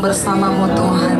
bersamamu 0.00 0.66
Tuhan. 0.72 1.18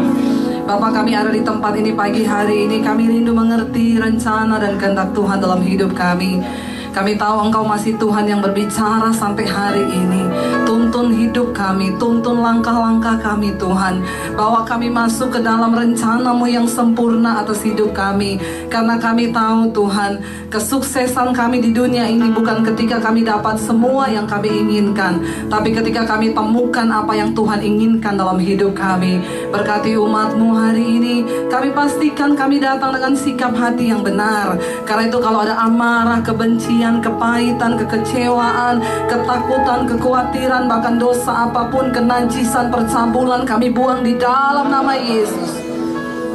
Bapak 0.65 1.03
kami 1.03 1.13
ada 1.13 1.29
di 1.29 1.45
tempat 1.45 1.77
ini 1.77 1.93
pagi 1.93 2.25
hari 2.25 2.65
ini, 2.65 2.81
kami 2.81 3.11
rindu 3.11 3.37
mengerti 3.37 4.01
rencana 4.01 4.57
dan 4.57 4.81
kehendak 4.81 5.13
Tuhan 5.13 5.39
dalam 5.43 5.61
hidup 5.61 5.93
kami. 5.93 6.41
Kami 6.91 7.15
tahu 7.15 7.47
Engkau 7.47 7.63
masih 7.63 7.95
Tuhan 8.03 8.27
yang 8.27 8.43
berbicara 8.43 9.15
sampai 9.15 9.47
hari 9.47 9.87
ini. 9.87 10.27
Tuntun 10.67 11.15
hidup 11.15 11.55
kami, 11.55 11.95
tuntun 12.03 12.43
langkah-langkah 12.43 13.15
kami 13.23 13.55
Tuhan. 13.55 14.03
Bahwa 14.35 14.67
kami 14.67 14.91
masuk 14.91 15.39
ke 15.39 15.41
dalam 15.41 15.71
rencanamu 15.71 16.51
yang 16.51 16.67
sempurna 16.67 17.47
atas 17.47 17.63
hidup 17.63 17.95
kami. 17.95 18.43
Karena 18.67 18.99
kami 18.99 19.31
tahu 19.31 19.71
Tuhan, 19.71 20.19
kesuksesan 20.51 21.31
kami 21.31 21.63
di 21.63 21.71
dunia 21.71 22.11
ini 22.11 22.27
bukan 22.35 22.67
ketika 22.67 22.99
kami 22.99 23.23
dapat 23.23 23.55
semua 23.63 24.11
yang 24.11 24.27
kami 24.27 24.51
inginkan. 24.51 25.23
Tapi 25.47 25.71
ketika 25.71 26.03
kami 26.03 26.35
temukan 26.35 26.91
apa 26.91 27.15
yang 27.15 27.31
Tuhan 27.31 27.63
inginkan 27.63 28.19
dalam 28.19 28.43
hidup 28.43 28.75
kami. 28.75 29.23
Berkati 29.55 29.95
umatmu 29.95 30.49
hari 30.59 30.85
ini, 30.99 31.17
kami 31.47 31.71
pastikan 31.71 32.35
kami 32.35 32.59
datang 32.59 32.91
dengan 32.91 33.15
sikap 33.15 33.55
hati 33.55 33.95
yang 33.95 34.03
benar. 34.03 34.59
Karena 34.83 35.07
itu 35.07 35.19
kalau 35.23 35.47
ada 35.47 35.55
amarah, 35.55 36.19
kebencian, 36.23 36.80
kesepian, 36.81 37.05
kepahitan, 37.05 37.73
kekecewaan, 37.77 38.75
ketakutan, 39.05 39.81
kekhawatiran, 39.85 40.65
bahkan 40.65 40.97
dosa 40.97 41.45
apa 41.45 41.69
pun, 41.69 41.93
kenajisan, 41.93 42.73
percabulan 42.73 43.45
kami 43.45 43.69
buang 43.69 44.01
di 44.01 44.17
dalam 44.17 44.73
nama 44.73 44.97
Yesus. 44.97 45.61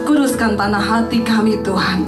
Kuduskan 0.05 0.53
tanah 0.53 0.85
hati 0.85 1.25
kami 1.25 1.57
Tuhan. 1.65 2.05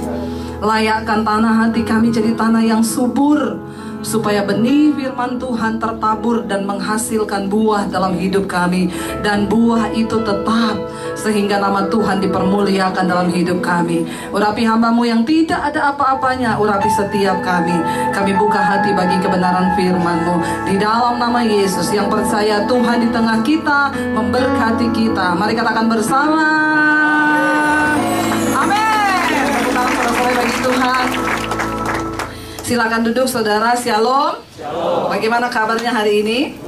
Layakkan 0.62 1.26
tanah 1.26 1.66
hati 1.66 1.81
kami 1.81 2.14
jadi 2.14 2.38
tanah 2.38 2.62
yang 2.62 2.86
subur 2.86 3.58
supaya 4.07 4.39
benih 4.47 4.95
firman 4.95 5.35
Tuhan 5.35 5.84
tertabur 5.84 6.47
dan 6.47 6.63
menghasilkan 6.63 7.52
buah 7.52 7.91
dalam 7.91 8.16
hidup 8.16 8.47
kami. 8.47 8.88
Dan 9.20 9.52
buah 9.52 9.91
itu 9.91 10.23
tetap 10.23 10.80
sehingga 11.20 11.59
nama 11.59 11.91
Tuhan 11.91 12.23
dipermuliakan 12.23 13.03
dalam 13.03 13.27
hidup 13.27 13.59
kami. 13.59 14.07
Urapi 14.31 14.64
hambamu 14.64 15.03
yang 15.03 15.27
tidak 15.27 15.59
ada 15.59 15.91
apa-apanya 15.91 16.55
urapi 16.55 16.88
setiap 16.88 17.44
kami. 17.44 17.75
Kami 18.16 18.31
buka 18.39 18.64
hati 18.64 18.95
bagi 18.95 19.19
kebenaran 19.19 19.75
firmanmu. 19.75 20.36
Di 20.71 20.80
dalam 20.80 21.19
nama 21.19 21.44
Yesus 21.44 21.92
yang 21.92 22.08
percaya 22.08 22.64
Tuhan 22.64 23.03
di 23.03 23.09
tengah 23.11 23.44
kita 23.44 23.92
memberkati 24.16 24.88
kita. 24.95 25.36
Mari 25.36 25.52
katakan 25.52 25.92
bersama. 25.92 26.47
Amin. 28.55 28.88
Tuhan 30.64 31.17
Silakan 32.68 33.00
duduk 33.00 33.32
saudara, 33.32 33.72
shalom. 33.80 34.44
shalom. 34.52 35.08
Bagaimana 35.08 35.48
kabarnya 35.48 35.88
hari 35.88 36.20
ini? 36.20 36.60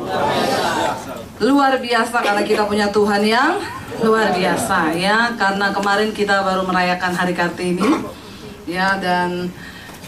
Luar 1.44 1.76
biasa 1.76 2.24
karena 2.24 2.40
kita 2.40 2.64
punya 2.64 2.88
Tuhan 2.88 3.20
yang 3.20 3.60
luar 4.00 4.32
biasa 4.32 4.96
ya. 4.96 5.36
Karena 5.36 5.76
kemarin 5.76 6.16
kita 6.16 6.40
baru 6.40 6.64
merayakan 6.64 7.12
Hari 7.12 7.36
Kartini 7.36 8.00
ya 8.64 8.96
dan 8.96 9.52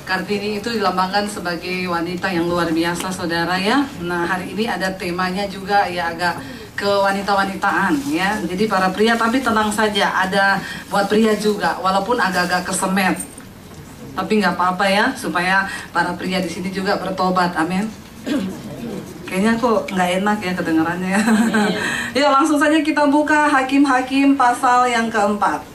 Kartini 0.08 0.64
itu 0.64 0.72
dilambangkan 0.72 1.28
sebagai 1.28 1.84
wanita 1.92 2.32
yang 2.32 2.48
luar 2.48 2.72
biasa 2.72 3.12
saudara 3.12 3.60
ya. 3.60 3.84
Nah 4.00 4.24
hari 4.24 4.56
ini 4.56 4.72
ada 4.72 4.96
temanya 4.96 5.44
juga 5.52 5.92
ya 5.92 6.16
agak 6.16 6.40
ke 6.80 6.88
wanita-wanitaan 6.88 8.00
ya. 8.08 8.40
Jadi 8.40 8.64
para 8.72 8.88
pria 8.96 9.20
tapi 9.20 9.44
tenang 9.44 9.68
saja 9.76 10.08
ada 10.24 10.56
buat 10.88 11.12
pria 11.12 11.36
juga 11.36 11.76
walaupun 11.84 12.16
agak-agak 12.16 12.72
kesemet 12.72 13.31
tapi 14.12 14.44
nggak 14.44 14.60
apa-apa 14.60 14.86
ya 14.88 15.06
supaya 15.16 15.66
para 15.96 16.12
pria 16.20 16.44
di 16.44 16.52
sini 16.52 16.70
juga 16.70 17.00
bertobat 17.00 17.56
amin. 17.56 17.88
Kayaknya 19.32 19.56
kok 19.56 19.88
nggak 19.96 20.10
enak 20.20 20.38
ya 20.44 20.52
kedengarannya 20.60 21.10
ya. 21.16 21.22
Ya 22.20 22.28
langsung 22.28 22.60
saja 22.60 22.76
kita 22.84 23.08
buka 23.08 23.48
hakim-hakim 23.48 24.36
pasal 24.36 24.92
yang 24.92 25.08
keempat 25.08 25.71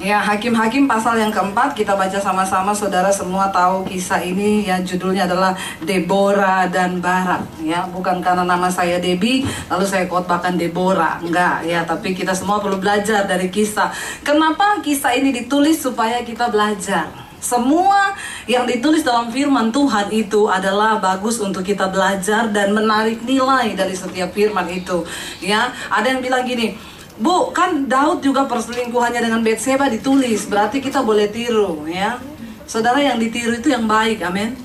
Ya, 0.00 0.16
Hakim-Hakim 0.16 0.88
pasal 0.88 1.20
yang 1.20 1.28
keempat 1.28 1.76
kita 1.76 1.92
baca 1.92 2.16
sama-sama 2.16 2.72
saudara 2.72 3.12
semua 3.12 3.52
tahu 3.52 3.84
kisah 3.84 4.16
ini 4.24 4.64
ya 4.64 4.80
judulnya 4.80 5.28
adalah 5.28 5.52
Deborah 5.84 6.64
dan 6.72 7.04
Barak 7.04 7.44
ya 7.60 7.84
bukan 7.84 8.24
karena 8.24 8.40
nama 8.40 8.72
saya 8.72 8.96
Debbie 8.96 9.44
lalu 9.68 9.84
saya 9.84 10.08
khotbahkan 10.08 10.56
Deborah 10.56 11.20
enggak 11.20 11.68
ya 11.68 11.84
tapi 11.84 12.16
kita 12.16 12.32
semua 12.32 12.64
perlu 12.64 12.80
belajar 12.80 13.28
dari 13.28 13.52
kisah. 13.52 13.92
Kenapa 14.24 14.80
kisah 14.80 15.12
ini 15.12 15.36
ditulis 15.36 15.84
supaya 15.84 16.24
kita 16.24 16.48
belajar? 16.48 17.12
Semua 17.36 18.16
yang 18.48 18.64
ditulis 18.64 19.04
dalam 19.04 19.28
firman 19.28 19.68
Tuhan 19.68 20.08
itu 20.16 20.48
adalah 20.48 20.96
bagus 20.96 21.44
untuk 21.44 21.60
kita 21.60 21.92
belajar 21.92 22.48
dan 22.48 22.72
menarik 22.72 23.20
nilai 23.20 23.76
dari 23.76 23.92
setiap 23.92 24.32
firman 24.32 24.64
itu. 24.72 25.04
Ya, 25.44 25.72
ada 25.88 26.08
yang 26.08 26.20
bilang 26.20 26.44
gini, 26.44 26.76
Bu, 27.20 27.52
kan 27.52 27.84
Daud 27.84 28.24
juga 28.24 28.48
perselingkuhannya 28.48 29.20
dengan 29.20 29.44
Betseba 29.44 29.92
ditulis, 29.92 30.48
berarti 30.48 30.80
kita 30.80 31.04
boleh 31.04 31.28
tiru, 31.28 31.84
ya. 31.84 32.16
Saudara 32.64 32.96
yang 32.96 33.20
ditiru 33.20 33.60
itu 33.60 33.68
yang 33.68 33.84
baik, 33.84 34.24
amin. 34.24 34.56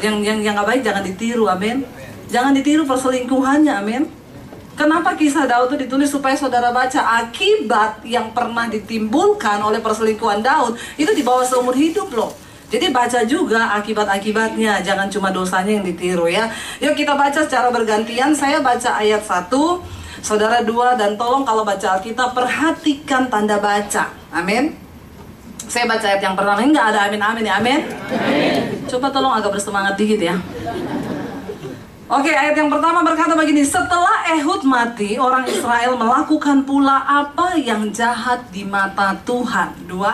Yang 0.00 0.16
yang 0.24 0.38
yang 0.40 0.54
nggak 0.56 0.68
baik 0.72 0.82
jangan 0.82 1.04
ditiru, 1.04 1.44
amin. 1.52 1.84
Jangan 2.32 2.56
ditiru 2.56 2.88
perselingkuhannya, 2.88 3.74
amin. 3.76 4.08
Kenapa 4.76 5.16
kisah 5.16 5.48
Daud 5.48 5.72
itu 5.72 5.88
ditulis 5.88 6.12
supaya 6.12 6.36
saudara 6.36 6.68
baca 6.68 7.24
akibat 7.24 8.04
yang 8.04 8.32
pernah 8.32 8.68
ditimbulkan 8.68 9.60
oleh 9.64 9.80
perselingkuhan 9.80 10.44
Daud 10.44 10.76
itu 11.00 11.12
dibawa 11.16 11.44
seumur 11.44 11.72
hidup 11.72 12.12
loh. 12.12 12.32
Jadi 12.66 12.92
baca 12.92 13.24
juga 13.24 13.72
akibat-akibatnya, 13.78 14.84
jangan 14.84 15.08
cuma 15.08 15.32
dosanya 15.32 15.80
yang 15.80 15.86
ditiru 15.86 16.28
ya. 16.28 16.50
Yuk 16.82 16.92
kita 16.92 17.16
baca 17.16 17.40
secara 17.46 17.72
bergantian. 17.72 18.34
Saya 18.36 18.58
baca 18.60 19.00
ayat 19.00 19.22
1, 19.24 19.48
Saudara 20.26 20.58
dua 20.58 20.98
dan 20.98 21.14
tolong 21.14 21.46
kalau 21.46 21.62
baca 21.62 21.86
Alkitab 21.94 22.34
perhatikan 22.34 23.30
tanda 23.30 23.62
baca. 23.62 24.10
Amin. 24.34 24.74
Saya 25.70 25.86
baca 25.86 26.02
ayat 26.02 26.18
yang 26.18 26.34
pertama 26.34 26.66
ini 26.66 26.74
nggak 26.74 26.88
ada 26.90 27.00
amin 27.06 27.22
amin 27.22 27.44
ya 27.46 27.54
amin. 27.62 27.86
Coba 28.90 29.14
tolong 29.14 29.38
agak 29.38 29.54
bersemangat 29.54 29.94
dikit 29.94 30.18
ya. 30.18 30.34
Oke, 32.10 32.34
ayat 32.34 32.58
yang 32.58 32.66
pertama 32.66 33.06
berkata 33.06 33.38
begini, 33.38 33.62
setelah 33.62 34.26
Ehud 34.34 34.66
mati, 34.66 35.14
orang 35.14 35.46
Israel 35.46 35.94
melakukan 35.94 36.66
pula 36.66 37.06
apa 37.06 37.54
yang 37.54 37.94
jahat 37.94 38.50
di 38.50 38.66
mata 38.66 39.14
Tuhan. 39.22 39.78
Dua. 39.86 40.10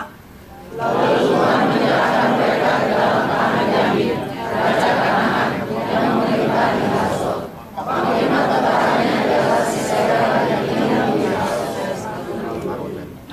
Lalu 0.77 1.09
Tuhan 1.25 1.61
menyerahkan 1.73 2.29
mereka 2.37 2.71
ke 2.85 2.93
dalam 2.97 3.25
tangan 3.29 3.65
Yamin, 3.69 4.17
raja 4.29 4.91
Kanaan, 4.93 5.49
yang 5.89 6.05
memerintah 6.17 6.69
di 6.77 6.85
Hasor. 6.97 7.37
Panglima 7.77 8.41
tentaranya 8.45 9.13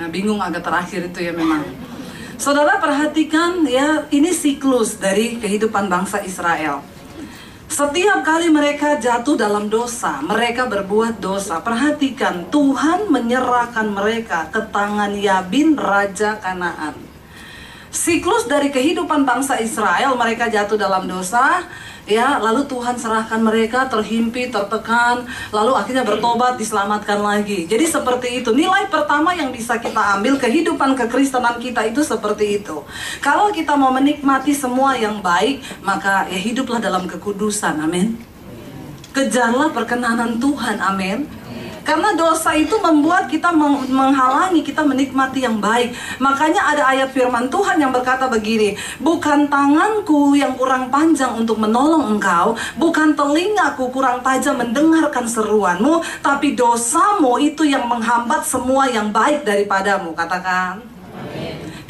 bingung 0.11 0.43
agak 0.43 0.67
terakhir 0.67 1.07
itu 1.07 1.19
ya 1.25 1.33
memang. 1.33 1.63
Saudara 2.35 2.81
perhatikan 2.81 3.63
ya, 3.63 4.03
ini 4.11 4.33
siklus 4.35 4.99
dari 4.99 5.39
kehidupan 5.39 5.87
bangsa 5.87 6.19
Israel. 6.25 6.83
Setiap 7.71 8.27
kali 8.27 8.51
mereka 8.51 8.99
jatuh 8.99 9.39
dalam 9.39 9.71
dosa, 9.71 10.19
mereka 10.19 10.67
berbuat 10.67 11.23
dosa. 11.23 11.63
Perhatikan, 11.63 12.51
Tuhan 12.51 13.07
menyerahkan 13.07 13.87
mereka 13.87 14.51
ke 14.51 14.59
tangan 14.75 15.15
Yabin, 15.15 15.79
Raja 15.79 16.35
Kanaan. 16.43 16.99
Siklus 17.87 18.43
dari 18.51 18.75
kehidupan 18.75 19.23
bangsa 19.23 19.55
Israel, 19.63 20.19
mereka 20.19 20.51
jatuh 20.51 20.75
dalam 20.75 21.07
dosa, 21.07 21.63
ya 22.15 22.37
lalu 22.37 22.67
Tuhan 22.67 22.99
serahkan 22.99 23.39
mereka 23.39 23.87
terhimpit 23.87 24.51
tertekan 24.51 25.23
lalu 25.49 25.71
akhirnya 25.75 26.03
bertobat 26.03 26.59
diselamatkan 26.59 27.19
lagi. 27.23 27.65
Jadi 27.65 27.85
seperti 27.87 28.43
itu. 28.43 28.51
Nilai 28.51 28.91
pertama 28.91 29.31
yang 29.31 29.49
bisa 29.49 29.79
kita 29.79 30.19
ambil 30.19 30.35
kehidupan 30.37 30.93
kekristenan 30.99 31.57
kita 31.57 31.87
itu 31.87 32.03
seperti 32.03 32.61
itu. 32.61 32.83
Kalau 33.23 33.49
kita 33.49 33.73
mau 33.79 33.89
menikmati 33.95 34.51
semua 34.51 34.95
yang 34.99 35.23
baik 35.23 35.63
maka 35.81 36.27
ya 36.27 36.39
hiduplah 36.39 36.77
dalam 36.83 37.07
kekudusan. 37.07 37.79
Amin. 37.79 38.19
Kejarlah 39.11 39.71
perkenanan 39.75 40.39
Tuhan. 40.39 40.79
Amin 40.79 41.40
karena 41.81 42.13
dosa 42.13 42.53
itu 42.53 42.77
membuat 42.77 43.27
kita 43.27 43.49
menghalangi 43.89 44.61
kita 44.61 44.85
menikmati 44.85 45.43
yang 45.45 45.57
baik. 45.57 45.93
Makanya 46.21 46.61
ada 46.73 46.83
ayat 46.87 47.09
firman 47.09 47.49
Tuhan 47.49 47.81
yang 47.81 47.89
berkata 47.89 48.29
begini, 48.29 48.77
bukan 49.01 49.49
tanganku 49.49 50.37
yang 50.37 50.53
kurang 50.55 50.93
panjang 50.93 51.33
untuk 51.35 51.57
menolong 51.57 52.17
engkau, 52.17 52.53
bukan 52.77 53.17
telingaku 53.17 53.89
kurang 53.89 54.21
tajam 54.21 54.61
mendengarkan 54.61 55.25
seruanmu, 55.25 56.03
tapi 56.21 56.53
dosamu 56.53 57.41
itu 57.41 57.65
yang 57.65 57.85
menghambat 57.89 58.45
semua 58.45 58.87
yang 58.87 59.09
baik 59.09 59.43
daripadamu. 59.43 60.13
Katakan. 60.13 60.81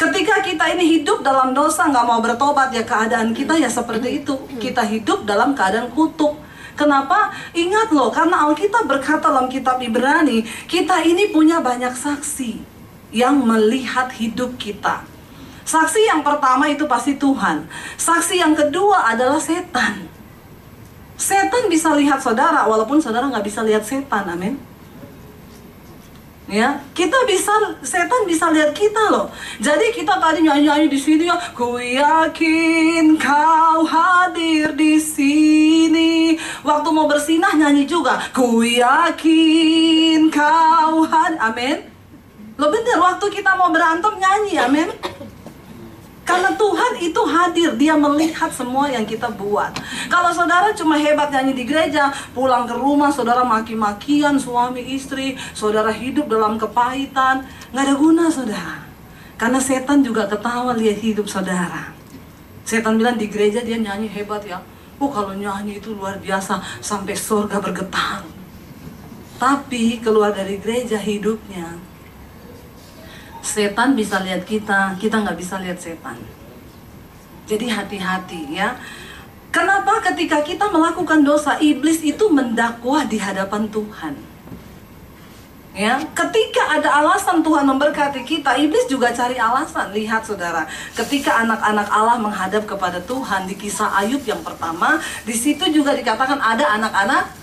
Ketika 0.02 0.42
kita 0.42 0.66
ini 0.74 0.98
hidup 0.98 1.22
dalam 1.22 1.54
dosa 1.54 1.86
nggak 1.86 2.06
mau 2.10 2.18
bertobat 2.26 2.74
ya 2.74 2.82
keadaan 2.82 3.38
kita 3.38 3.54
ya 3.54 3.70
seperti 3.70 4.26
itu. 4.26 4.34
Kita 4.58 4.82
hidup 4.82 5.30
dalam 5.30 5.54
keadaan 5.54 5.94
kutuk 5.94 6.42
Kenapa? 6.82 7.30
Ingat 7.54 7.94
loh, 7.94 8.10
karena 8.10 8.50
Alkitab 8.50 8.90
berkata 8.90 9.30
dalam 9.30 9.46
kitab 9.46 9.78
Ibrani, 9.78 10.42
kita 10.66 11.06
ini 11.06 11.30
punya 11.30 11.62
banyak 11.62 11.94
saksi 11.94 12.58
yang 13.14 13.38
melihat 13.46 14.10
hidup 14.18 14.58
kita. 14.58 15.06
Saksi 15.62 16.10
yang 16.10 16.26
pertama 16.26 16.66
itu 16.74 16.90
pasti 16.90 17.22
Tuhan. 17.22 17.70
Saksi 18.02 18.42
yang 18.42 18.58
kedua 18.58 19.14
adalah 19.14 19.38
setan. 19.38 20.10
Setan 21.22 21.70
bisa 21.70 21.94
lihat 21.94 22.18
saudara, 22.18 22.66
walaupun 22.66 22.98
saudara 22.98 23.30
nggak 23.30 23.46
bisa 23.46 23.62
lihat 23.62 23.86
setan, 23.86 24.26
amin. 24.26 24.58
Ya 26.52 26.84
kita 26.92 27.16
bisa 27.24 27.80
setan 27.80 28.28
bisa 28.28 28.52
lihat 28.52 28.76
kita 28.76 29.08
loh. 29.08 29.32
Jadi 29.64 29.96
kita 29.96 30.20
tadi 30.20 30.44
nyanyi 30.44 30.68
nyanyi 30.68 30.88
di 30.92 31.00
sini 31.00 31.32
ya 31.32 31.40
ku 31.56 31.80
yakin 31.80 33.16
kau 33.16 33.88
hadir 33.88 34.76
di 34.76 35.00
sini. 35.00 36.36
Waktu 36.68 36.90
mau 36.92 37.08
bersinah 37.08 37.56
nyanyi 37.56 37.88
juga 37.88 38.20
ku 38.36 38.60
yakin 38.60 40.28
kau 40.28 41.08
hadir 41.08 41.40
amin. 41.40 41.78
Lo 42.60 42.68
bener 42.68 43.00
waktu 43.00 43.26
kita 43.32 43.56
mau 43.56 43.72
berantem 43.72 44.12
nyanyi 44.20 44.60
amin 44.60 45.11
karena 46.32 46.56
Tuhan 46.56 46.94
itu 47.04 47.22
hadir, 47.28 47.70
dia 47.76 47.92
melihat 48.00 48.48
semua 48.56 48.88
yang 48.88 49.04
kita 49.04 49.28
buat. 49.36 49.76
Kalau 50.08 50.32
saudara 50.32 50.72
cuma 50.72 50.96
hebat 50.96 51.28
nyanyi 51.28 51.60
di 51.60 51.68
gereja, 51.68 52.08
pulang 52.32 52.64
ke 52.64 52.72
rumah 52.72 53.12
saudara 53.12 53.44
maki-makian 53.44 54.40
suami 54.40 54.80
istri, 54.96 55.36
saudara 55.52 55.92
hidup 55.92 56.32
dalam 56.32 56.56
kepahitan, 56.56 57.44
nggak 57.76 57.84
ada 57.84 57.96
guna 58.00 58.32
saudara. 58.32 58.80
Karena 59.36 59.60
setan 59.60 60.08
juga 60.08 60.24
ketawa 60.32 60.72
lihat 60.72 61.04
hidup 61.04 61.28
saudara. 61.28 61.92
Setan 62.64 62.96
bilang 62.96 63.20
di 63.20 63.28
gereja 63.28 63.60
dia 63.60 63.76
nyanyi 63.76 64.08
hebat 64.08 64.48
ya. 64.48 64.64
Oh 65.04 65.12
kalau 65.12 65.36
nyanyi 65.36 65.84
itu 65.84 65.92
luar 65.92 66.16
biasa 66.16 66.64
sampai 66.80 67.12
surga 67.12 67.60
bergetar. 67.60 68.24
Tapi 69.36 70.00
keluar 70.00 70.32
dari 70.32 70.56
gereja 70.64 70.96
hidupnya 70.96 71.91
setan 73.42 73.98
bisa 73.98 74.22
lihat 74.22 74.46
kita, 74.46 74.96
kita 75.02 75.22
nggak 75.22 75.38
bisa 75.38 75.58
lihat 75.58 75.82
setan. 75.82 76.18
Jadi 77.50 77.68
hati-hati 77.68 78.56
ya. 78.56 78.78
Kenapa 79.52 80.00
ketika 80.00 80.40
kita 80.40 80.72
melakukan 80.72 81.28
dosa, 81.28 81.60
iblis 81.60 82.00
itu 82.00 82.32
mendakwa 82.32 83.04
di 83.04 83.20
hadapan 83.20 83.68
Tuhan? 83.68 84.16
Ya, 85.72 86.00
ketika 86.12 86.80
ada 86.80 87.00
alasan 87.04 87.44
Tuhan 87.44 87.64
memberkati 87.64 88.24
kita, 88.28 88.56
iblis 88.60 88.88
juga 88.88 89.12
cari 89.12 89.36
alasan. 89.36 89.92
Lihat 89.92 90.24
saudara, 90.24 90.68
ketika 90.96 91.44
anak-anak 91.44 91.88
Allah 91.92 92.20
menghadap 92.20 92.64
kepada 92.64 93.00
Tuhan 93.04 93.48
di 93.48 93.56
kisah 93.56 93.92
Ayub 94.00 94.24
yang 94.24 94.40
pertama, 94.44 95.00
di 95.28 95.36
situ 95.36 95.68
juga 95.72 95.96
dikatakan 95.96 96.40
ada 96.40 96.76
anak-anak 96.76 97.36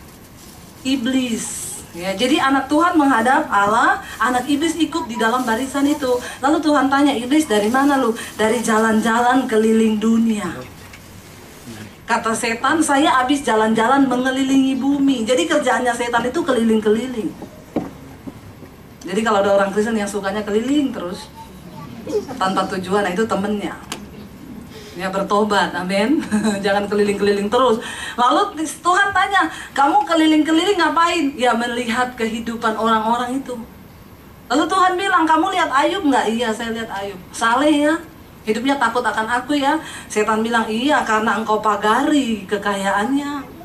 iblis. 0.84 1.67
Ya, 1.98 2.14
jadi 2.14 2.38
anak 2.38 2.70
Tuhan 2.70 2.94
menghadap 2.94 3.50
Allah, 3.50 3.98
anak 4.22 4.46
iblis 4.46 4.78
ikut 4.78 5.10
di 5.10 5.18
dalam 5.18 5.42
barisan 5.42 5.82
itu. 5.82 6.14
Lalu 6.38 6.62
Tuhan 6.62 6.86
tanya, 6.86 7.10
iblis 7.10 7.50
dari 7.50 7.66
mana 7.66 7.98
lu? 7.98 8.14
Dari 8.38 8.62
jalan-jalan 8.62 9.50
keliling 9.50 9.98
dunia. 9.98 10.46
Kata 12.06 12.38
setan, 12.38 12.78
saya 12.86 13.18
habis 13.18 13.42
jalan-jalan 13.42 14.06
mengelilingi 14.06 14.78
bumi. 14.78 15.26
Jadi 15.26 15.50
kerjaannya 15.50 15.90
setan 15.98 16.22
itu 16.30 16.38
keliling-keliling. 16.38 17.34
Jadi 19.02 19.20
kalau 19.26 19.42
ada 19.42 19.58
orang 19.58 19.74
Kristen 19.74 19.98
yang 19.98 20.06
sukanya 20.06 20.46
keliling 20.46 20.94
terus, 20.94 21.26
tanpa 22.38 22.62
tujuan, 22.78 23.02
nah 23.02 23.10
itu 23.10 23.26
temennya 23.26 23.74
ya 24.98 25.08
bertobat, 25.14 25.70
amin. 25.70 26.18
Jangan 26.64 26.90
keliling-keliling 26.90 27.46
terus. 27.46 27.78
Lalu 28.18 28.66
Tuhan 28.66 29.14
tanya, 29.14 29.46
kamu 29.70 30.02
keliling-keliling 30.02 30.78
ngapain? 30.82 31.38
Ya 31.38 31.54
melihat 31.54 32.18
kehidupan 32.18 32.74
orang-orang 32.74 33.38
itu. 33.38 33.54
Lalu 34.50 34.64
Tuhan 34.66 34.92
bilang, 34.98 35.22
kamu 35.22 35.54
lihat 35.54 35.70
Ayub 35.70 36.02
nggak? 36.02 36.26
Iya, 36.34 36.50
saya 36.50 36.74
lihat 36.74 36.90
Ayub. 36.90 37.20
Saleh 37.30 37.86
ya, 37.86 37.94
hidupnya 38.42 38.74
takut 38.74 39.06
akan 39.06 39.30
aku 39.30 39.54
ya. 39.54 39.78
Setan 40.10 40.42
bilang, 40.42 40.66
iya 40.66 41.06
karena 41.06 41.38
engkau 41.38 41.62
pagari 41.62 42.42
kekayaannya 42.50 43.57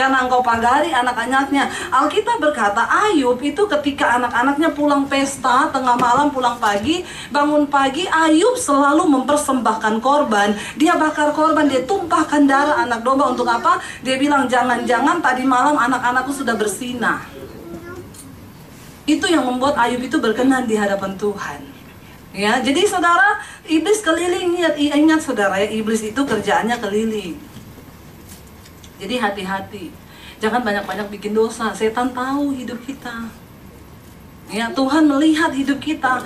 karena 0.00 0.24
engkau 0.24 0.40
pagari 0.40 0.88
anak-anaknya. 0.88 1.68
Alkitab 1.92 2.40
berkata 2.40 2.88
Ayub 2.88 3.36
itu 3.44 3.68
ketika 3.68 4.16
anak-anaknya 4.16 4.72
pulang 4.72 5.04
pesta 5.04 5.68
tengah 5.68 6.00
malam 6.00 6.32
pulang 6.32 6.56
pagi, 6.56 7.04
bangun 7.28 7.68
pagi 7.68 8.08
Ayub 8.08 8.56
selalu 8.56 9.04
mempersembahkan 9.04 10.00
korban. 10.00 10.56
Dia 10.80 10.96
bakar 10.96 11.36
korban, 11.36 11.68
dia 11.68 11.84
tumpahkan 11.84 12.48
darah 12.48 12.80
anak 12.80 13.04
domba 13.04 13.28
untuk 13.28 13.44
apa? 13.44 13.76
Dia 14.00 14.16
bilang 14.16 14.48
jangan-jangan 14.48 15.20
tadi 15.20 15.44
malam 15.44 15.76
anak-anakku 15.76 16.32
sudah 16.32 16.56
bersinah. 16.56 17.20
Itu 19.04 19.28
yang 19.28 19.44
membuat 19.44 19.76
Ayub 19.76 20.00
itu 20.00 20.16
berkenan 20.16 20.64
di 20.64 20.80
hadapan 20.80 21.12
Tuhan. 21.20 21.60
Ya, 22.30 22.62
jadi 22.62 22.86
saudara, 22.86 23.42
iblis 23.66 24.00
keliling 24.06 24.54
ingat, 24.54 24.78
ingat 24.78 25.20
saudara 25.20 25.58
ya, 25.58 25.66
iblis 25.66 25.98
itu 26.06 26.22
kerjaannya 26.22 26.78
keliling. 26.78 27.49
Jadi 29.00 29.16
hati-hati. 29.16 29.88
Jangan 30.40 30.60
banyak-banyak 30.60 31.08
bikin 31.08 31.32
dosa. 31.32 31.72
Setan 31.72 32.12
tahu 32.12 32.52
hidup 32.52 32.76
kita. 32.84 33.32
Ya, 34.52 34.68
Tuhan 34.68 35.08
melihat 35.08 35.52
hidup 35.56 35.80
kita. 35.80 36.20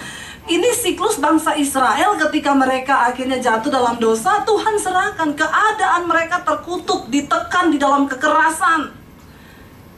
Ini 0.45 0.77
siklus 0.77 1.17
bangsa 1.17 1.57
Israel 1.57 2.21
ketika 2.21 2.53
mereka 2.53 3.09
akhirnya 3.09 3.41
jatuh 3.41 3.73
dalam 3.73 3.97
dosa, 3.97 4.45
Tuhan 4.45 4.77
serahkan 4.77 5.33
keadaan 5.33 6.05
mereka 6.05 6.45
terkutuk, 6.45 7.09
ditekan 7.09 7.73
di 7.73 7.81
dalam 7.81 8.05
kekerasan. 8.05 8.93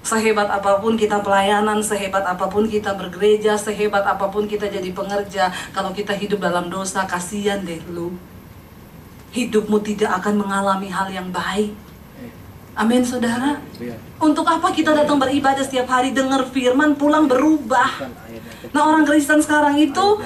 Sehebat 0.07 0.47
apa 0.47 0.79
pun 0.79 0.95
kita 0.95 1.19
pelayanan, 1.19 1.83
sehebat 1.83 2.23
apa 2.23 2.47
pun 2.47 2.71
kita 2.71 2.95
bergereja, 2.95 3.59
sehebat 3.59 4.07
apa 4.07 4.31
pun 4.31 4.47
kita 4.47 4.71
jadi 4.71 4.87
pengerja, 4.95 5.51
kalau 5.75 5.91
kita 5.91 6.15
hidup 6.15 6.39
dalam 6.39 6.71
dosa, 6.71 7.03
kasihan 7.11 7.67
deh 7.67 7.83
lu. 7.91 8.15
Hidupmu 9.35 9.83
tidak 9.83 10.23
akan 10.23 10.47
mengalami 10.47 10.95
hal 10.95 11.11
yang 11.11 11.35
baik 11.35 11.75
Amin 12.77 13.01
saudara. 13.01 13.57
Iya. 13.81 13.97
Untuk 14.21 14.45
apa 14.45 14.69
kita 14.69 14.93
datang 14.93 15.17
beribadah 15.17 15.65
setiap 15.65 15.89
hari 15.89 16.13
dengar 16.13 16.45
firman 16.53 16.93
pulang 16.93 17.25
berubah. 17.25 18.05
Nah 18.77 18.83
orang 18.85 19.09
Kristen 19.09 19.41
sekarang 19.41 19.81
itu 19.81 20.21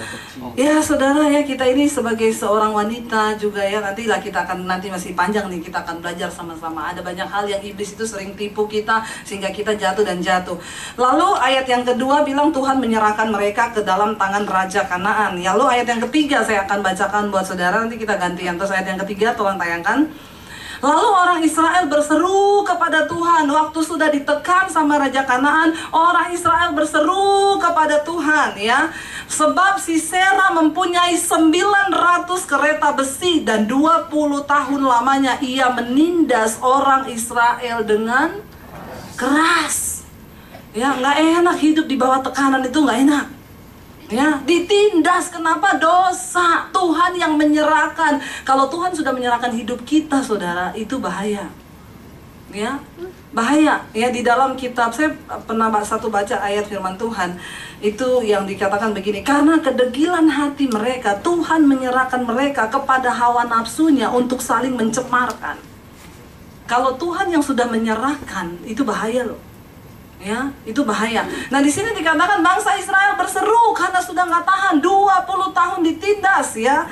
ya 0.59 0.83
saudara 0.83 1.31
ya 1.31 1.47
kita 1.47 1.63
ini 1.71 1.87
sebagai 1.87 2.27
seorang 2.35 2.75
wanita 2.75 3.39
juga 3.39 3.63
ya 3.63 3.79
nanti 3.79 4.11
lah 4.11 4.19
kita 4.19 4.43
akan 4.43 4.67
nanti 4.67 4.91
masih 4.91 5.15
panjang 5.15 5.47
nih 5.47 5.63
kita 5.63 5.87
akan 5.87 6.03
belajar 6.03 6.27
sama-sama. 6.27 6.91
Ada 6.91 7.07
banyak 7.07 7.29
hal 7.31 7.47
yang 7.47 7.63
iblis 7.63 7.95
itu 7.95 8.03
sering 8.03 8.35
tipu 8.35 8.67
kita 8.67 8.99
sehingga 9.23 9.55
kita 9.55 9.79
jatuh 9.79 10.03
dan 10.03 10.19
jatuh. 10.19 10.59
Lalu 10.99 11.39
ayat 11.39 11.71
yang 11.71 11.87
kedua 11.87 12.27
bilang 12.27 12.51
Tuhan 12.51 12.83
menyerahkan 12.83 13.31
mereka 13.31 13.71
ke 13.71 13.87
dalam 13.87 14.19
tangan 14.19 14.43
Raja 14.43 14.91
Kanaan. 14.91 15.39
Lalu 15.39 15.65
ayat 15.71 15.87
yang 15.87 16.03
ketiga 16.11 16.43
saya 16.43 16.67
akan 16.67 16.83
bacakan 16.83 17.31
buat 17.31 17.47
saudara 17.47 17.79
nanti 17.79 17.95
kita 17.95 18.19
gantian. 18.19 18.59
Terus 18.59 18.75
ayat 18.75 18.91
yang 18.91 18.99
ketiga 19.07 19.39
tolong 19.39 19.55
tayangkan. 19.55 20.11
Lalu 20.81 21.09
orang 21.13 21.41
Israel 21.45 21.85
berseru 21.93 22.65
kepada 22.65 23.05
Tuhan 23.05 23.45
waktu 23.53 23.81
sudah 23.85 24.09
ditekan 24.09 24.65
sama 24.73 24.97
Raja 24.97 25.29
Kanaan, 25.29 25.77
orang 25.93 26.33
Israel 26.33 26.73
berseru 26.73 27.61
kepada 27.61 28.01
Tuhan 28.01 28.57
ya. 28.57 28.89
Sebab 29.29 29.77
Sisera 29.77 30.51
mempunyai 30.57 31.15
900 31.21 32.49
kereta 32.49 32.97
besi 32.97 33.45
dan 33.45 33.69
20 33.69 34.09
tahun 34.49 34.81
lamanya 34.81 35.37
ia 35.45 35.69
menindas 35.69 36.57
orang 36.65 37.13
Israel 37.13 37.85
dengan 37.85 38.41
keras. 39.21 40.09
Ya, 40.73 40.97
nggak 40.97 41.45
enak 41.45 41.57
hidup 41.61 41.87
di 41.87 42.01
bawah 42.01 42.25
tekanan 42.25 42.65
itu 42.65 42.81
nggak 42.81 43.01
enak 43.05 43.27
ya 44.11 44.43
ditindas 44.43 45.31
kenapa 45.31 45.79
dosa 45.79 46.67
yang 47.21 47.37
menyerahkan. 47.37 48.17
Kalau 48.49 48.73
Tuhan 48.73 48.97
sudah 48.97 49.13
menyerahkan 49.13 49.53
hidup 49.53 49.85
kita 49.85 50.25
saudara 50.25 50.73
itu 50.73 50.97
bahaya. 50.97 51.53
Ya 52.49 52.81
bahaya. 53.37 53.85
Ya 53.93 54.09
di 54.09 54.25
dalam 54.25 54.57
kitab 54.57 54.91
saya 54.97 55.13
pernah 55.45 55.69
satu 55.85 56.09
baca 56.09 56.41
ayat 56.41 56.65
firman 56.65 56.97
Tuhan. 56.97 57.37
Itu 57.85 58.25
yang 58.25 58.49
dikatakan 58.49 58.97
begini 58.97 59.21
karena 59.21 59.61
kedegilan 59.61 60.33
hati 60.33 60.73
mereka 60.73 61.21
Tuhan 61.21 61.69
menyerahkan 61.69 62.25
mereka 62.25 62.73
kepada 62.73 63.13
hawa 63.13 63.45
nafsunya 63.45 64.09
untuk 64.09 64.41
saling 64.41 64.73
mencemarkan. 64.73 65.61
Kalau 66.65 66.97
Tuhan 66.97 67.29
yang 67.29 67.45
sudah 67.45 67.69
menyerahkan 67.69 68.63
itu 68.65 68.81
bahaya 68.87 69.27
loh 69.27 69.50
ya 70.21 70.53
itu 70.69 70.85
bahaya. 70.85 71.25
Nah 71.49 71.65
di 71.65 71.73
sini 71.73 71.97
dikatakan 71.97 72.45
bangsa 72.45 72.77
Israel 72.77 73.17
berseru 73.17 73.73
karena 73.73 73.99
sudah 74.05 74.29
nggak 74.29 74.45
tahan 74.45 74.77
20 74.85 75.57
tahun 75.57 75.81
ditindas 75.81 76.61
ya 76.61 76.85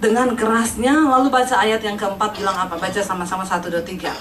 dengan 0.00 0.32
kerasnya. 0.32 0.96
Lalu 0.96 1.28
baca 1.28 1.54
ayat 1.60 1.84
yang 1.84 2.00
keempat 2.00 2.40
bilang 2.40 2.56
apa? 2.56 2.80
Baca 2.80 3.00
sama-sama 3.04 3.44
satu 3.44 3.68
dua 3.68 3.84
tiga. 3.84 4.16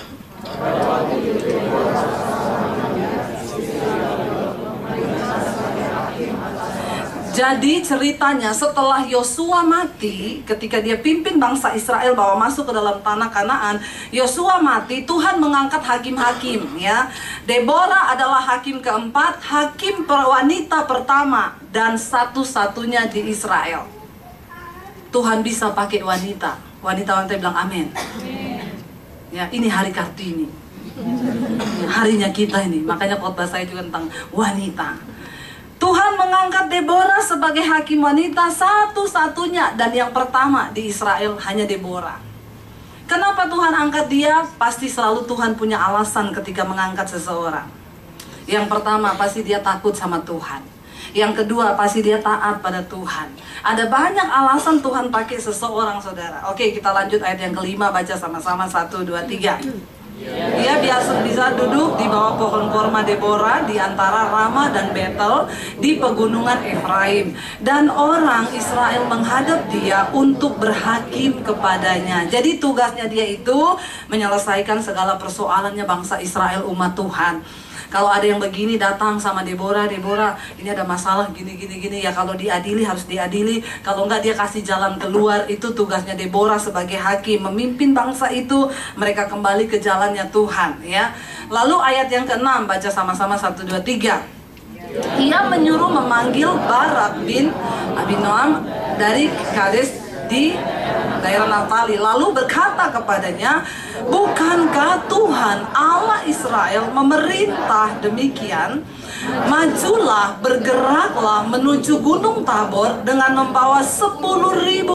Jadi 7.33 7.81
ceritanya 7.81 8.53
setelah 8.53 9.01
Yosua 9.09 9.65
mati, 9.65 10.45
ketika 10.45 10.77
dia 10.77 11.01
pimpin 11.01 11.41
bangsa 11.41 11.73
Israel 11.73 12.13
bawa 12.13 12.37
masuk 12.37 12.69
ke 12.69 12.73
dalam 12.77 13.01
tanah 13.01 13.33
Kanaan, 13.33 13.81
Yosua 14.13 14.61
mati, 14.61 15.01
Tuhan 15.01 15.41
mengangkat 15.41 15.81
hakim-hakim 15.81 16.77
ya. 16.77 17.09
Deborah 17.49 18.13
adalah 18.13 18.37
hakim 18.37 18.85
keempat, 18.85 19.41
hakim 19.41 20.05
wanita 20.05 20.85
pertama 20.85 21.57
dan 21.73 21.97
satu-satunya 21.97 23.09
di 23.09 23.25
Israel. 23.33 23.89
Tuhan 25.09 25.41
bisa 25.41 25.73
pakai 25.73 26.05
wanita. 26.05 26.61
Wanita-wanita 26.85 27.33
bilang 27.41 27.57
amin. 27.57 27.89
Ya, 29.33 29.49
ini 29.49 29.73
hari 29.73 29.89
Kartini. 29.89 30.45
Harinya 31.89 32.29
kita 32.29 32.61
ini. 32.61 32.85
Makanya 32.85 33.17
khotbah 33.17 33.49
saya 33.49 33.65
juga 33.65 33.81
tentang 33.89 34.05
wanita. 34.29 35.13
Tuhan 35.83 36.15
mengangkat 36.15 36.71
Deborah 36.71 37.19
sebagai 37.19 37.59
hakim 37.59 37.99
wanita 37.99 38.47
satu-satunya 38.47 39.75
dan 39.75 39.91
yang 39.91 40.15
pertama 40.15 40.71
di 40.71 40.87
Israel 40.87 41.35
hanya 41.43 41.67
Deborah. 41.67 42.23
Kenapa 43.03 43.51
Tuhan 43.51 43.75
angkat 43.75 44.07
dia? 44.07 44.47
Pasti 44.55 44.87
selalu 44.87 45.27
Tuhan 45.27 45.59
punya 45.59 45.75
alasan 45.75 46.31
ketika 46.31 46.63
mengangkat 46.63 47.11
seseorang. 47.11 47.67
Yang 48.47 48.71
pertama 48.71 49.11
pasti 49.19 49.43
dia 49.43 49.59
takut 49.59 49.91
sama 49.91 50.23
Tuhan. 50.23 50.63
Yang 51.11 51.43
kedua 51.43 51.75
pasti 51.75 51.99
dia 51.99 52.23
taat 52.23 52.63
pada 52.63 52.79
Tuhan. 52.87 53.35
Ada 53.67 53.91
banyak 53.91 54.27
alasan 54.31 54.79
Tuhan 54.79 55.11
pakai 55.11 55.35
seseorang 55.35 55.99
saudara. 55.99 56.47
Oke 56.47 56.71
kita 56.71 56.95
lanjut 56.95 57.19
ayat 57.19 57.43
yang 57.43 57.51
kelima 57.51 57.91
baca 57.91 58.15
sama-sama 58.15 58.63
satu 58.63 59.03
dua 59.03 59.27
tiga. 59.27 59.59
Dia 60.13 60.77
biasa 60.77 61.25
bisa 61.25 61.57
duduk 61.57 61.97
di 61.97 62.05
bawah 62.05 62.37
pohon 62.37 62.69
korma 62.69 63.01
Deborah 63.01 63.65
di 63.65 63.81
antara 63.81 64.29
Rama 64.29 64.69
dan 64.69 64.93
Betel 64.93 65.49
di 65.81 65.97
pegunungan 65.97 66.61
Efraim 66.61 67.33
dan 67.65 67.89
orang 67.89 68.45
Israel 68.53 69.09
menghadap 69.09 69.65
dia 69.73 70.13
untuk 70.13 70.61
berhakim 70.61 71.41
kepadanya. 71.41 72.29
Jadi 72.29 72.61
tugasnya 72.61 73.09
dia 73.09 73.25
itu 73.25 73.73
menyelesaikan 74.13 74.85
segala 74.85 75.17
persoalannya 75.17 75.81
bangsa 75.81 76.21
Israel 76.21 76.69
umat 76.69 76.93
Tuhan. 76.93 77.41
Kalau 77.93 78.09
ada 78.09 78.25
yang 78.25 78.41
begini 78.41 78.81
datang 78.81 79.21
sama 79.21 79.45
Deborah, 79.45 79.85
Deborah 79.85 80.33
ini 80.57 80.65
ada 80.65 80.81
masalah 80.81 81.29
gini 81.29 81.53
gini 81.53 81.77
gini 81.77 82.01
ya 82.01 82.09
kalau 82.09 82.33
diadili 82.33 82.81
harus 82.81 83.05
diadili. 83.05 83.61
Kalau 83.85 84.09
enggak 84.09 84.25
dia 84.25 84.33
kasih 84.33 84.65
jalan 84.65 84.97
keluar 84.97 85.45
itu 85.45 85.69
tugasnya 85.77 86.17
Deborah 86.17 86.57
sebagai 86.57 86.97
hakim 86.97 87.45
memimpin 87.45 87.93
bangsa 87.93 88.33
itu 88.33 88.65
mereka 88.97 89.29
kembali 89.29 89.69
ke 89.69 89.77
jalannya 89.77 90.25
Tuhan 90.33 90.81
ya. 90.81 91.13
Lalu 91.53 91.77
ayat 91.77 92.09
yang 92.09 92.25
keenam 92.25 92.65
baca 92.65 92.89
sama-sama 92.89 93.37
satu 93.37 93.61
dua 93.61 93.77
tiga. 93.85 94.25
Ia 95.21 95.45
menyuruh 95.45 95.93
memanggil 95.93 96.49
Barak 96.65 97.21
bin 97.21 97.53
Abinoam 97.93 98.65
dari 98.97 99.29
Kades 99.53 100.01
di 100.25 100.57
daerah 101.23 101.47
Naftali 101.47 101.95
lalu 101.95 102.35
berkata 102.35 102.91
kepadanya 102.91 103.63
bukankah 104.11 105.07
Tuhan 105.07 105.57
Allah 105.71 106.27
Israel 106.27 106.91
memerintah 106.91 107.95
demikian? 108.03 108.83
Majulah 109.47 110.35
bergeraklah 110.43 111.47
menuju 111.47 112.03
gunung 112.03 112.43
Tabor 112.43 113.07
dengan 113.07 113.39
membawa 113.39 113.79
sepuluh 113.79 114.51
ribu 114.59 114.91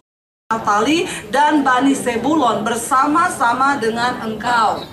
Naftali 0.52 1.08
dan 1.32 1.64
Bani 1.64 1.96
Sebulon 1.96 2.60
bersama-sama 2.60 3.80
dengan 3.80 4.20
engkau. 4.20 4.84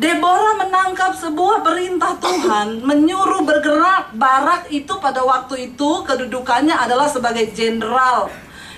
Deborah 0.00 0.56
menangkap 0.56 1.12
sebuah 1.12 1.60
perintah 1.60 2.16
Tuhan 2.16 2.80
menyuruh 2.80 3.44
bergerak 3.44 4.16
Barak 4.16 4.72
itu 4.72 4.96
pada 4.96 5.20
waktu 5.20 5.72
itu 5.72 5.90
kedudukannya 6.08 6.72
adalah 6.72 7.04
sebagai 7.04 7.52
jenderal 7.52 8.32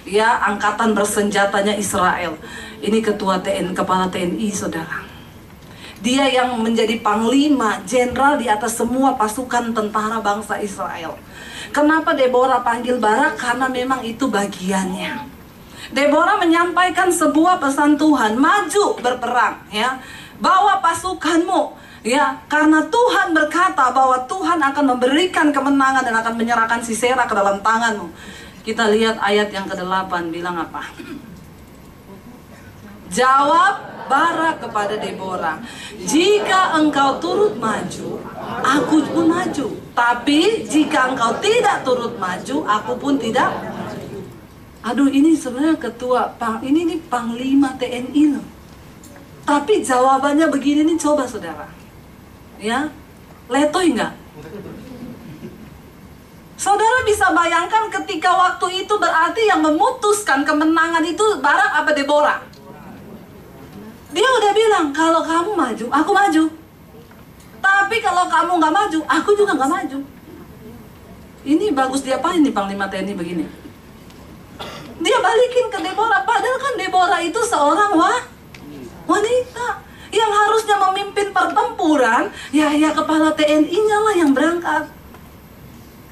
ya 0.06 0.42
angkatan 0.42 0.94
bersenjatanya 0.94 1.78
Israel. 1.78 2.35
Ini 2.82 2.99
ketua 2.99 3.38
TNI, 3.38 3.73
kepala 3.75 4.11
TNI, 4.11 4.49
saudara. 4.50 5.06
Dia 6.02 6.26
yang 6.26 6.59
menjadi 6.59 6.99
panglima, 6.99 7.78
jenderal 7.87 8.35
di 8.35 8.50
atas 8.50 8.75
semua 8.75 9.14
pasukan 9.14 9.71
tentara 9.71 10.18
bangsa 10.18 10.59
Israel. 10.59 11.14
Kenapa 11.71 12.11
Deborah 12.18 12.59
panggil 12.66 12.99
Barak? 12.99 13.38
Karena 13.38 13.71
memang 13.71 14.02
itu 14.02 14.26
bagiannya. 14.26 15.30
Deborah 15.94 16.42
menyampaikan 16.42 17.06
sebuah 17.06 17.62
pesan 17.62 17.94
Tuhan, 17.94 18.35
maju 18.35 18.99
berperang, 18.99 19.62
ya. 19.71 20.02
Bawa 20.42 20.82
pasukanmu, 20.82 21.78
ya 22.02 22.35
karena 22.50 22.82
Tuhan 22.90 23.30
berkata 23.30 23.94
bahwa 23.94 24.26
Tuhan 24.26 24.59
akan 24.59 24.85
memberikan 24.99 25.54
kemenangan 25.54 26.02
dan 26.02 26.18
akan 26.18 26.35
menyerahkan 26.35 26.82
Sisera 26.82 27.30
ke 27.30 27.35
dalam 27.35 27.62
tanganmu 27.62 28.11
kita 28.62 28.90
lihat 28.90 29.19
ayat 29.19 29.50
yang 29.50 29.66
ke-8 29.66 30.31
bilang 30.31 30.59
apa? 30.59 30.87
Jawab 33.12 33.92
Barak 34.09 34.61
kepada 34.61 34.99
Deborah, 34.99 35.62
"Jika 36.04 36.76
engkau 36.76 37.23
turut 37.23 37.54
maju, 37.57 38.19
aku 38.61 38.97
pun 39.09 39.31
maju. 39.31 39.66
Tapi 39.92 40.66
jika 40.66 41.12
engkau 41.12 41.37
tidak 41.38 41.87
turut 41.87 42.19
maju, 42.19 42.57
aku 42.66 42.92
pun 42.99 43.14
tidak." 43.16 43.52
Aduh, 44.83 45.07
ini 45.07 45.38
sebenarnya 45.38 45.78
ketua 45.78 46.35
ini 46.66 46.92
nih 46.92 46.99
panglima 47.07 47.78
TNI 47.78 48.23
loh. 48.35 48.47
Tapi 49.47 49.83
jawabannya 49.83 50.50
begini 50.50 50.83
nih 50.87 50.99
coba 50.99 51.26
Saudara. 51.26 51.71
Ya. 52.59 52.90
Letoy 53.47 53.95
enggak? 53.95 54.14
Saudara 56.62 57.02
bisa 57.02 57.26
bayangkan 57.35 57.90
ketika 57.90 58.31
waktu 58.31 58.87
itu 58.87 58.95
berarti 58.95 59.50
yang 59.50 59.66
memutuskan 59.66 60.47
kemenangan 60.47 61.02
itu 61.02 61.42
Barak 61.42 61.83
apa 61.83 61.90
Deborah? 61.90 62.38
Dia 64.14 64.28
udah 64.31 64.52
bilang, 64.54 64.87
kalau 64.95 65.26
kamu 65.26 65.59
maju, 65.59 65.87
aku 65.90 66.11
maju. 66.14 66.45
Tapi 67.59 67.97
kalau 67.99 68.31
kamu 68.31 68.62
nggak 68.62 68.75
maju, 68.78 68.99
aku 69.11 69.31
juga 69.35 69.59
nggak 69.59 69.73
maju. 69.75 69.99
Ini 71.42 71.75
bagus 71.75 72.07
dia 72.07 72.23
apa 72.23 72.31
ini 72.38 72.54
Panglima 72.54 72.87
TNI 72.87 73.11
begini. 73.19 73.42
Dia 75.02 75.19
balikin 75.19 75.66
ke 75.66 75.83
Deborah, 75.83 76.23
padahal 76.23 76.62
kan 76.62 76.75
Deborah 76.78 77.19
itu 77.26 77.42
seorang 77.42 77.99
wah, 77.99 78.23
wanita 79.11 79.83
yang 80.14 80.31
harusnya 80.31 80.78
memimpin 80.78 81.35
pertempuran, 81.35 82.31
ya 82.54 82.71
ya 82.71 82.95
kepala 82.95 83.35
TNI-nya 83.35 83.99
lah 83.99 84.14
yang 84.14 84.31
berangkat. 84.31 85.01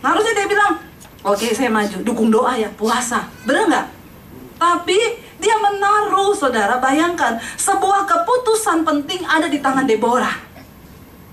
Harusnya 0.01 0.33
dia 0.33 0.47
bilang, 0.49 0.73
oke 1.21 1.37
okay, 1.37 1.53
saya 1.53 1.69
maju, 1.69 1.97
dukung 2.01 2.33
doa 2.33 2.57
ya, 2.57 2.73
puasa. 2.73 3.29
Benar 3.45 3.69
nggak? 3.69 3.87
Tapi 4.61 4.99
dia 5.41 5.57
menaruh, 5.57 6.37
saudara, 6.37 6.77
bayangkan, 6.77 7.41
sebuah 7.57 8.05
keputusan 8.05 8.85
penting 8.85 9.25
ada 9.25 9.49
di 9.49 9.61
tangan 9.61 9.89
Deborah. 9.89 10.37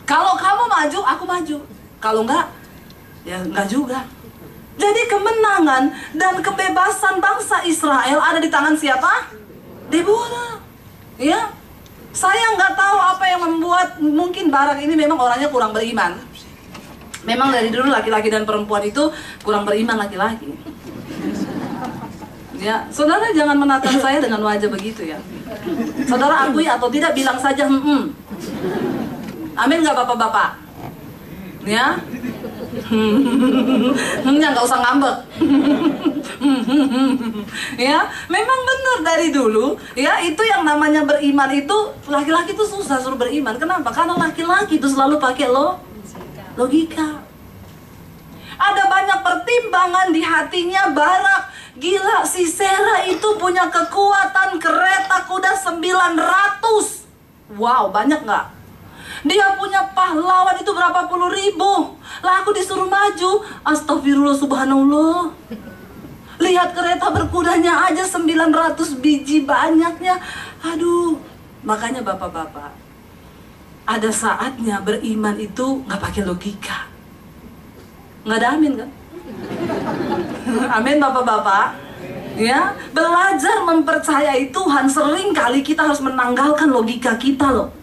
Kalau 0.08 0.40
kamu 0.40 0.64
maju, 0.72 1.00
aku 1.04 1.24
maju. 1.28 1.58
Kalau 2.00 2.24
enggak, 2.24 2.48
ya 3.28 3.44
enggak 3.44 3.68
juga. 3.68 4.00
Jadi 4.78 5.02
kemenangan 5.10 5.90
dan 6.16 6.40
kebebasan 6.40 7.18
bangsa 7.18 7.66
Israel 7.66 8.22
ada 8.22 8.40
di 8.40 8.48
tangan 8.48 8.78
siapa? 8.78 9.34
Deborah. 9.92 10.62
Ya, 11.18 11.50
saya 12.14 12.54
nggak 12.56 12.78
tahu 12.78 12.98
apa 13.02 13.26
yang 13.26 13.42
membuat 13.42 13.98
mungkin 14.00 14.54
Barak 14.54 14.80
ini 14.80 14.94
memang 14.94 15.18
orangnya 15.18 15.50
kurang 15.50 15.74
beriman. 15.74 16.16
Memang 17.26 17.50
dari 17.50 17.74
dulu 17.74 17.90
laki-laki 17.90 18.30
dan 18.30 18.46
perempuan 18.46 18.84
itu 18.86 19.10
kurang 19.42 19.66
beriman 19.66 19.98
laki-laki. 19.98 20.54
Ya, 22.58 22.90
saudara 22.90 23.30
jangan 23.38 23.58
menatap 23.58 23.94
saya 24.02 24.18
dengan 24.18 24.42
wajah 24.42 24.70
begitu 24.70 25.06
ya. 25.06 25.22
Saudara 26.10 26.50
akui 26.50 26.66
atau 26.66 26.90
tidak 26.90 27.14
bilang 27.14 27.38
saja 27.38 27.70
hmm. 27.70 27.82
-mm. 27.86 28.04
Amin 29.58 29.82
nggak 29.82 29.98
bapak-bapak? 29.98 30.58
Ya, 31.68 32.00
hmm, 32.88 33.92
ya 34.40 34.48
nggak 34.56 34.66
usah 34.66 34.80
ngambek. 34.80 35.18
ya, 37.90 38.08
memang 38.32 38.60
benar 38.64 38.98
dari 39.04 39.36
dulu. 39.36 39.76
Ya, 39.98 40.22
itu 40.24 40.40
yang 40.48 40.64
namanya 40.64 41.04
beriman 41.04 41.52
itu 41.52 41.78
laki-laki 42.08 42.56
itu 42.56 42.64
susah 42.64 43.04
suruh 43.04 43.20
beriman. 43.20 43.60
Kenapa? 43.60 43.92
Karena 43.92 44.16
laki-laki 44.16 44.80
itu 44.80 44.88
selalu 44.88 45.20
pakai 45.20 45.52
lo 45.52 45.87
logika. 46.58 47.22
Ada 48.58 48.84
banyak 48.90 49.20
pertimbangan 49.22 50.10
di 50.10 50.26
hatinya 50.26 50.90
Barak. 50.90 51.54
Gila, 51.78 52.26
si 52.26 52.50
Sera 52.50 53.06
itu 53.06 53.38
punya 53.38 53.70
kekuatan 53.70 54.58
kereta 54.58 55.30
kuda 55.30 55.54
900. 55.54 57.54
Wow, 57.54 57.94
banyak 57.94 58.26
nggak? 58.26 58.46
Dia 59.30 59.54
punya 59.54 59.86
pahlawan 59.94 60.58
itu 60.58 60.74
berapa 60.74 61.06
puluh 61.06 61.30
ribu. 61.30 61.94
Lah 62.26 62.42
aku 62.42 62.58
disuruh 62.58 62.90
maju. 62.90 63.46
Astagfirullah 63.62 64.34
subhanallah. 64.34 65.30
Lihat 66.42 66.74
kereta 66.74 67.14
berkudanya 67.14 67.86
aja 67.86 68.02
900 68.02 68.98
biji 68.98 69.46
banyaknya. 69.46 70.18
Aduh, 70.66 71.22
makanya 71.62 72.02
bapak-bapak 72.02 72.87
ada 73.88 74.12
saatnya 74.12 74.84
beriman 74.84 75.40
itu 75.40 75.80
nggak 75.88 76.02
pakai 76.04 76.28
logika. 76.28 76.92
Nggak 78.28 78.38
ada 78.44 78.48
amin 78.60 78.74
kan? 78.76 78.90
amin 80.78 81.00
bapak-bapak. 81.00 81.88
Ya, 82.38 82.76
belajar 82.94 83.66
mempercayai 83.66 84.54
Tuhan 84.54 84.86
sering 84.86 85.34
kali 85.34 85.66
kita 85.66 85.82
harus 85.90 86.04
menanggalkan 86.04 86.70
logika 86.70 87.18
kita 87.18 87.50
loh. 87.50 87.74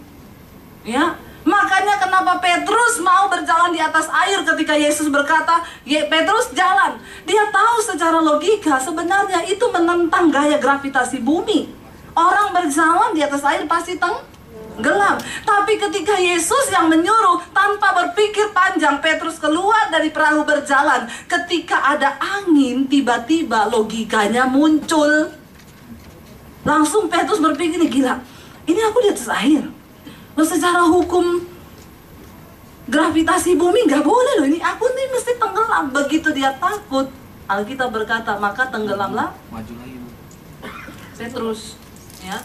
Ya, 0.87 1.19
makanya 1.43 1.99
kenapa 1.99 2.39
Petrus 2.39 3.03
mau 3.03 3.27
berjalan 3.27 3.75
di 3.75 3.83
atas 3.83 4.07
air 4.15 4.47
ketika 4.47 4.79
Yesus 4.79 5.11
berkata, 5.11 5.59
"Ye 5.83 6.07
Petrus 6.07 6.55
jalan." 6.55 7.03
Dia 7.27 7.51
tahu 7.51 7.77
secara 7.83 8.23
logika 8.23 8.79
sebenarnya 8.79 9.43
itu 9.43 9.67
menentang 9.75 10.31
gaya 10.31 10.61
gravitasi 10.61 11.19
bumi. 11.19 11.75
Orang 12.15 12.55
berjalan 12.55 13.11
di 13.11 13.27
atas 13.27 13.43
air 13.43 13.67
pasti 13.67 13.99
teng 13.99 14.34
gelap. 14.81 15.23
Tapi 15.43 15.79
ketika 15.79 16.19
Yesus 16.19 16.71
yang 16.73 16.91
menyuruh 16.91 17.43
tanpa 17.55 17.95
berpikir 17.95 18.51
panjang 18.51 18.99
Petrus 18.99 19.39
keluar 19.39 19.91
dari 19.93 20.11
perahu 20.11 20.43
berjalan. 20.43 21.07
Ketika 21.27 21.95
ada 21.95 22.19
angin 22.19 22.87
tiba-tiba 22.91 23.71
logikanya 23.71 24.49
muncul. 24.49 25.31
Langsung 26.65 27.13
Petrus 27.13 27.39
berpikir 27.39 27.77
nih 27.77 27.91
gila. 27.91 28.15
Ini 28.65 28.81
aku 28.89 28.99
di 29.05 29.09
atas 29.13 29.29
air. 29.29 29.69
Loh 30.35 30.47
secara 30.49 30.83
hukum 30.89 31.55
gravitasi 32.85 33.57
bumi 33.57 33.89
nggak 33.89 34.05
boleh 34.05 34.45
loh 34.45 34.47
ini 34.49 34.61
aku 34.61 34.85
nih 34.93 35.07
mesti 35.09 35.33
tenggelam 35.41 35.89
begitu 35.89 36.29
dia 36.37 36.53
takut 36.61 37.09
Alkitab 37.49 37.89
berkata 37.89 38.37
maka 38.37 38.69
tenggelamlah 38.69 39.33
Maju 39.49 39.73
lagi. 39.81 39.97
Bu. 40.01 40.09
Petrus 41.17 41.81
ya 42.21 42.41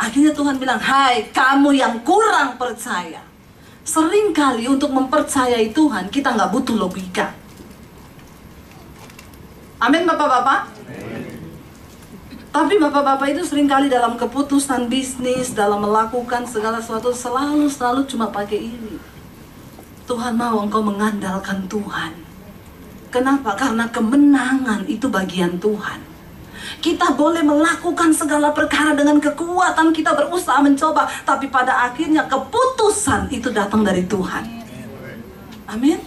akhirnya 0.00 0.32
Tuhan 0.32 0.56
bilang 0.56 0.80
hai 0.80 1.28
kamu 1.28 1.76
yang 1.76 2.00
kurang 2.00 2.56
percaya 2.56 3.20
sering 3.84 4.32
kali 4.32 4.64
untuk 4.64 4.88
mempercayai 4.88 5.68
Tuhan 5.76 6.08
kita 6.08 6.32
nggak 6.32 6.50
butuh 6.56 6.76
logika 6.80 7.36
amin 9.84 10.08
bapak-bapak 10.08 10.80
tapi 12.50 12.82
bapak-bapak 12.82 13.30
itu 13.30 13.46
sering 13.46 13.70
kali 13.70 13.86
dalam 13.86 14.18
keputusan 14.18 14.90
bisnis, 14.90 15.54
dalam 15.54 15.86
melakukan 15.86 16.42
segala 16.50 16.82
sesuatu 16.82 17.14
selalu 17.14 17.70
selalu 17.70 18.02
cuma 18.10 18.26
pakai 18.26 18.74
ini. 18.74 18.98
Tuhan 20.10 20.34
mau 20.34 20.58
engkau 20.58 20.82
mengandalkan 20.82 21.70
Tuhan. 21.70 22.10
Kenapa? 23.14 23.54
Karena 23.54 23.86
kemenangan 23.86 24.82
itu 24.90 25.06
bagian 25.06 25.62
Tuhan. 25.62 26.09
Kita 26.80 27.12
boleh 27.14 27.44
melakukan 27.44 28.10
segala 28.12 28.50
perkara 28.50 28.96
dengan 28.96 29.20
kekuatan 29.20 29.92
kita 29.92 30.16
berusaha 30.16 30.60
mencoba, 30.60 31.08
tapi 31.26 31.48
pada 31.48 31.90
akhirnya 31.90 32.24
keputusan 32.26 33.28
itu 33.32 33.52
datang 33.52 33.84
dari 33.84 34.04
Tuhan. 34.06 34.44
Amin. 35.70 35.98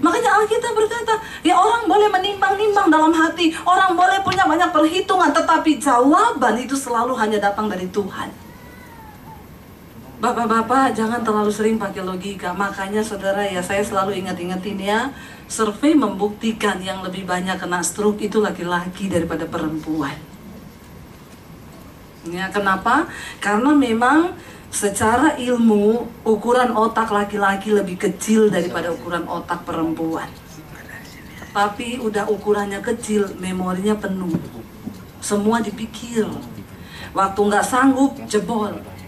Makanya 0.00 0.40
Alkitab 0.40 0.72
berkata, 0.72 1.20
ya 1.44 1.60
orang 1.60 1.84
boleh 1.84 2.08
menimbang-nimbang 2.08 2.88
dalam 2.88 3.12
hati, 3.12 3.52
orang 3.68 3.92
boleh 3.92 4.24
punya 4.24 4.48
banyak 4.48 4.72
perhitungan, 4.72 5.28
tetapi 5.28 5.76
jawaban 5.76 6.56
itu 6.56 6.72
selalu 6.72 7.12
hanya 7.20 7.36
datang 7.36 7.68
dari 7.68 7.84
Tuhan. 7.92 8.49
Bapak-bapak 10.20 10.92
jangan 10.92 11.24
terlalu 11.24 11.48
sering 11.48 11.80
pakai 11.80 12.04
logika. 12.04 12.52
Makanya 12.52 13.00
saudara 13.00 13.40
ya 13.40 13.64
saya 13.64 13.80
selalu 13.80 14.20
ingat-ingetin 14.20 14.76
ya, 14.76 15.08
survei 15.48 15.96
membuktikan 15.96 16.76
yang 16.84 17.00
lebih 17.00 17.24
banyak 17.24 17.56
kena 17.56 17.80
stroke 17.80 18.20
itu 18.20 18.36
laki-laki 18.36 19.08
daripada 19.08 19.48
perempuan. 19.48 20.12
Ya, 22.28 22.52
kenapa? 22.52 23.08
Karena 23.40 23.72
memang 23.72 24.36
secara 24.68 25.40
ilmu 25.40 26.04
ukuran 26.20 26.76
otak 26.76 27.08
laki-laki 27.08 27.72
lebih 27.72 27.96
kecil 27.96 28.52
daripada 28.52 28.92
ukuran 28.92 29.24
otak 29.24 29.64
perempuan. 29.64 30.28
Tapi 31.56 31.96
udah 31.96 32.28
ukurannya 32.28 32.84
kecil, 32.84 33.40
memorinya 33.40 33.96
penuh. 33.96 34.36
Semua 35.24 35.64
dipikir. 35.64 36.28
Waktu 37.16 37.40
nggak 37.40 37.64
sanggup, 37.64 38.20
jebol. 38.28 38.99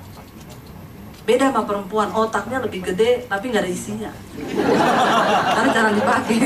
Beda 1.23 1.55
sama 1.55 1.63
perempuan, 1.63 2.11
otaknya 2.11 2.59
lebih 2.59 2.83
gede 2.83 3.31
tapi 3.31 3.55
nggak 3.55 3.63
ada 3.63 3.71
isinya. 3.71 4.11
Karena 5.55 5.69
jarang 5.71 5.95
dipakai. 5.95 6.37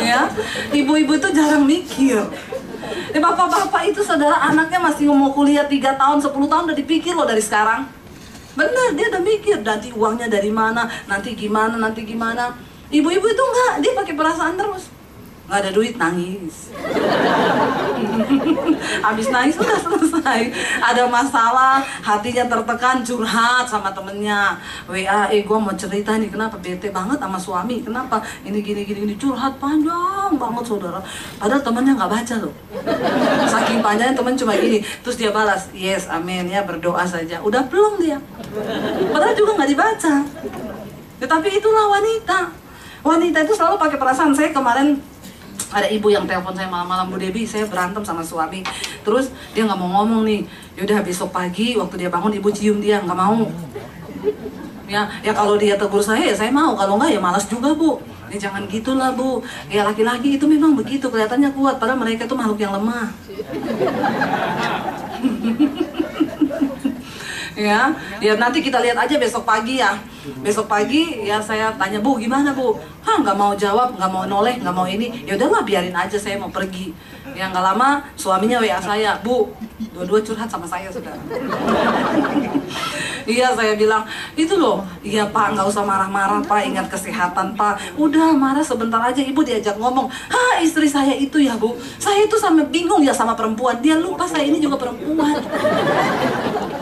ya, 0.08 0.32
ibu-ibu 0.72 1.20
tuh 1.20 1.28
jarang 1.36 1.68
mikir. 1.68 2.24
Eh, 3.10 3.20
bapak-bapak 3.20 3.92
itu 3.92 4.00
saudara 4.00 4.38
anaknya 4.48 4.80
masih 4.80 5.12
mau 5.12 5.28
kuliah 5.34 5.68
3 5.68 6.00
tahun, 6.00 6.18
10 6.24 6.32
tahun 6.32 6.62
udah 6.72 6.78
dipikir 6.78 7.12
loh 7.12 7.28
dari 7.28 7.44
sekarang. 7.44 7.84
Bener, 8.56 8.96
dia 8.96 9.06
udah 9.12 9.22
mikir 9.22 9.60
nanti 9.60 9.92
uangnya 9.92 10.26
dari 10.32 10.48
mana, 10.48 10.88
nanti 11.04 11.36
gimana, 11.36 11.76
nanti 11.76 12.02
gimana. 12.02 12.56
Ibu-ibu 12.90 13.26
itu 13.28 13.42
enggak, 13.44 13.72
dia 13.84 13.92
pakai 13.94 14.14
perasaan 14.16 14.54
terus. 14.56 14.90
Nggak 15.50 15.66
ada 15.66 15.74
duit, 15.74 15.98
nangis. 15.98 16.70
Habis 19.02 19.34
nangis 19.34 19.58
udah 19.58 19.82
selesai. 19.82 20.40
Ada 20.78 21.10
masalah, 21.10 21.82
hatinya 21.82 22.46
tertekan, 22.46 23.02
curhat 23.02 23.66
sama 23.66 23.90
temennya. 23.90 24.54
WA, 24.86 25.26
eh 25.26 25.42
gue 25.42 25.58
mau 25.58 25.74
cerita 25.74 26.14
nih, 26.14 26.30
kenapa 26.30 26.54
bete 26.62 26.94
banget 26.94 27.18
sama 27.18 27.34
suami, 27.34 27.82
kenapa 27.82 28.22
ini 28.46 28.62
gini 28.62 28.86
gini 28.86 29.02
gini 29.02 29.14
curhat 29.18 29.58
panjang 29.58 30.38
banget 30.38 30.70
saudara. 30.70 31.02
Padahal 31.42 31.66
temennya 31.66 31.98
nggak 31.98 32.12
baca 32.14 32.34
loh. 32.46 32.54
Saking 33.50 33.82
panjangnya 33.82 34.14
temen 34.14 34.38
cuma 34.38 34.54
gini, 34.54 34.78
terus 35.02 35.18
dia 35.18 35.34
balas, 35.34 35.66
yes, 35.74 36.06
amin 36.06 36.46
ya 36.46 36.62
berdoa 36.62 37.02
saja. 37.02 37.42
Udah 37.42 37.66
belum 37.66 37.98
dia. 37.98 38.22
Padahal 39.10 39.34
juga 39.34 39.58
nggak 39.58 39.70
dibaca. 39.74 40.14
Tetapi 41.18 41.48
itulah 41.58 41.90
wanita. 41.90 42.54
Wanita 43.02 43.42
itu 43.42 43.58
selalu 43.58 43.82
pakai 43.82 43.98
perasaan. 43.98 44.30
Saya 44.30 44.54
kemarin 44.54 45.10
ada 45.70 45.86
ibu 45.86 46.10
yang 46.10 46.26
telepon 46.26 46.50
saya 46.50 46.66
malam-malam 46.66 47.06
Bu 47.06 47.16
Debi 47.16 47.46
saya 47.46 47.64
berantem 47.70 48.02
sama 48.02 48.26
suami. 48.26 48.66
Terus 49.06 49.30
dia 49.54 49.62
nggak 49.66 49.78
mau 49.78 50.02
ngomong 50.02 50.26
nih. 50.26 50.42
Yaudah 50.74 51.02
besok 51.06 51.30
pagi 51.30 51.78
waktu 51.78 52.06
dia 52.06 52.10
bangun 52.10 52.34
ibu 52.34 52.50
cium 52.50 52.82
dia 52.82 52.98
nggak 52.98 53.18
mau. 53.18 53.46
Ya 54.90 55.06
ya 55.22 55.30
kalau 55.30 55.54
dia 55.54 55.78
tegur 55.78 56.02
saya 56.02 56.26
ya 56.26 56.34
saya 56.34 56.50
mau. 56.50 56.74
Kalau 56.74 56.98
nggak 56.98 57.14
ya 57.14 57.20
malas 57.22 57.46
juga 57.46 57.70
bu. 57.70 58.02
Ya 58.30 58.50
jangan 58.50 58.66
gitulah 58.66 59.14
bu. 59.14 59.42
Ya 59.70 59.86
laki-laki 59.86 60.34
itu 60.38 60.46
memang 60.50 60.74
begitu 60.74 61.06
kelihatannya 61.06 61.54
kuat. 61.54 61.78
Padahal 61.78 62.02
mereka 62.02 62.26
itu 62.26 62.34
makhluk 62.34 62.58
yang 62.58 62.74
lemah 62.74 63.10
ya 67.60 67.92
ya 68.24 68.32
nanti 68.40 68.64
kita 68.64 68.80
lihat 68.80 68.96
aja 68.96 69.14
besok 69.20 69.44
pagi 69.44 69.76
ya. 69.76 70.00
Besok 70.40 70.68
pagi 70.68 71.24
ya 71.24 71.40
saya 71.40 71.72
tanya 71.76 72.00
bu 72.00 72.16
gimana 72.16 72.56
bu? 72.56 72.76
Hah 73.04 73.20
nggak 73.20 73.36
mau 73.36 73.52
jawab 73.56 73.96
nggak 73.96 74.10
mau 74.12 74.24
noleh 74.24 74.56
nggak 74.60 74.74
mau 74.74 74.88
ini. 74.88 75.24
Ya 75.28 75.36
udahlah 75.36 75.64
biarin 75.64 75.96
aja 75.96 76.16
saya 76.16 76.40
mau 76.40 76.48
pergi. 76.48 76.92
Ya 77.36 77.52
nggak 77.52 77.64
lama 77.72 78.04
suaminya 78.16 78.60
wa 78.60 78.80
saya 78.80 79.20
bu 79.20 79.52
dua-dua 79.92 80.20
curhat 80.24 80.48
sama 80.48 80.64
saya 80.64 80.88
sudah. 80.88 81.12
Iya 83.30 83.52
saya 83.54 83.76
bilang 83.76 84.02
itu 84.34 84.56
loh. 84.56 84.82
Iya 85.04 85.28
pak 85.28 85.54
nggak 85.54 85.66
usah 85.68 85.84
marah-marah 85.84 86.40
pak 86.42 86.66
ingat 86.66 86.90
kesehatan 86.90 87.54
pak. 87.54 87.78
Udah 87.94 88.32
marah 88.32 88.64
sebentar 88.64 88.98
aja 88.98 89.20
ibu 89.20 89.44
diajak 89.44 89.76
ngomong. 89.76 90.08
Ha 90.08 90.58
istri 90.64 90.88
saya 90.88 91.12
itu 91.14 91.38
ya 91.38 91.54
bu. 91.54 91.76
Saya 92.00 92.24
itu 92.24 92.34
sampai 92.40 92.66
bingung 92.72 93.04
ya 93.04 93.12
sama 93.12 93.36
perempuan. 93.36 93.78
Dia 93.84 94.00
lupa 94.00 94.24
saya 94.26 94.48
ini 94.48 94.58
juga 94.58 94.80
perempuan 94.80 95.36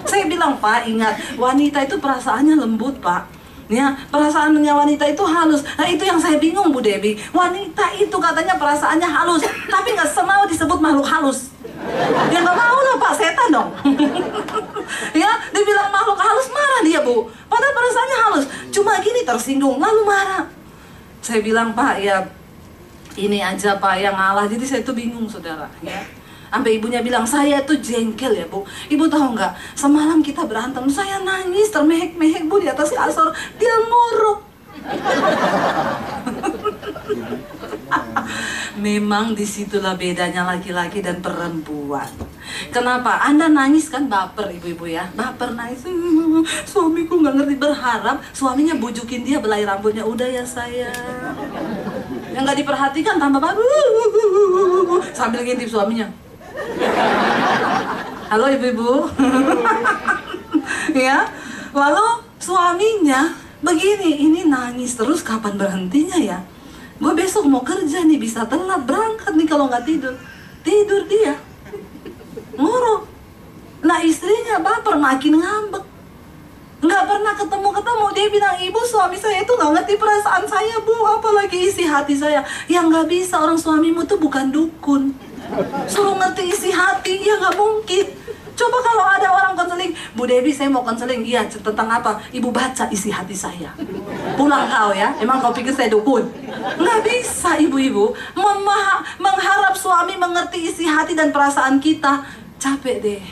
saya 0.09 0.25
bilang 0.25 0.57
pak 0.57 0.89
ingat 0.89 1.21
wanita 1.37 1.85
itu 1.85 2.01
perasaannya 2.01 2.57
lembut 2.57 2.97
pak 3.05 3.39
Ya, 3.69 3.93
perasaannya 4.09 4.73
wanita 4.73 5.05
itu 5.13 5.21
halus. 5.29 5.61
Nah, 5.77 5.85
itu 5.85 6.01
yang 6.01 6.17
saya 6.17 6.41
bingung, 6.41 6.73
Bu 6.73 6.81
Debi. 6.81 7.21
Wanita 7.37 7.93
itu 8.01 8.17
katanya 8.17 8.57
perasaannya 8.57 9.05
halus, 9.05 9.45
tapi 9.69 9.93
nggak 9.93 10.09
semau 10.09 10.49
disebut 10.49 10.81
makhluk 10.81 11.05
halus. 11.05 11.53
Ya 12.33 12.41
nggak 12.41 12.57
mau 12.57 12.79
lah, 12.81 12.97
Pak, 12.97 13.13
setan 13.13 13.53
dong. 13.53 13.69
ya, 15.21 15.31
dibilang 15.53 15.93
makhluk 15.93 16.17
halus 16.17 16.49
marah 16.49 16.81
dia, 16.81 17.05
Bu. 17.05 17.29
Padahal 17.45 17.75
perasaannya 17.77 18.19
halus. 18.25 18.45
Cuma 18.73 18.97
gini 19.05 19.21
tersinggung, 19.29 19.77
lalu 19.77 20.01
marah. 20.09 20.49
Saya 21.21 21.45
bilang, 21.45 21.77
Pak, 21.77 22.01
ya 22.01 22.25
ini 23.21 23.45
aja 23.45 23.77
Pak 23.77 24.01
yang 24.01 24.17
ngalah. 24.17 24.49
Jadi 24.49 24.65
saya 24.65 24.81
tuh 24.81 24.97
bingung, 24.97 25.29
Saudara, 25.29 25.69
ya. 25.85 26.01
Sampai 26.49 26.81
ibunya 26.81 27.05
bilang, 27.05 27.29
saya 27.29 27.61
tuh 27.65 27.77
jengkel 27.81 28.33
ya 28.33 28.47
bu. 28.49 28.65
Ibu 28.89 29.05
tahu 29.09 29.37
nggak, 29.37 29.53
semalam 29.77 30.25
kita 30.25 30.49
berantem 30.49 30.89
Saya 30.89 31.21
nangis 31.21 31.69
termehek-mehek 31.69 32.49
bu 32.49 32.61
di 32.61 32.69
atas 32.69 32.93
kasur. 32.93 33.33
Dia 33.61 33.77
ngorok 33.85 34.39
Memang 38.79 39.35
di 39.35 39.43
situlah 39.43 39.99
bedanya 39.99 40.47
laki-laki 40.47 41.03
dan 41.03 41.19
perempuan. 41.19 42.07
Kenapa? 42.71 43.27
Anda 43.27 43.51
nangis 43.51 43.91
kan? 43.91 44.07
Baper 44.07 44.55
ibu-ibu 44.55 44.87
ya. 44.87 45.11
Baper 45.19 45.59
nangis. 45.59 45.83
"Hmm, 45.85 46.47
Suamiku 46.71 47.19
nggak 47.19 47.35
ngerti 47.43 47.57
berharap 47.59 48.23
Suaminya 48.31 48.79
bujukin 48.79 49.27
dia 49.27 49.43
belai 49.43 49.67
rambutnya. 49.67 50.07
Udah 50.07 50.31
ya 50.31 50.47
saya 50.47 50.95
Yang 52.33 52.43
nggak 52.45 52.59
diperhatikan 52.63 53.19
tambah 53.19 53.43
baru 53.43 53.67
Sambil 55.11 55.43
ngintip 55.43 55.69
suaminya 55.69 56.07
Halo 58.29 58.45
ibu-ibu. 58.53 59.09
ya. 61.09 61.25
Lalu 61.73 62.07
suaminya 62.37 63.33
begini, 63.65 64.21
ini 64.21 64.41
nangis 64.45 64.99
terus 64.99 65.25
kapan 65.25 65.57
berhentinya 65.57 66.19
ya? 66.21 66.39
Gue 66.99 67.15
besok 67.15 67.47
mau 67.47 67.63
kerja 67.63 68.03
nih 68.03 68.19
bisa 68.19 68.45
telat 68.45 68.83
berangkat 68.85 69.33
nih 69.33 69.49
kalau 69.49 69.71
nggak 69.71 69.87
tidur. 69.87 70.15
Tidur 70.67 71.07
dia. 71.07 71.39
Ngorok. 72.59 73.07
Nah 73.87 74.03
istrinya 74.03 74.59
baper 74.59 74.99
makin 74.99 75.39
ngambek. 75.39 75.85
Nggak 76.79 77.11
pernah 77.11 77.35
ketemu-ketemu 77.35 78.07
Dia 78.15 78.27
bilang 78.31 78.55
ibu 78.63 78.79
suami 78.87 79.19
saya 79.19 79.43
itu 79.43 79.51
nggak 79.51 79.73
ngerti 79.75 79.99
perasaan 79.99 80.47
saya 80.47 80.79
bu 80.87 80.95
Apalagi 81.11 81.67
isi 81.67 81.83
hati 81.83 82.15
saya 82.15 82.47
Yang 82.71 82.85
nggak 82.95 83.07
bisa 83.11 83.35
orang 83.35 83.59
suamimu 83.59 84.07
tuh 84.07 84.15
bukan 84.23 84.55
dukun 84.55 85.11
Suruh 85.89 86.17
ngerti 86.17 86.53
isi 86.53 86.71
hati, 86.73 87.25
ya 87.25 87.41
nggak 87.41 87.57
mungkin. 87.57 88.07
Coba 88.59 88.83
kalau 88.83 89.07
ada 89.07 89.29
orang 89.31 89.55
konseling, 89.55 89.95
Bu 90.19 90.27
Devi 90.27 90.51
saya 90.51 90.67
mau 90.67 90.83
konseling, 90.83 91.23
iya 91.23 91.47
tentang 91.47 91.87
apa? 91.87 92.19
Ibu 92.35 92.51
baca 92.51 92.91
isi 92.91 93.07
hati 93.07 93.31
saya. 93.31 93.71
Pulang 94.35 94.67
kau 94.67 94.91
ya, 94.91 95.15
emang 95.23 95.39
kau 95.39 95.55
pikir 95.55 95.71
saya 95.71 95.87
dukun? 95.87 96.27
Nggak 96.75 97.01
bisa 97.07 97.55
ibu-ibu 97.63 98.11
mengharap 99.23 99.79
suami 99.79 100.19
mengerti 100.19 100.75
isi 100.75 100.91
hati 100.91 101.15
dan 101.15 101.31
perasaan 101.31 101.79
kita. 101.79 102.27
Capek 102.59 102.99
deh. 102.99 103.23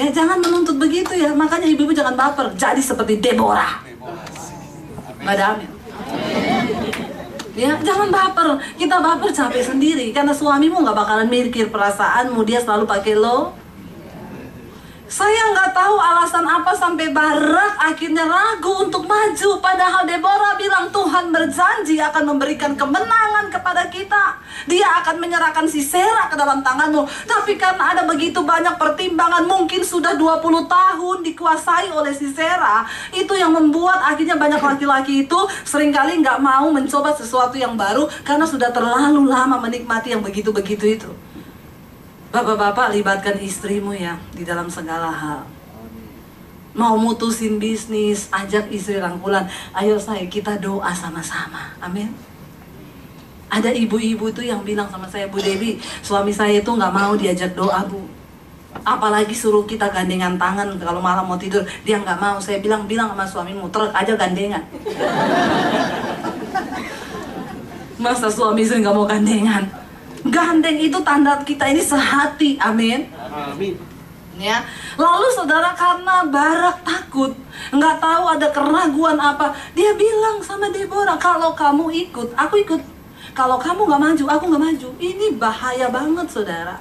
Ya 0.00 0.08
jangan 0.08 0.40
menuntut 0.40 0.80
begitu 0.80 1.12
ya, 1.12 1.36
makanya 1.36 1.68
ibu-ibu 1.68 1.92
jangan 1.92 2.16
baper. 2.16 2.56
Jadi 2.56 2.80
seperti 2.80 3.20
Deborah. 3.20 3.84
Madam. 5.20 5.60
Ya, 7.54 7.74
jangan 7.82 8.08
baper. 8.08 8.62
Kita 8.78 9.02
baper 9.02 9.30
capek 9.34 9.62
sendiri. 9.62 10.10
Karena 10.14 10.30
suamimu 10.30 10.82
nggak 10.82 10.96
bakalan 10.96 11.28
mikir 11.30 11.70
perasaanmu, 11.70 12.40
dia 12.46 12.62
selalu 12.62 12.86
pakai 12.86 13.14
lo 13.18 13.59
saya 15.10 15.42
nggak 15.50 15.74
tahu 15.74 15.98
alasan 15.98 16.46
apa 16.46 16.70
sampai 16.70 17.10
Barak 17.10 17.82
akhirnya 17.82 18.30
ragu 18.30 18.86
untuk 18.86 19.10
maju. 19.10 19.58
Padahal 19.58 20.06
Deborah 20.06 20.54
bilang 20.54 20.86
Tuhan 20.94 21.34
berjanji 21.34 21.98
akan 21.98 22.30
memberikan 22.30 22.78
kemenangan 22.78 23.50
kepada 23.50 23.90
kita. 23.90 24.38
Dia 24.70 25.02
akan 25.02 25.18
menyerahkan 25.18 25.66
si 25.66 25.82
Sisera 25.82 26.30
ke 26.30 26.38
dalam 26.38 26.62
tanganmu. 26.62 27.02
Tapi 27.26 27.58
karena 27.58 27.90
ada 27.90 28.06
begitu 28.06 28.38
banyak 28.46 28.78
pertimbangan, 28.78 29.50
mungkin 29.50 29.82
sudah 29.82 30.14
20 30.14 30.70
tahun 30.70 31.16
dikuasai 31.26 31.90
oleh 31.90 32.14
si 32.14 32.30
Sisera. 32.30 32.86
Itu 33.10 33.34
yang 33.34 33.50
membuat 33.50 34.06
akhirnya 34.06 34.38
banyak 34.38 34.62
laki-laki 34.62 35.26
itu 35.26 35.38
sering 35.66 35.90
kali 35.90 36.22
nggak 36.22 36.38
mau 36.38 36.70
mencoba 36.70 37.10
sesuatu 37.18 37.58
yang 37.58 37.74
baru 37.74 38.06
karena 38.22 38.46
sudah 38.46 38.70
terlalu 38.70 39.26
lama 39.26 39.58
menikmati 39.58 40.14
yang 40.14 40.22
begitu-begitu 40.22 40.86
itu. 40.86 41.10
Bapak-bapak 42.30 42.94
libatkan 42.94 43.42
istrimu 43.42 43.90
ya 43.90 44.14
di 44.30 44.46
dalam 44.46 44.70
segala 44.70 45.10
hal. 45.10 45.42
Mau 46.78 46.94
mutusin 46.94 47.58
bisnis, 47.58 48.30
ajak 48.30 48.70
istri 48.70 49.02
rangkulan. 49.02 49.50
Ayo 49.74 49.98
saya 49.98 50.22
kita 50.30 50.54
doa 50.54 50.94
sama-sama. 50.94 51.74
Amin. 51.82 52.14
Ada 53.50 53.74
ibu-ibu 53.74 54.30
tuh 54.30 54.46
yang 54.46 54.62
bilang 54.62 54.86
sama 54.86 55.10
saya, 55.10 55.26
Bu 55.26 55.42
Dewi, 55.42 55.82
suami 56.06 56.30
saya 56.30 56.62
itu 56.62 56.70
nggak 56.70 56.94
mau 56.94 57.18
diajak 57.18 57.58
doa, 57.58 57.82
Bu. 57.82 58.06
Apalagi 58.86 59.34
suruh 59.34 59.66
kita 59.66 59.90
gandengan 59.90 60.38
tangan 60.38 60.78
kalau 60.78 61.02
malam 61.02 61.26
mau 61.26 61.34
tidur, 61.34 61.66
dia 61.82 61.98
nggak 61.98 62.22
mau. 62.22 62.38
Saya 62.38 62.62
bilang, 62.62 62.86
bilang 62.86 63.10
sama 63.10 63.26
suamimu, 63.26 63.66
truk 63.74 63.90
aja 63.90 64.14
gandengan. 64.14 64.62
Masa 67.98 68.30
suami 68.30 68.62
istri 68.62 68.78
nggak 68.78 68.94
mau 68.94 69.10
gandengan? 69.10 69.79
Gandeng 70.30 70.78
itu 70.78 70.98
tanda 71.02 71.42
kita 71.42 71.66
ini 71.68 71.82
sehati. 71.82 72.56
Amin. 72.62 73.10
Amin. 73.30 73.74
Ya. 74.40 74.64
Lalu 74.96 75.28
saudara 75.36 75.76
karena 75.76 76.24
Barak 76.24 76.80
takut, 76.80 77.36
nggak 77.68 78.00
tahu 78.00 78.24
ada 78.24 78.48
keraguan 78.48 79.20
apa, 79.20 79.52
dia 79.76 79.92
bilang 79.92 80.40
sama 80.40 80.72
Deborah, 80.72 81.20
kalau 81.20 81.52
kamu 81.52 81.92
ikut, 82.08 82.32
aku 82.38 82.64
ikut. 82.64 82.80
Kalau 83.36 83.60
kamu 83.60 83.84
nggak 83.84 84.00
maju, 84.00 84.24
aku 84.32 84.44
nggak 84.48 84.64
maju. 84.64 84.88
Ini 84.96 85.36
bahaya 85.36 85.86
banget, 85.92 86.26
saudara. 86.32 86.80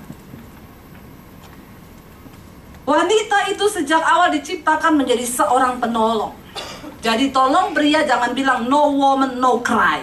Wanita 2.90 3.54
itu 3.54 3.66
sejak 3.70 4.02
awal 4.02 4.34
diciptakan 4.34 4.98
menjadi 4.98 5.22
seorang 5.22 5.78
penolong. 5.78 6.34
Jadi 7.06 7.30
tolong 7.30 7.70
pria 7.72 8.02
jangan 8.02 8.34
bilang 8.34 8.66
no 8.66 8.90
woman 8.98 9.38
no 9.38 9.62
cry. 9.62 10.02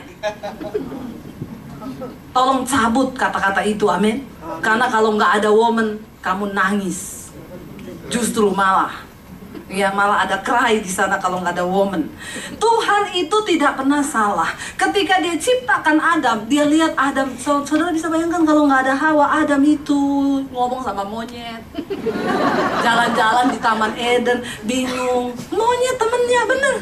Tolong 2.36 2.68
cabut 2.68 3.16
kata-kata 3.16 3.64
itu, 3.64 3.88
amin. 3.88 4.20
Karena 4.60 4.92
kalau 4.92 5.16
nggak 5.16 5.40
ada 5.40 5.48
woman, 5.48 5.96
kamu 6.20 6.52
nangis. 6.52 7.32
Justru 8.12 8.52
malah, 8.52 8.92
ya 9.72 9.88
malah 9.88 10.28
ada 10.28 10.44
cry 10.44 10.84
di 10.84 10.92
sana 10.92 11.16
kalau 11.16 11.40
nggak 11.40 11.56
ada 11.56 11.64
woman. 11.64 12.04
Tuhan 12.60 13.02
itu 13.16 13.36
tidak 13.48 13.80
pernah 13.80 14.04
salah. 14.04 14.52
Ketika 14.76 15.16
dia 15.24 15.32
ciptakan 15.32 15.96
Adam, 15.96 16.44
dia 16.44 16.68
lihat 16.68 16.92
Adam. 17.00 17.32
Saudara 17.40 17.88
bisa 17.88 18.12
bayangkan 18.12 18.44
kalau 18.44 18.68
nggak 18.68 18.84
ada 18.84 18.94
Hawa, 19.00 19.40
Adam 19.40 19.64
itu 19.64 19.96
ngomong 20.52 20.84
sama 20.84 21.08
monyet, 21.08 21.64
jalan-jalan 22.84 23.48
di 23.48 23.58
Taman 23.64 23.96
Eden, 23.96 24.44
bingung. 24.68 25.32
Monyet 25.48 25.96
temennya 25.96 26.42
bener. 26.44 26.76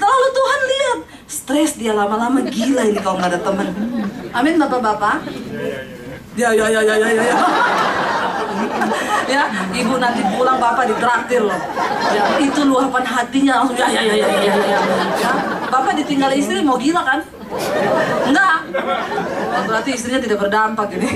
Lalu 0.00 0.28
Tuhan 0.32 0.60
lihat, 0.64 0.98
stres 1.28 1.76
dia 1.76 1.92
lama-lama 1.92 2.40
gila 2.48 2.88
ini 2.88 2.96
kalau 3.04 3.20
nggak 3.20 3.36
ada 3.36 3.40
teman. 3.44 3.68
Amin 4.30 4.54
bapak-bapak. 4.58 5.26
Ya 6.38 6.54
ya 6.54 6.66
ya 6.70 6.80
ya 6.86 6.94
ya 6.94 7.08
ya. 7.10 7.36
ya, 9.34 9.42
ibu 9.74 9.94
nanti 9.98 10.22
pulang 10.30 10.58
bapak 10.62 10.86
ditraktir 10.90 11.42
loh. 11.42 11.60
Ya, 12.14 12.22
itu 12.38 12.60
luapan 12.62 13.04
hatinya 13.06 13.62
langsung 13.62 13.78
ya 13.78 13.88
ya 13.90 14.02
ya 14.02 14.14
ya 14.14 14.28
ya 14.28 14.54
ya. 14.54 14.78
ya. 15.18 15.32
Bapak 15.70 15.98
ditinggal 15.98 16.30
istri 16.34 16.62
mau 16.62 16.78
gila 16.78 17.02
kan? 17.02 17.20
Enggak. 18.30 18.58
Berarti 19.66 19.90
istrinya 19.94 20.22
tidak 20.22 20.38
berdampak 20.46 20.94
ini. 20.94 21.08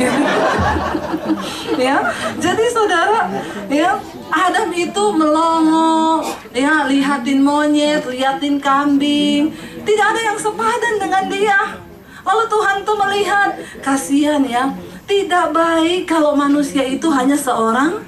ya. 1.86 2.10
Jadi 2.42 2.64
saudara, 2.74 3.30
ya, 3.70 4.02
Adam 4.34 4.70
itu 4.74 5.04
melongo, 5.14 6.26
ya, 6.50 6.90
lihatin 6.90 7.38
monyet, 7.42 8.02
lihatin 8.10 8.58
kambing, 8.58 9.54
tidak 9.86 10.06
ada 10.10 10.20
yang 10.34 10.38
sepadan 10.38 10.94
dengan 10.98 11.24
dia. 11.30 11.60
Lalu 12.24 12.44
Tuhan 12.48 12.76
tuh 12.82 12.96
melihat, 12.96 13.50
kasihan 13.84 14.42
ya, 14.44 14.72
tidak 15.04 15.52
baik 15.52 16.08
kalau 16.08 16.32
manusia 16.32 16.80
itu 16.80 17.12
hanya 17.12 17.36
seorang 17.36 18.00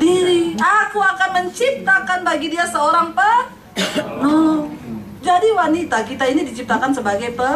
diri. 0.00 0.56
Aku 0.56 0.98
akan 0.98 1.30
menciptakan 1.44 2.24
bagi 2.24 2.48
dia 2.48 2.64
seorang 2.64 3.12
penolong. 3.12 4.72
Jadi 5.20 5.48
wanita 5.52 6.00
kita 6.08 6.24
ini 6.32 6.48
diciptakan 6.48 6.96
sebagai 6.96 7.36
pe 7.36 7.50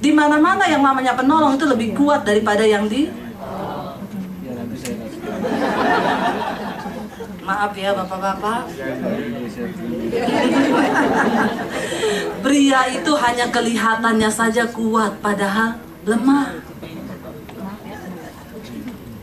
di 0.00 0.12
mana-mana 0.12 0.64
yang 0.68 0.84
namanya 0.84 1.16
penolong 1.16 1.56
itu 1.56 1.64
lebih 1.68 1.96
kuat 1.96 2.24
daripada 2.24 2.64
yang 2.64 2.84
di 2.88 3.08
Maaf 7.50 7.74
ya 7.74 7.90
bapak-bapak. 7.98 8.62
Pria 12.46 12.80
itu 12.94 13.12
hanya 13.18 13.50
kelihatannya 13.50 14.30
saja 14.30 14.70
kuat, 14.70 15.18
padahal 15.18 15.74
lemah. 16.06 16.62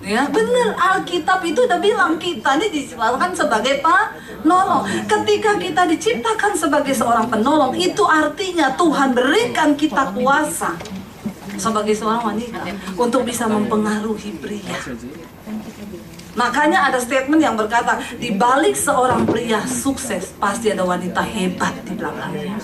Ya 0.04 0.28
benar 0.28 0.76
Alkitab 0.76 1.40
itu 1.48 1.64
udah 1.64 1.80
bilang 1.80 2.20
kita 2.20 2.60
ini 2.60 2.68
diciptakan 2.68 3.32
sebagai 3.32 3.80
penolong. 3.80 4.84
Ketika 5.08 5.56
kita 5.56 5.88
diciptakan 5.88 6.52
sebagai 6.52 6.92
seorang 6.92 7.32
penolong, 7.32 7.80
itu 7.80 8.04
artinya 8.04 8.76
Tuhan 8.76 9.16
berikan 9.16 9.72
kita 9.80 10.12
kuasa 10.12 10.76
sebagai 11.56 11.96
seorang 11.96 12.28
wanita 12.36 12.60
untuk 13.00 13.24
bisa 13.24 13.48
mempengaruhi 13.48 14.36
pria. 14.44 14.76
Makanya 16.38 16.94
ada 16.94 17.02
statement 17.02 17.42
yang 17.42 17.58
berkata, 17.58 17.98
di 18.22 18.30
balik 18.30 18.78
seorang 18.78 19.26
pria 19.26 19.66
sukses 19.66 20.38
pasti 20.38 20.70
ada 20.70 20.86
wanita 20.86 21.26
hebat 21.26 21.74
di 21.82 21.98
belakangnya. 21.98 22.62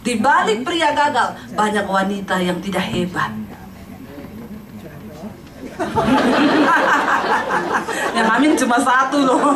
Di 0.00 0.16
balik 0.16 0.64
pria 0.64 0.96
gagal 0.96 1.52
banyak 1.52 1.84
wanita 1.84 2.40
yang 2.40 2.64
tidak 2.64 2.88
hebat. 2.88 3.28
yang 8.16 8.26
amin 8.34 8.56
cuma 8.56 8.80
satu 8.80 9.28
loh. 9.28 9.52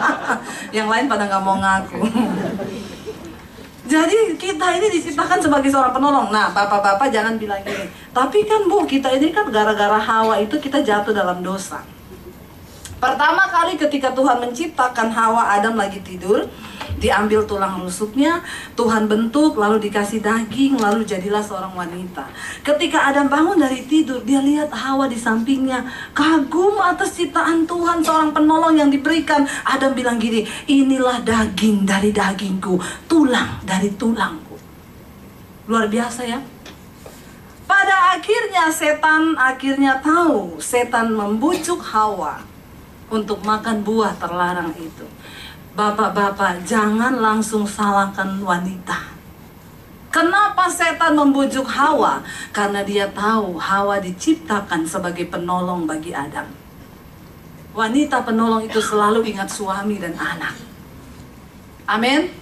yang 0.76 0.86
lain 0.86 1.10
pada 1.10 1.26
nggak 1.26 1.42
mau 1.42 1.58
ngaku. 1.58 2.06
Jadi 3.90 4.38
kita 4.38 4.66
ini 4.78 4.86
diciptakan 4.86 5.42
sebagai 5.42 5.66
seorang 5.66 5.90
penolong. 5.90 6.30
Nah, 6.30 6.54
bapak-bapak 6.54 7.10
jangan 7.10 7.34
bilang 7.34 7.58
gini. 7.66 7.90
Tapi 8.14 8.46
kan 8.46 8.70
bu, 8.70 8.86
kita 8.86 9.10
ini 9.18 9.34
kan 9.34 9.50
gara-gara 9.50 9.98
Hawa 9.98 10.38
itu 10.38 10.62
kita 10.62 10.78
jatuh 10.78 11.10
dalam 11.10 11.42
dosa. 11.42 11.82
Pertama 13.02 13.50
kali 13.50 13.74
ketika 13.74 14.14
Tuhan 14.14 14.38
menciptakan 14.46 15.10
Hawa 15.10 15.58
Adam 15.58 15.74
lagi 15.74 15.98
tidur, 16.06 16.46
diambil 17.00 17.42
tulang 17.48 17.80
rusuknya, 17.80 18.44
Tuhan 18.76 19.08
bentuk, 19.08 19.56
lalu 19.56 19.80
dikasih 19.88 20.20
daging, 20.20 20.76
lalu 20.76 21.02
jadilah 21.02 21.40
seorang 21.40 21.72
wanita. 21.72 22.28
Ketika 22.60 23.08
Adam 23.08 23.26
bangun 23.32 23.56
dari 23.56 23.82
tidur, 23.88 24.20
dia 24.20 24.44
lihat 24.44 24.68
Hawa 24.70 25.08
di 25.08 25.16
sampingnya, 25.16 25.82
kagum 26.12 26.76
atas 26.76 27.16
ciptaan 27.16 27.64
Tuhan, 27.64 28.04
seorang 28.04 28.36
penolong 28.36 28.76
yang 28.76 28.92
diberikan. 28.92 29.48
Adam 29.64 29.96
bilang 29.96 30.20
gini, 30.20 30.44
inilah 30.68 31.24
daging 31.24 31.88
dari 31.88 32.12
dagingku, 32.12 32.76
tulang 33.08 33.64
dari 33.64 33.88
tulangku. 33.96 34.60
Luar 35.66 35.88
biasa 35.88 36.22
ya. 36.28 36.38
Pada 37.64 38.18
akhirnya 38.18 38.68
setan 38.68 39.38
akhirnya 39.38 40.02
tahu, 40.04 40.58
setan 40.58 41.14
membujuk 41.14 41.78
Hawa 41.78 42.42
untuk 43.10 43.42
makan 43.46 43.82
buah 43.86 44.14
terlarang 44.18 44.74
itu. 44.74 45.06
Bapak-bapak, 45.70 46.66
jangan 46.66 47.22
langsung 47.22 47.62
salahkan 47.62 48.42
wanita. 48.42 49.14
Kenapa 50.10 50.66
setan 50.66 51.14
membujuk 51.14 51.62
Hawa? 51.62 52.18
Karena 52.50 52.82
dia 52.82 53.06
tahu 53.14 53.54
Hawa 53.54 54.02
diciptakan 54.02 54.82
sebagai 54.82 55.30
penolong 55.30 55.86
bagi 55.86 56.10
Adam. 56.10 56.50
Wanita 57.70 58.26
penolong 58.26 58.66
itu 58.66 58.82
selalu 58.82 59.30
ingat 59.30 59.46
suami 59.46 60.02
dan 60.02 60.18
anak. 60.18 60.58
Amin. 61.86 62.34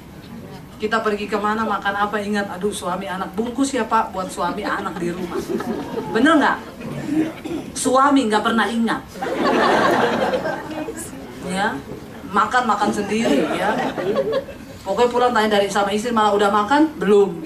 Kita 0.80 1.04
pergi 1.04 1.28
ke 1.28 1.36
mana 1.36 1.68
makan 1.68 2.08
apa 2.08 2.16
ingat 2.22 2.48
aduh 2.48 2.72
suami 2.72 3.04
anak 3.04 3.34
bungkus 3.36 3.76
ya 3.76 3.84
pak 3.84 4.14
buat 4.16 4.32
suami 4.32 4.64
anak 4.64 4.96
di 4.96 5.12
rumah. 5.12 5.36
Bener 6.16 6.32
nggak? 6.40 6.58
Suami 7.76 8.32
nggak 8.32 8.44
pernah 8.46 8.64
ingat. 8.72 9.02
Ya, 11.48 11.76
makan 12.32 12.62
makan 12.68 12.90
sendiri 12.92 13.44
ya. 13.56 13.72
Pokoknya 14.84 15.12
pulang 15.12 15.32
tanya 15.36 15.60
dari 15.60 15.68
sama 15.68 15.92
istri 15.92 16.12
malah 16.12 16.32
udah 16.32 16.48
makan 16.48 16.96
belum. 16.96 17.44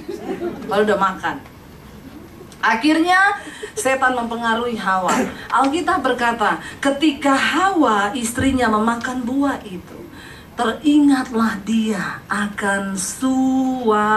Baru 0.70 0.86
udah 0.86 0.98
makan. 0.98 1.42
Akhirnya 2.62 3.42
setan 3.74 4.14
mempengaruhi 4.14 4.78
Hawa. 4.78 5.10
Alkitab 5.50 6.06
berkata, 6.06 6.62
ketika 6.78 7.34
Hawa 7.34 8.14
istrinya 8.14 8.70
memakan 8.70 9.26
buah 9.26 9.58
itu, 9.66 9.98
teringatlah 10.54 11.58
dia 11.66 12.22
akan 12.30 12.94
suaminya. 12.94 14.14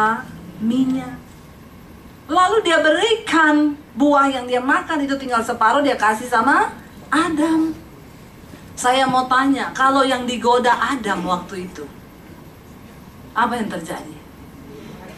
Lalu 2.29 2.57
dia 2.61 2.77
berikan 2.85 3.73
buah 3.97 4.29
yang 4.29 4.45
dia 4.45 4.61
makan 4.61 5.01
itu 5.01 5.17
tinggal 5.17 5.41
separuh 5.41 5.81
dia 5.81 5.97
kasih 5.97 6.29
sama 6.29 6.69
Adam. 7.09 7.84
Saya 8.75 9.07
mau 9.07 9.23
tanya, 9.31 9.71
kalau 9.71 10.03
yang 10.03 10.27
digoda 10.27 10.75
Adam 10.75 11.23
waktu 11.23 11.63
itu, 11.71 11.87
apa 13.31 13.55
yang 13.55 13.71
terjadi? 13.71 14.15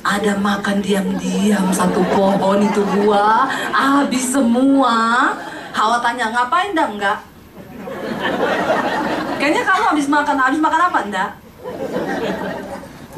Ada 0.06 0.38
makan 0.38 0.80
diam-diam 0.80 1.74
satu 1.74 2.06
pohon 2.13 2.62
itu 2.62 2.86
buah, 2.86 3.50
habis 3.74 4.30
semua. 4.30 5.34
Hawa 5.74 5.98
tanya, 6.00 6.30
ngapain 6.32 6.78
dah 6.78 6.88
enggak? 6.88 7.20
Kayaknya 9.41 9.63
kamu 9.65 9.84
habis 9.89 10.08
makan, 10.08 10.36
habis 10.38 10.62
makan 10.62 10.82
apa 10.93 11.00
enggak? 11.02 11.32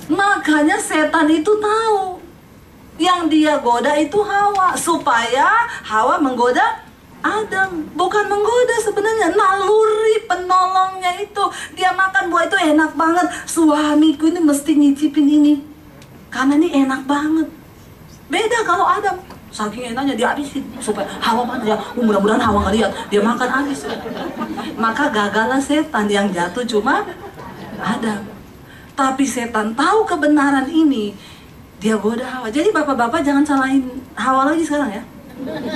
Makanya 0.09 0.79
setan 0.79 1.29
itu 1.29 1.51
tahu 1.61 2.17
yang 2.97 3.29
dia 3.31 3.61
goda 3.61 3.93
itu 3.95 4.19
Hawa 4.19 4.75
supaya 4.75 5.69
Hawa 5.85 6.17
menggoda 6.19 6.88
Adam 7.19 7.83
bukan 7.99 8.25
menggoda 8.31 8.75
sebenarnya 8.79 9.35
naluri 9.35 10.23
penolongnya 10.23 11.19
itu. 11.19 11.43
Dia 11.75 11.91
makan 11.91 12.31
buah 12.31 12.47
itu 12.47 12.57
enak 12.57 12.95
banget. 12.95 13.27
Suamiku 13.43 14.31
ini 14.31 14.39
mesti 14.39 14.71
nyicipin 14.79 15.27
ini. 15.27 15.53
Karena 16.31 16.55
ini 16.55 16.71
enak 16.71 17.03
banget. 17.03 17.47
Beda 18.31 18.63
kalau 18.63 18.87
Adam. 18.87 19.19
Saking 19.49 19.91
enaknya 19.97 20.13
dia 20.13 20.27
habisin 20.29 20.61
supaya 20.77 21.09
Hawa 21.17 21.41
mana 21.41 21.65
ya 21.65 21.73
oh, 21.73 22.05
mudah-mudahan 22.05 22.39
Hawa 22.39 22.69
lihat. 22.71 22.93
Dia 23.11 23.19
makan 23.19 23.49
habis. 23.49 23.83
Maka 24.77 25.09
gagallah 25.11 25.59
setan 25.59 26.07
yang 26.07 26.29
jatuh 26.31 26.63
cuma 26.63 27.03
Adam. 27.81 28.23
Tapi 28.95 29.25
setan 29.27 29.75
tahu 29.75 30.05
kebenaran 30.07 30.69
ini 30.71 31.17
dia 31.83 31.99
goda 31.99 32.23
Hawa. 32.23 32.47
Jadi 32.47 32.71
bapak-bapak 32.71 33.25
jangan 33.25 33.43
salahin 33.43 33.89
Hawa 34.15 34.53
lagi 34.53 34.63
sekarang 34.63 34.93
ya. 34.93 35.03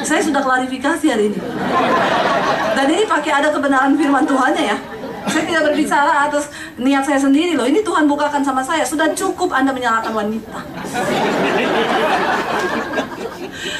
Saya 0.03 0.21
sudah 0.23 0.41
klarifikasi 0.43 1.05
hari 1.07 1.31
ini. 1.31 1.39
Dan 2.73 2.85
ini 2.91 3.03
pakai 3.07 3.31
ada 3.31 3.49
kebenaran 3.53 3.95
firman 3.95 4.27
Tuhannya 4.27 4.63
ya. 4.75 4.77
Saya 5.23 5.43
tidak 5.47 5.63
berbicara 5.71 6.27
atas 6.27 6.51
niat 6.75 7.03
saya 7.07 7.15
sendiri 7.15 7.55
loh. 7.55 7.63
Ini 7.63 7.79
Tuhan 7.79 8.05
bukakan 8.05 8.43
sama 8.43 8.59
saya. 8.59 8.83
Sudah 8.83 9.07
cukup 9.15 9.55
Anda 9.55 9.71
menyalahkan 9.71 10.11
wanita. 10.11 10.59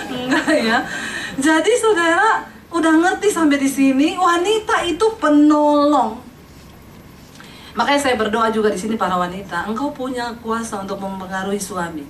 Enggak 0.08 0.56
ya. 0.56 0.78
Jadi 1.36 1.72
saudara 1.76 2.48
udah 2.72 2.94
ngerti 3.04 3.28
sampai 3.30 3.60
di 3.60 3.70
sini 3.70 4.16
wanita 4.16 4.88
itu 4.88 5.06
penolong. 5.20 6.24
Makanya 7.74 8.00
saya 8.00 8.16
berdoa 8.16 8.54
juga 8.54 8.70
di 8.70 8.78
sini 8.78 8.94
para 8.94 9.18
wanita, 9.18 9.66
engkau 9.66 9.90
punya 9.90 10.30
kuasa 10.46 10.78
untuk 10.86 11.02
mempengaruhi 11.02 11.58
suami. 11.58 12.06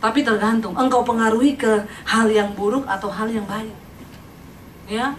Tapi 0.00 0.24
tergantung, 0.24 0.72
engkau 0.80 1.04
pengaruhi 1.04 1.60
ke 1.60 1.84
hal 2.08 2.26
yang 2.32 2.56
buruk 2.56 2.88
atau 2.88 3.12
hal 3.12 3.28
yang 3.28 3.44
baik. 3.44 3.76
Ya, 4.88 5.12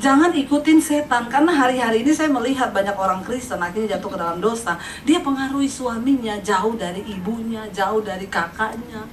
jangan 0.00 0.32
ikutin 0.32 0.80
setan 0.80 1.28
karena 1.28 1.52
hari-hari 1.52 2.02
ini 2.02 2.10
saya 2.16 2.32
melihat 2.32 2.72
banyak 2.72 2.96
orang 2.96 3.20
Kristen 3.22 3.60
akhirnya 3.60 4.00
jatuh 4.00 4.10
ke 4.10 4.18
dalam 4.18 4.40
dosa. 4.40 4.80
Dia 5.04 5.20
pengaruhi 5.20 5.68
suaminya 5.68 6.40
jauh 6.40 6.74
dari 6.74 7.04
ibunya, 7.06 7.68
jauh 7.70 8.00
dari 8.00 8.24
kakaknya. 8.26 9.04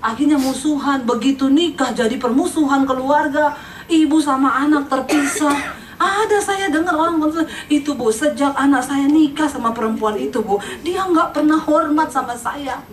Akhirnya 0.00 0.40
musuhan, 0.40 1.04
begitu 1.04 1.52
nikah 1.52 1.92
jadi 1.92 2.16
permusuhan 2.16 2.88
keluarga, 2.88 3.52
ibu 3.92 4.16
sama 4.24 4.56
anak 4.64 4.88
terpisah 4.88 5.76
ada 5.96 6.38
saya 6.44 6.68
dengar 6.68 6.92
orang 6.92 7.16
bilang, 7.16 7.48
itu 7.72 7.96
bu, 7.96 8.12
sejak 8.12 8.52
anak 8.52 8.84
saya 8.84 9.08
nikah 9.08 9.48
sama 9.48 9.72
perempuan 9.72 10.16
itu 10.20 10.44
bu, 10.44 10.60
dia 10.84 11.00
nggak 11.08 11.32
pernah 11.32 11.56
hormat 11.56 12.12
sama 12.12 12.36
saya. 12.36 12.84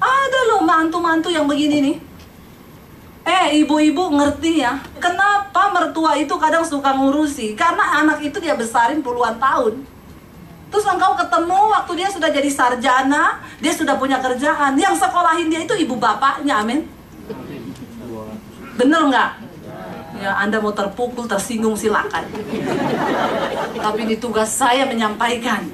Ada 0.00 0.40
loh 0.48 0.62
mantu-mantu 0.64 1.28
yang 1.28 1.44
begini 1.44 1.76
nih. 1.84 1.96
Eh, 3.20 3.62
ibu-ibu 3.62 4.16
ngerti 4.16 4.64
ya, 4.64 4.80
kenapa 4.96 5.68
mertua 5.76 6.16
itu 6.16 6.32
kadang 6.40 6.64
suka 6.64 6.96
ngurusi? 6.96 7.52
Karena 7.52 8.00
anak 8.00 8.24
itu 8.24 8.40
dia 8.40 8.56
besarin 8.56 9.04
puluhan 9.04 9.36
tahun. 9.36 9.84
Terus 10.72 10.86
engkau 10.88 11.12
ketemu 11.18 11.60
waktu 11.68 11.92
dia 12.00 12.08
sudah 12.08 12.32
jadi 12.32 12.48
sarjana, 12.48 13.44
dia 13.60 13.76
sudah 13.76 14.00
punya 14.00 14.18
kerjaan. 14.24 14.72
Yang 14.80 15.04
sekolahin 15.04 15.52
dia 15.52 15.60
itu 15.68 15.74
ibu 15.76 16.00
bapaknya, 16.00 16.64
amin. 16.64 16.88
Bener 18.80 19.02
nggak? 19.12 19.30
ya 20.20 20.36
Anda 20.36 20.60
mau 20.60 20.70
terpukul, 20.70 21.24
tersinggung 21.24 21.74
silakan. 21.74 22.28
Tapi 23.80 24.00
ini 24.04 24.16
tugas 24.20 24.52
saya 24.52 24.84
menyampaikan. 24.84 25.64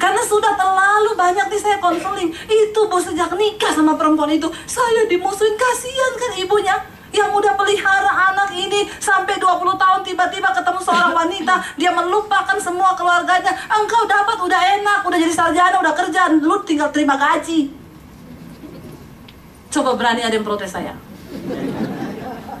Karena 0.00 0.22
sudah 0.24 0.56
terlalu 0.56 1.12
banyak 1.12 1.46
nih 1.52 1.60
saya 1.60 1.76
konseling. 1.76 2.32
Itu 2.48 2.88
bos 2.88 3.04
sejak 3.04 3.36
nikah 3.36 3.68
sama 3.76 4.00
perempuan 4.00 4.32
itu, 4.32 4.48
saya 4.64 5.04
dimusuhin. 5.04 5.52
Kasihan 5.60 6.12
kan 6.16 6.32
ibunya 6.40 6.76
yang 7.12 7.28
udah 7.36 7.52
pelihara 7.58 8.32
anak 8.32 8.54
ini 8.56 8.88
sampai 8.96 9.36
20 9.36 9.76
tahun 9.76 10.00
tiba-tiba 10.00 10.48
ketemu 10.56 10.80
seorang 10.80 11.12
wanita. 11.12 11.54
Dia 11.76 11.92
melupakan 11.92 12.56
semua 12.56 12.96
keluarganya. 12.96 13.52
Engkau 13.68 14.08
dapat 14.08 14.40
udah 14.40 14.60
enak 14.80 15.00
udah 15.04 15.18
jadi 15.20 15.34
sarjana 15.36 15.76
udah 15.84 15.92
kerja. 15.92 16.32
Lu 16.32 16.64
tinggal 16.64 16.88
terima 16.88 17.20
gaji. 17.20 17.68
Coba 19.70 19.94
berani 20.00 20.24
ada 20.24 20.34
yang 20.34 20.46
protes 20.46 20.72
saya? 20.72 20.96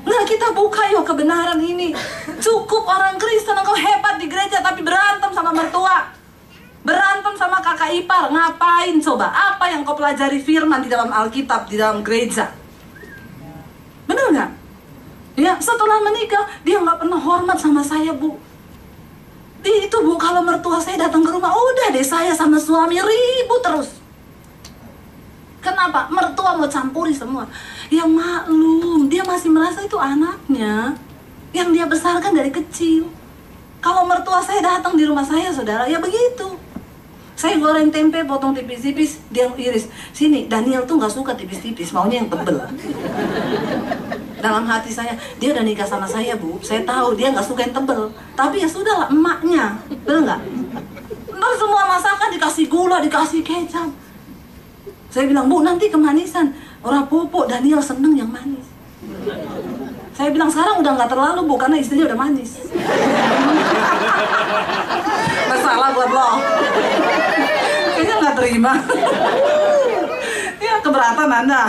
Nah 0.00 0.22
kita 0.28 0.52
buka 0.52 0.92
yuk 0.92 1.08
kebenaran 1.08 1.58
ini. 1.62 1.96
Cukup 2.36 2.84
orang 2.84 3.16
Kristen 3.16 3.56
engkau 3.56 3.76
hebat 3.76 4.16
di 4.16 4.24
gereja 4.24 4.64
Tapi 4.64 4.80
berantem 4.80 5.28
sama 5.36 5.52
mertua 5.52 6.19
Berantem 6.80 7.34
sama 7.36 7.60
kakak 7.60 7.92
ipar 7.92 8.32
Ngapain 8.32 8.96
coba? 9.00 9.28
Apa 9.28 9.68
yang 9.68 9.84
kau 9.84 9.96
pelajari 9.96 10.40
firman 10.40 10.80
di 10.80 10.88
dalam 10.88 11.12
Alkitab 11.12 11.68
Di 11.68 11.76
dalam 11.76 12.00
gereja 12.00 12.48
Benar 14.08 14.26
nggak? 14.32 14.50
Ya 15.40 15.56
setelah 15.60 16.00
menikah 16.00 16.44
Dia 16.64 16.80
nggak 16.80 17.04
pernah 17.04 17.20
hormat 17.20 17.56
sama 17.60 17.84
saya 17.84 18.12
bu 18.16 18.36
itu 19.60 19.92
bu 19.92 20.16
kalau 20.16 20.40
mertua 20.40 20.80
saya 20.80 20.96
datang 20.96 21.20
ke 21.20 21.28
rumah 21.36 21.52
Udah 21.52 21.92
deh 21.92 22.00
saya 22.00 22.32
sama 22.32 22.56
suami 22.56 22.96
ribut 22.96 23.60
terus 23.60 24.00
Kenapa? 25.60 26.08
Mertua 26.08 26.56
mau 26.56 26.64
campuri 26.64 27.12
semua. 27.12 27.44
Ya 27.92 28.08
maklum, 28.08 29.12
dia 29.12 29.20
masih 29.20 29.52
merasa 29.52 29.84
itu 29.84 29.96
anaknya 30.00 30.96
yang 31.52 31.68
dia 31.68 31.84
besarkan 31.84 32.32
dari 32.32 32.48
kecil. 32.48 33.12
Kalau 33.80 34.08
mertua 34.08 34.40
saya 34.40 34.60
datang 34.64 34.96
di 34.96 35.04
rumah 35.04 35.24
saya, 35.24 35.52
saudara, 35.52 35.84
ya 35.84 36.00
begitu. 36.00 36.48
Saya 37.40 37.56
goreng 37.56 37.88
tempe, 37.88 38.20
potong 38.28 38.52
tipis-tipis, 38.52 39.24
dia 39.32 39.48
iris. 39.56 39.88
Sini, 40.12 40.44
Daniel 40.44 40.84
tuh 40.84 41.00
nggak 41.00 41.08
suka 41.08 41.32
tipis-tipis, 41.32 41.96
maunya 41.96 42.20
yang 42.20 42.28
tebel. 42.28 42.60
Dalam 44.44 44.68
hati 44.68 44.92
saya, 44.92 45.16
dia 45.40 45.56
udah 45.56 45.64
nikah 45.64 45.88
sama 45.88 46.04
saya, 46.04 46.36
Bu. 46.36 46.60
Saya 46.60 46.84
tahu 46.84 47.16
dia 47.16 47.32
nggak 47.32 47.48
suka 47.48 47.64
yang 47.64 47.72
tebel. 47.72 48.12
Tapi 48.36 48.60
ya 48.60 48.68
sudahlah, 48.68 49.08
emaknya. 49.08 49.80
Betul 49.88 50.28
nggak? 50.28 50.40
Ntar 51.32 51.52
semua 51.56 51.82
masakan 51.88 52.28
dikasih 52.36 52.68
gula, 52.68 53.00
dikasih 53.00 53.40
kecap 53.40 53.88
saya 55.10 55.26
bilang, 55.26 55.50
Bu 55.50 55.60
nanti 55.66 55.90
kemanisan. 55.90 56.54
Orang 56.86 57.10
pupuk 57.10 57.50
Daniel 57.50 57.82
seneng 57.82 58.14
yang 58.14 58.30
manis. 58.30 58.62
Saya 60.14 60.28
bilang, 60.34 60.50
sekarang 60.52 60.82
udah 60.82 60.92
nggak 60.96 61.10
terlalu 61.10 61.40
Bu, 61.46 61.54
karena 61.56 61.76
istrinya 61.80 62.06
udah 62.10 62.18
manis. 62.18 62.60
Masalah 65.50 65.88
buat 65.96 66.10
lo. 66.10 66.30
Kayaknya 67.96 68.14
nggak 68.20 68.36
terima. 68.36 68.72
ya 70.60 70.74
keberatan 70.84 71.28
Anda. 71.30 71.62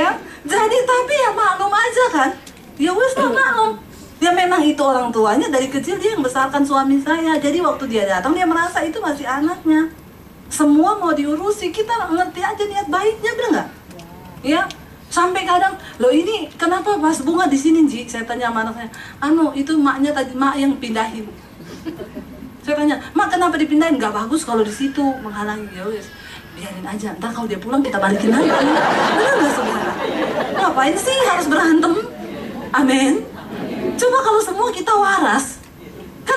ya, 0.00 0.08
jadi 0.44 0.76
tapi 0.86 1.14
ya 1.14 1.30
maklum 1.32 1.72
aja 1.72 2.04
kan. 2.12 2.30
Ya 2.80 2.90
wes 2.96 3.14
lah 3.16 3.30
maklum. 3.30 3.70
Ya 4.20 4.30
memang 4.36 4.60
itu 4.60 4.82
orang 4.84 5.08
tuanya 5.08 5.48
dari 5.48 5.72
kecil 5.72 5.96
dia 5.96 6.12
yang 6.12 6.24
besarkan 6.24 6.60
suami 6.60 7.00
saya. 7.00 7.40
Jadi 7.40 7.60
waktu 7.64 7.84
dia 7.88 8.04
datang 8.04 8.36
dia 8.36 8.44
merasa 8.44 8.84
itu 8.84 9.00
masih 9.00 9.24
anaknya 9.24 9.88
semua 10.50 10.98
mau 10.98 11.14
diurusi 11.14 11.70
kita 11.70 12.10
ngerti 12.10 12.42
aja 12.42 12.62
niat 12.66 12.86
baiknya 12.90 13.32
bener 13.38 13.50
nggak 13.54 13.68
ya 14.42 14.62
Sampai 15.10 15.42
kadang, 15.42 15.74
lo 15.98 16.08
ini 16.14 16.46
kenapa 16.54 16.94
pas 16.94 17.18
bunga 17.26 17.50
di 17.50 17.58
sini 17.58 17.82
Ji? 17.90 18.06
Saya 18.06 18.22
tanya 18.22 18.54
sama 18.54 18.62
anaknya, 18.62 18.86
anu 19.18 19.50
itu 19.58 19.74
maknya 19.74 20.14
tadi 20.14 20.38
mak 20.38 20.54
yang 20.54 20.78
pindahin. 20.78 21.26
Saya 22.62 22.78
tanya, 22.78 22.96
mak 23.10 23.34
kenapa 23.34 23.58
dipindahin? 23.58 23.98
Gak 23.98 24.14
bagus 24.14 24.46
kalau 24.46 24.62
di 24.62 24.70
situ 24.70 25.02
menghalangi 25.02 25.66
ya 25.74 25.82
wes. 25.90 26.06
Biarin 26.54 26.86
aja, 26.86 27.14
ntar 27.18 27.30
kalau 27.34 27.50
dia 27.50 27.58
pulang 27.58 27.82
kita 27.82 27.98
balikin 27.98 28.30
lagi. 28.30 28.50
Benar 28.50 29.34
nggak 29.38 29.52
saudara? 29.54 29.92
Ngapain 30.54 30.96
sih 30.98 31.18
harus 31.26 31.46
berantem? 31.46 31.94
Amin. 32.70 33.22
Coba 33.98 34.18
kalau 34.22 34.40
semua 34.42 34.68
kita 34.70 34.94
waras, 34.94 35.59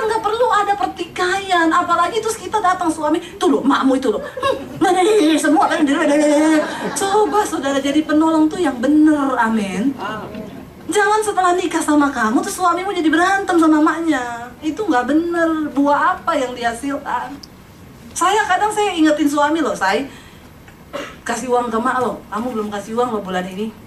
nggak 0.06 0.22
perlu 0.22 0.48
ada 0.52 0.74
pertikaian. 0.76 1.68
Apalagi 1.72 2.20
terus 2.20 2.38
kita 2.40 2.60
datang 2.60 2.92
suami 2.92 3.20
tuh 3.40 3.48
lo 3.50 3.60
makmu 3.62 3.98
itu 3.98 4.10
lo 4.14 4.20
hmm, 4.20 5.36
semua 5.40 5.68
kan 5.68 5.84
coba 6.94 7.40
saudara 7.44 7.80
jadi 7.80 8.04
penolong 8.04 8.48
tuh 8.48 8.60
yang 8.60 8.78
bener 8.80 9.36
amin. 9.38 9.94
Jangan 10.92 11.20
setelah 11.24 11.54
nikah 11.56 11.82
sama 11.82 12.12
kamu 12.12 12.44
terus 12.44 12.60
suamimu 12.60 12.92
jadi 12.92 13.10
berantem 13.10 13.56
sama 13.58 13.80
maknya. 13.80 14.52
Itu 14.60 14.86
nggak 14.88 15.06
bener. 15.10 15.50
Buah 15.74 16.20
apa 16.20 16.38
yang 16.38 16.54
dihasilkan? 16.54 17.36
Saya 18.14 18.46
kadang 18.46 18.70
saya 18.70 18.94
ingetin 18.94 19.26
suami 19.26 19.60
loh 19.60 19.74
saya 19.74 20.06
kasih 21.26 21.50
uang 21.50 21.74
ke 21.74 21.78
mak 21.82 21.98
lo. 22.04 22.22
Kamu 22.30 22.48
belum 22.54 22.68
kasih 22.70 22.94
uang 23.00 23.10
lo 23.18 23.20
bulan 23.24 23.48
ini 23.50 23.83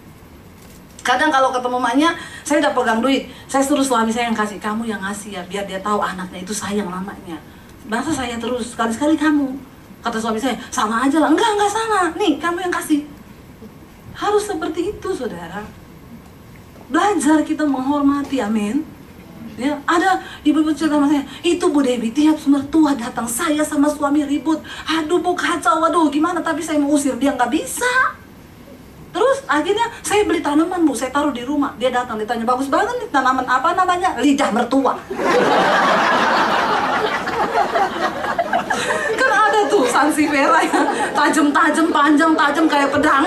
Kadang 1.06 1.30
kalau 1.30 1.54
ketemu 1.54 1.78
maknya, 1.78 2.10
saya 2.42 2.58
udah 2.66 2.74
pegang 2.74 2.98
duit. 2.98 3.30
Saya 3.46 3.62
suruh 3.62 3.86
suami 3.86 4.10
saya 4.10 4.26
yang 4.26 4.34
kasih, 4.34 4.58
kamu 4.58 4.90
yang 4.90 4.98
ngasih 4.98 5.38
ya, 5.38 5.42
biar 5.46 5.62
dia 5.62 5.78
tahu 5.78 6.02
anaknya 6.02 6.42
itu 6.42 6.50
sayang 6.50 6.90
mamanya. 6.90 7.38
Masa 7.86 8.10
saya 8.10 8.34
terus, 8.42 8.74
sekali-sekali 8.74 9.14
kamu. 9.14 9.54
Kata 10.02 10.18
suami 10.18 10.42
saya, 10.42 10.58
sama 10.74 11.06
aja 11.06 11.22
lah. 11.22 11.30
Enggak, 11.30 11.46
enggak 11.54 11.70
sama. 11.70 12.10
Nih, 12.18 12.42
kamu 12.42 12.58
yang 12.66 12.74
kasih. 12.74 13.06
Harus 14.18 14.50
seperti 14.50 14.98
itu, 14.98 15.08
saudara. 15.14 15.62
Belajar 16.90 17.38
kita 17.46 17.62
menghormati, 17.62 18.42
amin. 18.42 18.82
Ya, 19.54 19.78
ada 19.86 20.20
ibu-ibu 20.42 20.74
cerita 20.74 20.98
sama 20.98 21.06
saya, 21.06 21.22
itu 21.40 21.64
Bu 21.70 21.80
Dewi 21.80 22.10
tiap 22.12 22.36
mertua 22.44 22.92
datang 22.92 23.24
saya 23.24 23.62
sama 23.64 23.88
suami 23.88 24.20
ribut, 24.26 24.60
aduh 24.84 25.16
bu 25.16 25.32
kacau, 25.32 25.80
waduh 25.80 26.12
gimana 26.12 26.44
tapi 26.44 26.60
saya 26.60 26.76
mau 26.76 26.92
usir 26.92 27.16
dia 27.16 27.32
nggak 27.32 27.48
bisa. 27.48 27.88
Terus 29.16 29.40
akhirnya 29.48 29.88
saya 30.04 30.28
beli 30.28 30.44
tanaman 30.44 30.84
bu, 30.84 30.92
saya 30.92 31.08
taruh 31.08 31.32
di 31.32 31.40
rumah. 31.40 31.72
Dia 31.80 31.88
datang 31.88 32.20
ditanya 32.20 32.44
bagus 32.44 32.68
banget 32.68 32.92
nih 33.00 33.08
tanaman 33.08 33.48
apa 33.48 33.72
namanya? 33.72 34.12
Lidah 34.20 34.52
mertua. 34.52 34.92
kan 39.16 39.30
ada 39.32 39.60
tuh 39.72 39.88
sansevieria 39.88 40.68
yang 40.68 40.84
tajam-tajam, 41.16 41.88
panjang, 41.88 42.32
tajam 42.36 42.64
kayak 42.68 42.92
pedang. 42.92 43.24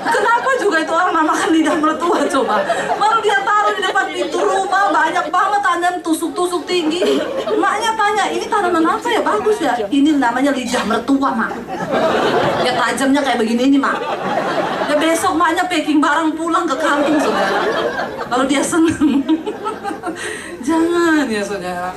Kenapa 0.00 0.50
juga 0.56 0.76
itu 0.80 0.92
orang 0.92 1.12
namakan 1.12 1.50
lidah 1.52 1.76
mertua 1.76 2.18
coba? 2.24 2.56
Baru 2.96 3.18
dia 3.20 3.38
taruh 3.44 3.72
di 3.76 3.82
depan 3.84 4.06
pintu 4.08 4.38
rumah, 4.40 4.88
banyak 4.88 5.26
banget 5.28 5.60
tanam 5.60 5.94
tusuk-tusuk 6.00 6.62
tinggi. 6.64 7.20
Maknya 7.60 7.90
tanya, 7.94 8.24
ini 8.32 8.44
tanaman 8.48 8.84
apa 8.86 9.08
ya? 9.12 9.20
Bagus 9.20 9.58
ya? 9.60 9.74
Ini 9.76 10.16
namanya 10.16 10.50
lidah 10.56 10.84
mertua, 10.88 11.30
mak. 11.36 11.52
Ya 12.64 12.72
tajamnya 12.76 13.20
kayak 13.20 13.38
begini 13.40 13.76
nih, 13.76 13.80
mak. 13.80 14.00
Ya 14.88 14.94
besok 14.96 15.36
maknya 15.36 15.68
packing 15.68 16.00
barang 16.00 16.32
pulang 16.34 16.64
ke 16.64 16.76
kampung, 16.80 17.20
saudara. 17.20 17.60
Kalau 18.26 18.44
dia 18.48 18.62
seneng. 18.64 19.20
Jangan 20.66 21.24
ya, 21.28 21.42
saudara. 21.44 21.92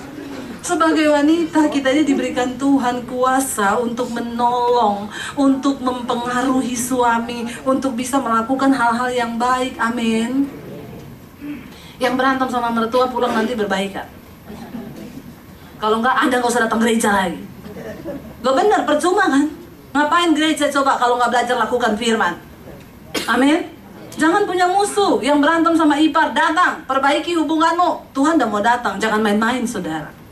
Sebagai 0.64 1.12
wanita 1.12 1.68
kita 1.68 1.92
ini 1.92 2.08
diberikan 2.08 2.56
Tuhan 2.56 3.04
kuasa 3.04 3.76
untuk 3.84 4.08
menolong, 4.16 5.12
untuk 5.36 5.84
mempengaruhi 5.84 6.72
suami, 6.72 7.44
untuk 7.68 8.00
bisa 8.00 8.16
melakukan 8.24 8.72
hal-hal 8.72 9.12
yang 9.12 9.36
baik. 9.36 9.76
Amin. 9.76 10.48
Yang 12.00 12.14
berantem 12.16 12.48
sama 12.48 12.72
mertua 12.72 13.12
pulang 13.12 13.36
nanti 13.36 13.60
berbaikan. 13.60 14.08
Kalau 15.84 16.00
enggak, 16.00 16.16
Anda 16.16 16.40
nggak 16.40 16.48
usah 16.56 16.64
datang 16.64 16.80
gereja 16.80 17.12
lagi. 17.12 17.44
Gak 18.40 18.56
benar, 18.56 18.88
percuma 18.88 19.28
kan? 19.28 19.52
Ngapain 19.92 20.32
gereja 20.32 20.72
coba 20.72 20.96
kalau 20.96 21.20
nggak 21.20 21.32
belajar 21.32 21.60
lakukan 21.60 21.92
firman? 22.00 22.40
Amin. 23.28 23.68
Jangan 24.16 24.48
punya 24.48 24.72
musuh 24.72 25.20
yang 25.20 25.44
berantem 25.44 25.76
sama 25.76 26.00
ipar, 26.00 26.32
datang, 26.32 26.88
perbaiki 26.88 27.36
hubunganmu. 27.36 28.16
Tuhan 28.16 28.40
udah 28.40 28.48
mau 28.48 28.64
datang, 28.64 28.96
jangan 28.96 29.20
main-main 29.20 29.68
saudara. 29.68 30.23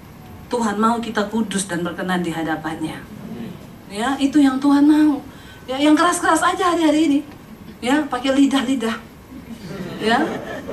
Tuhan 0.52 0.76
mau 0.76 1.00
kita 1.00 1.32
kudus 1.32 1.72
dan 1.72 1.80
berkenan 1.80 2.20
di 2.20 2.36
hadapannya. 2.36 3.00
Ya, 3.88 4.20
itu 4.20 4.44
yang 4.44 4.60
Tuhan 4.60 4.84
mau. 4.84 5.24
Ya, 5.64 5.80
yang 5.80 5.96
keras-keras 5.96 6.44
aja 6.44 6.76
hari-hari 6.76 7.08
ini. 7.08 7.20
Ya, 7.80 8.04
pakai 8.04 8.36
lidah-lidah. 8.36 9.00
Ya, 10.02 10.18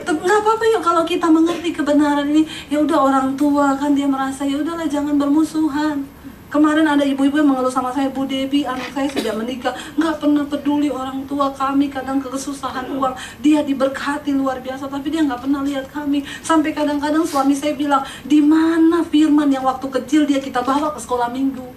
nggak 0.02 0.38
apa-apa 0.40 0.64
ya 0.64 0.80
kalau 0.80 1.06
kita 1.06 1.30
mengerti 1.30 1.70
kebenaran 1.70 2.26
ini. 2.32 2.42
Ya 2.66 2.82
udah 2.82 2.98
orang 3.06 3.38
tua 3.38 3.78
kan 3.78 3.94
dia 3.94 4.10
merasa 4.10 4.42
ya 4.42 4.58
udahlah 4.58 4.90
jangan 4.90 5.14
bermusuhan. 5.14 6.17
Kemarin 6.48 6.88
ada 6.88 7.04
ibu-ibu 7.04 7.36
yang 7.36 7.52
mengeluh 7.52 7.68
sama 7.68 7.92
saya, 7.92 8.08
Bu 8.08 8.24
Devi, 8.24 8.64
anak 8.64 8.88
saya 8.96 9.04
sudah 9.12 9.36
menikah, 9.36 9.76
nggak 10.00 10.16
pernah 10.16 10.48
peduli 10.48 10.88
orang 10.88 11.28
tua 11.28 11.52
kami, 11.52 11.92
kadang 11.92 12.24
kesusahan 12.24 12.88
uang, 12.88 13.12
dia 13.44 13.60
diberkati 13.60 14.32
luar 14.32 14.64
biasa, 14.64 14.88
tapi 14.88 15.12
dia 15.12 15.20
nggak 15.28 15.44
pernah 15.44 15.60
lihat 15.60 15.92
kami. 15.92 16.24
Sampai 16.40 16.72
kadang-kadang 16.72 17.28
suami 17.28 17.52
saya 17.52 17.76
bilang, 17.76 18.00
di 18.24 18.40
mana 18.40 19.04
Firman 19.04 19.52
yang 19.52 19.68
waktu 19.68 19.92
kecil 19.92 20.24
dia 20.24 20.40
kita 20.40 20.64
bawa 20.64 20.96
ke 20.96 21.00
sekolah 21.04 21.28
minggu? 21.28 21.68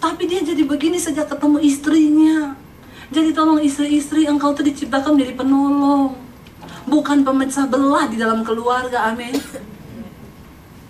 Tapi 0.00 0.24
dia 0.24 0.40
jadi 0.40 0.64
begini 0.64 0.96
sejak 0.96 1.28
ketemu 1.28 1.60
istrinya. 1.60 2.56
Jadi 3.12 3.36
tolong 3.36 3.60
istri-istri, 3.60 4.24
engkau 4.24 4.56
tuh 4.56 4.64
diciptakan 4.64 5.20
menjadi 5.20 5.36
penolong, 5.36 6.16
bukan 6.88 7.20
pemecah 7.28 7.68
belah 7.68 8.08
di 8.08 8.16
dalam 8.16 8.40
keluarga, 8.40 9.12
amin. 9.12 9.36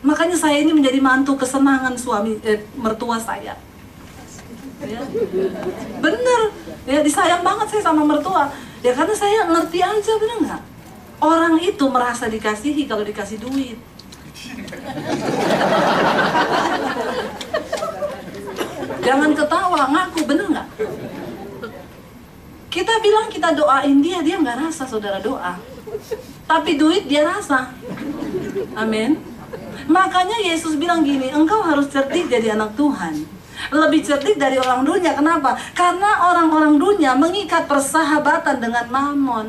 Makanya 0.03 0.35
saya 0.35 0.59
ini 0.59 0.75
menjadi 0.75 0.99
mantu 0.99 1.39
kesenangan 1.39 1.95
suami 1.95 2.35
eh, 2.43 2.67
mertua 2.75 3.23
saya. 3.23 3.55
Ya. 4.83 5.01
Bener, 6.03 6.41
ya 6.91 6.99
disayang 7.07 7.47
banget 7.47 7.71
saya 7.71 7.83
sama 7.87 8.03
mertua. 8.03 8.51
Ya 8.83 8.91
karena 8.91 9.15
saya 9.15 9.47
ngerti 9.47 9.79
aja, 9.79 10.13
bener 10.19 10.39
nggak? 10.43 10.63
Orang 11.23 11.55
itu 11.63 11.87
merasa 11.87 12.27
dikasihi 12.27 12.91
kalau 12.91 13.07
dikasih 13.07 13.39
duit. 13.39 13.79
Jangan 19.07 19.31
ketawa, 19.39 19.83
ngaku, 19.87 20.21
bener 20.27 20.47
nggak? 20.51 20.69
Kita 22.75 22.95
bilang 22.99 23.31
kita 23.31 23.55
doain 23.55 24.03
dia, 24.03 24.19
dia 24.19 24.35
nggak 24.43 24.67
rasa 24.67 24.83
saudara 24.83 25.23
doa. 25.23 25.63
Tapi 26.51 26.75
duit 26.75 27.07
dia 27.07 27.23
rasa. 27.23 27.71
Amin. 28.75 29.23
Makanya 29.89 30.39
Yesus 30.43 30.79
bilang 30.79 31.03
gini, 31.03 31.31
engkau 31.33 31.63
harus 31.63 31.91
cerdik 31.91 32.31
jadi 32.31 32.55
anak 32.55 32.75
Tuhan. 32.79 33.15
Lebih 33.71 34.01
cerdik 34.03 34.37
dari 34.39 34.59
orang 34.59 34.83
dunia. 34.83 35.15
Kenapa? 35.15 35.55
Karena 35.75 36.31
orang-orang 36.33 36.79
dunia 36.79 37.15
mengikat 37.15 37.71
persahabatan 37.71 38.59
dengan 38.59 38.87
mamon. 38.91 39.47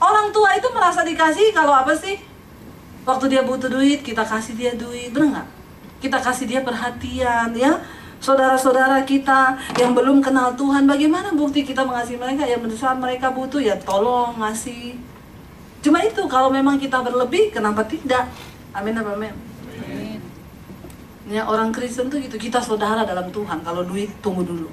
Orang 0.00 0.32
tua 0.32 0.56
itu 0.56 0.68
merasa 0.72 1.04
dikasih 1.04 1.52
kalau 1.52 1.76
apa 1.76 1.92
sih? 1.92 2.16
Waktu 3.04 3.26
dia 3.32 3.42
butuh 3.44 3.68
duit, 3.68 4.00
kita 4.00 4.24
kasih 4.24 4.54
dia 4.56 4.72
duit. 4.72 5.12
Benar 5.12 5.40
nggak? 5.40 5.48
Kita 6.00 6.18
kasih 6.22 6.46
dia 6.48 6.60
perhatian, 6.64 7.52
ya. 7.52 7.76
Saudara-saudara 8.20 9.00
kita 9.08 9.56
yang 9.80 9.96
belum 9.96 10.20
kenal 10.20 10.52
Tuhan, 10.52 10.84
bagaimana 10.84 11.32
bukti 11.32 11.64
kita 11.64 11.84
mengasihi 11.84 12.20
mereka? 12.20 12.44
Ya, 12.44 12.60
saat 12.76 13.00
mereka 13.00 13.32
butuh, 13.32 13.60
ya 13.60 13.76
tolong 13.80 14.36
ngasih 14.40 15.00
Cuma 15.80 16.04
itu 16.04 16.22
kalau 16.28 16.52
memang 16.52 16.76
kita 16.76 17.00
berlebih, 17.00 17.48
kenapa 17.48 17.80
tidak? 17.88 18.28
Amin 18.76 18.92
apa 19.00 19.16
amin? 19.16 19.32
Ya 21.30 21.46
orang 21.48 21.72
Kristen 21.72 22.12
tuh 22.12 22.20
gitu, 22.20 22.36
kita 22.36 22.60
saudara 22.60 23.06
dalam 23.08 23.32
Tuhan. 23.32 23.64
Kalau 23.64 23.82
duit 23.86 24.12
tunggu 24.20 24.44
dulu. 24.44 24.68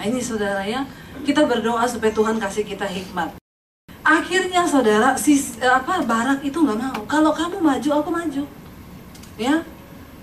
Nah, 0.00 0.04
ini 0.08 0.22
saudara 0.22 0.64
ya, 0.64 0.86
kita 1.26 1.44
berdoa 1.44 1.84
supaya 1.84 2.08
Tuhan 2.08 2.40
kasih 2.40 2.64
kita 2.64 2.86
hikmat. 2.86 3.36
Akhirnya 4.00 4.64
saudara, 4.64 5.12
si 5.18 5.36
apa 5.60 6.00
Barak 6.06 6.40
itu 6.40 6.56
nggak 6.56 6.78
mau. 6.78 7.00
Kalau 7.04 7.36
kamu 7.36 7.60
maju, 7.60 7.88
aku 8.00 8.08
maju. 8.08 8.42
Ya, 9.36 9.64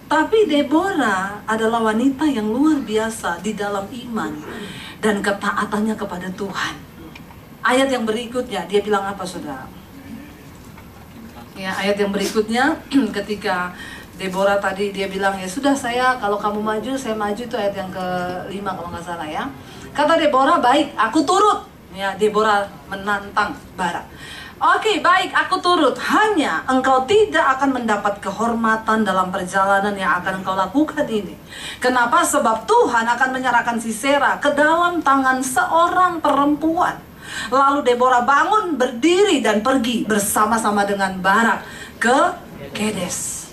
tapi 0.07 0.47
Deborah 0.47 1.43
adalah 1.43 1.83
wanita 1.91 2.23
yang 2.25 2.47
luar 2.47 2.79
biasa 2.79 3.43
di 3.43 3.51
dalam 3.51 3.85
iman 3.85 4.33
dan 5.03 5.19
ketaatannya 5.19 5.93
kepada 5.99 6.31
Tuhan 6.31 6.86
ayat 7.67 7.91
yang 7.91 8.07
berikutnya 8.07 8.63
dia 8.65 8.79
bilang 8.79 9.03
apa 9.03 9.27
saudara? 9.27 9.67
Ya 11.57 11.73
ayat 11.75 11.99
yang 11.99 12.15
berikutnya 12.15 12.79
ketika 13.17 13.75
Deborah 14.17 14.57
tadi 14.57 14.89
dia 14.95 15.05
bilang 15.11 15.37
ya 15.37 15.45
sudah 15.45 15.77
saya 15.77 16.17
kalau 16.17 16.41
kamu 16.41 16.63
maju 16.63 16.91
saya 16.97 17.13
maju 17.13 17.37
itu 17.37 17.53
ayat 17.53 17.75
yang 17.77 17.91
kelima 17.91 18.73
kalau 18.73 18.89
nggak 18.89 19.05
salah 19.05 19.27
ya. 19.27 19.43
Kata 19.91 20.15
Deborah 20.15 20.63
baik 20.63 20.95
aku 20.95 21.21
turut. 21.27 21.67
Ya 21.93 22.13
Deborah 22.15 22.65
menantang 22.87 23.57
Barak. 23.75 24.05
Oke, 24.57 25.05
baik, 25.05 25.37
aku 25.37 25.61
turut. 25.61 25.93
Hanya 26.01 26.65
engkau 26.65 27.05
tidak 27.05 27.45
akan 27.57 27.77
mendapat 27.77 28.17
kehormatan 28.17 29.05
dalam 29.05 29.29
perjalanan 29.29 29.93
yang 29.93 30.17
akan 30.17 30.41
engkau 30.41 30.57
lakukan 30.57 31.05
ini. 31.05 31.37
Kenapa? 31.77 32.25
Sebab 32.25 32.65
Tuhan 32.65 33.05
akan 33.05 33.37
menyerahkan 33.37 33.77
Sisera 33.77 34.41
ke 34.41 34.49
dalam 34.57 34.97
tangan 35.05 35.45
seorang 35.45 36.17
perempuan. 36.25 36.97
Lalu 37.49 37.79
Deborah 37.83 38.23
bangun, 38.23 38.75
berdiri 38.75 39.39
dan 39.41 39.63
pergi 39.65 40.03
bersama-sama 40.03 40.83
dengan 40.83 41.17
Barak 41.19 41.65
ke 41.97 42.19
Kedes. 42.73 43.49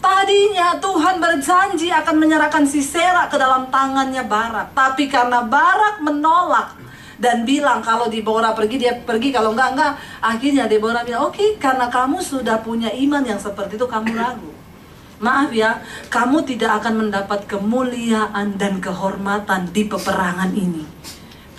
Tadinya 0.00 0.80
Tuhan 0.80 1.20
berjanji 1.20 1.92
akan 1.92 2.16
menyerahkan 2.16 2.64
Sisera 2.64 3.28
ke 3.28 3.36
dalam 3.36 3.68
tangannya 3.68 4.24
Barak. 4.24 4.72
Tapi 4.72 5.12
karena 5.12 5.44
Barak 5.44 6.00
menolak 6.00 6.80
dan 7.20 7.44
bilang 7.44 7.84
kalau 7.84 8.08
Deborah 8.08 8.56
pergi 8.56 8.80
dia 8.80 8.96
pergi 8.96 9.28
kalau 9.28 9.52
enggak 9.52 9.76
enggak 9.76 9.92
akhirnya 10.24 10.64
Deborah 10.64 11.04
bilang 11.04 11.28
oke 11.28 11.36
okay, 11.36 11.48
karena 11.60 11.92
kamu 11.92 12.16
sudah 12.24 12.64
punya 12.64 12.88
iman 12.88 13.20
yang 13.20 13.36
seperti 13.36 13.76
itu 13.76 13.84
kamu 13.84 14.16
ragu 14.16 14.50
maaf 15.20 15.52
ya 15.52 15.84
kamu 16.08 16.48
tidak 16.48 16.80
akan 16.80 17.04
mendapat 17.06 17.44
kemuliaan 17.44 18.56
dan 18.56 18.80
kehormatan 18.80 19.68
di 19.68 19.84
peperangan 19.84 20.48
ini 20.56 20.88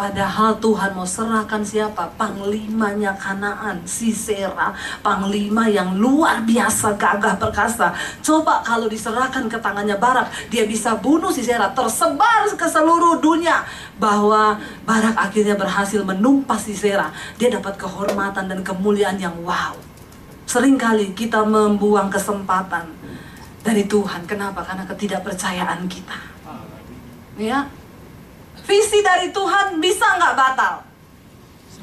Padahal 0.01 0.57
Tuhan 0.57 0.97
mau 0.97 1.05
serahkan 1.05 1.61
siapa? 1.61 2.09
Panglimanya 2.17 3.13
Kanaan, 3.21 3.85
Sisera, 3.85 4.73
panglima 5.05 5.69
yang 5.69 5.93
luar 5.93 6.41
biasa 6.41 6.97
gagah 6.97 7.37
perkasa. 7.37 7.93
Coba 8.25 8.65
kalau 8.65 8.89
diserahkan 8.89 9.45
ke 9.45 9.61
tangannya 9.61 9.93
Barak, 10.01 10.33
dia 10.49 10.65
bisa 10.65 10.97
bunuh 10.97 11.29
Sisera, 11.29 11.69
tersebar 11.69 12.49
ke 12.57 12.65
seluruh 12.65 13.21
dunia. 13.21 13.61
Bahwa 14.01 14.57
Barak 14.89 15.13
akhirnya 15.21 15.53
berhasil 15.53 16.01
menumpas 16.01 16.65
Sisera. 16.65 17.13
Dia 17.37 17.53
dapat 17.53 17.77
kehormatan 17.77 18.49
dan 18.49 18.65
kemuliaan 18.65 19.21
yang 19.21 19.37
wow. 19.45 19.77
Seringkali 20.49 21.13
kita 21.13 21.45
membuang 21.45 22.09
kesempatan 22.09 22.89
dari 23.61 23.85
Tuhan. 23.85 24.25
Kenapa? 24.25 24.65
Karena 24.65 24.81
ketidakpercayaan 24.89 25.85
kita. 25.85 26.17
Ya, 27.37 27.69
Visi 28.71 29.03
dari 29.03 29.27
Tuhan 29.35 29.83
bisa 29.83 30.15
nggak 30.15 30.31
batal? 30.31 30.79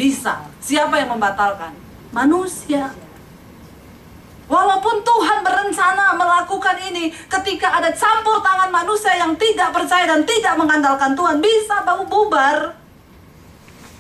Bisa. 0.00 0.40
Siapa 0.56 0.96
yang 0.96 1.12
membatalkan? 1.12 1.76
Manusia. 2.16 2.88
Walaupun 4.48 5.04
Tuhan 5.04 5.44
berencana 5.44 6.16
melakukan 6.16 6.80
ini 6.88 7.12
ketika 7.12 7.76
ada 7.76 7.92
campur 7.92 8.40
tangan 8.40 8.72
manusia 8.72 9.12
yang 9.20 9.36
tidak 9.36 9.68
percaya 9.76 10.08
dan 10.08 10.24
tidak 10.24 10.56
mengandalkan 10.56 11.12
Tuhan 11.12 11.44
bisa 11.44 11.84
bau 11.84 12.08
bubar. 12.08 12.72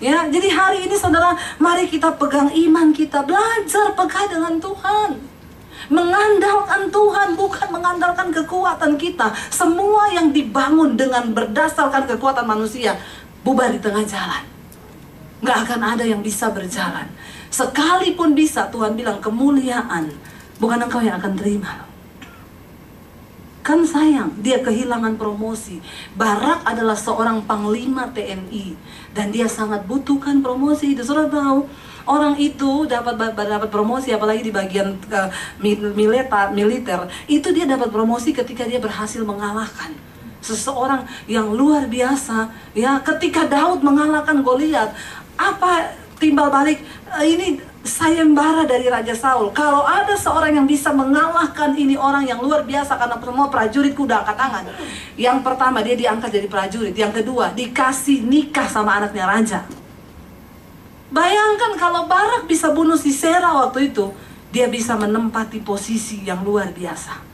Ya, 0.00 0.24
jadi 0.24 0.48
hari 0.48 0.88
ini 0.88 0.96
saudara, 0.96 1.36
mari 1.60 1.92
kita 1.92 2.16
pegang 2.16 2.48
iman 2.48 2.88
kita, 2.96 3.20
belajar 3.20 3.92
pegang 3.92 4.32
dengan 4.32 4.56
Tuhan. 4.56 5.27
Mengandalkan 5.86 6.90
Tuhan 6.90 7.38
bukan 7.38 7.68
mengandalkan 7.70 8.34
kekuatan 8.34 8.98
kita. 8.98 9.30
Semua 9.54 10.10
yang 10.10 10.34
dibangun 10.34 10.98
dengan 10.98 11.30
berdasarkan 11.30 12.10
kekuatan 12.10 12.42
manusia 12.42 12.98
bubar 13.46 13.70
di 13.70 13.78
tengah 13.78 14.02
jalan. 14.02 14.42
Nggak 15.38 15.58
akan 15.64 15.80
ada 15.94 16.04
yang 16.04 16.18
bisa 16.18 16.50
berjalan. 16.50 17.06
Sekalipun 17.48 18.34
bisa 18.34 18.66
Tuhan 18.74 18.98
bilang 18.98 19.22
kemuliaan 19.22 20.10
bukan 20.58 20.82
engkau 20.82 20.98
yang 20.98 21.22
akan 21.22 21.38
terima. 21.38 21.86
Kan 23.62 23.84
sayang, 23.84 24.32
dia 24.40 24.64
kehilangan 24.64 25.20
promosi. 25.20 25.76
Barak 26.16 26.64
adalah 26.64 26.96
seorang 26.96 27.44
panglima 27.44 28.08
TNI 28.16 28.72
dan 29.12 29.28
dia 29.28 29.44
sangat 29.44 29.84
butuhkan 29.84 30.40
promosi. 30.40 30.96
Saudara 30.96 31.28
tahu, 31.28 31.68
orang 32.08 32.34
itu 32.40 32.88
dapat 32.88 33.20
dapat 33.36 33.68
promosi 33.68 34.10
apalagi 34.10 34.48
di 34.48 34.52
bagian 34.52 34.96
uh, 35.12 35.28
militer 35.60 36.48
militer 36.56 37.00
itu 37.28 37.52
dia 37.52 37.68
dapat 37.68 37.92
promosi 37.92 38.32
ketika 38.32 38.64
dia 38.64 38.80
berhasil 38.80 39.20
mengalahkan 39.22 39.92
seseorang 40.40 41.04
yang 41.28 41.52
luar 41.52 41.84
biasa 41.84 42.48
ya 42.72 42.98
ketika 43.04 43.44
Daud 43.44 43.84
mengalahkan 43.84 44.40
Goliat 44.40 44.96
apa 45.36 45.92
timbal 46.16 46.48
balik 46.48 46.80
uh, 47.12 47.22
ini 47.22 47.60
sayembara 47.88 48.68
dari 48.68 48.90
Raja 48.90 49.16
Saul. 49.16 49.48
Kalau 49.56 49.86
ada 49.86 50.12
seorang 50.12 50.60
yang 50.60 50.66
bisa 50.68 50.92
mengalahkan 50.92 51.72
ini 51.72 51.96
orang 51.96 52.28
yang 52.28 52.42
luar 52.44 52.62
biasa 52.66 53.00
karena 53.00 53.16
semua 53.16 53.48
prajurit 53.48 53.96
kuda 53.96 54.22
angkat 54.22 54.36
tangan. 54.36 54.64
Yang 55.16 55.38
pertama 55.40 55.80
dia 55.80 55.96
diangkat 55.96 56.28
jadi 56.28 56.48
prajurit, 56.50 56.94
yang 56.94 57.14
kedua 57.14 57.56
dikasih 57.56 58.22
nikah 58.28 58.68
sama 58.68 59.00
anaknya 59.00 59.24
raja. 59.24 59.60
Bayangkan 61.08 61.72
kalau 61.80 62.04
Barak 62.04 62.44
bisa 62.44 62.68
bunuh 62.76 62.96
si 63.00 63.08
Sera 63.08 63.48
waktu 63.64 63.92
itu, 63.92 64.12
dia 64.52 64.68
bisa 64.68 64.96
menempati 64.96 65.64
posisi 65.64 66.24
yang 66.24 66.44
luar 66.44 66.72
biasa. 66.72 67.28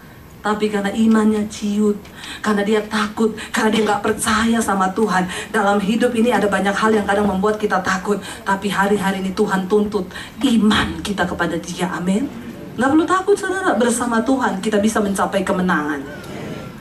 Tapi 0.45 0.69
karena 0.69 0.93
imannya 0.93 1.49
ciut, 1.49 1.97
karena 2.45 2.61
dia 2.61 2.85
takut, 2.85 3.33
karena 3.49 3.71
dia 3.73 3.83
nggak 3.89 4.03
percaya 4.05 4.59
sama 4.61 4.93
Tuhan. 4.93 5.25
Dalam 5.49 5.81
hidup 5.81 6.13
ini 6.13 6.37
ada 6.37 6.45
banyak 6.45 6.77
hal 6.77 6.93
yang 6.93 7.09
kadang 7.09 7.25
membuat 7.25 7.57
kita 7.57 7.81
takut. 7.81 8.21
Tapi 8.45 8.69
hari-hari 8.69 9.25
ini 9.25 9.33
Tuhan 9.33 9.65
tuntut 9.65 10.05
iman 10.45 11.01
kita 11.01 11.25
kepada 11.25 11.57
dia. 11.57 11.89
Amin. 11.97 12.29
Nggak 12.77 12.89
perlu 12.93 13.05
takut 13.09 13.37
saudara, 13.41 13.73
bersama 13.73 14.21
Tuhan 14.21 14.61
kita 14.61 14.85
bisa 14.85 15.01
mencapai 15.01 15.41
kemenangan. 15.41 16.05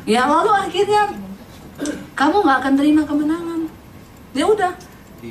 Ya 0.03 0.27
lalu 0.27 0.51
akhirnya 0.51 1.15
kamu 2.19 2.43
nggak 2.43 2.57
akan 2.67 2.73
terima 2.75 3.01
kemenangan. 3.07 3.59
Ya 4.35 4.43
udah, 4.43 4.75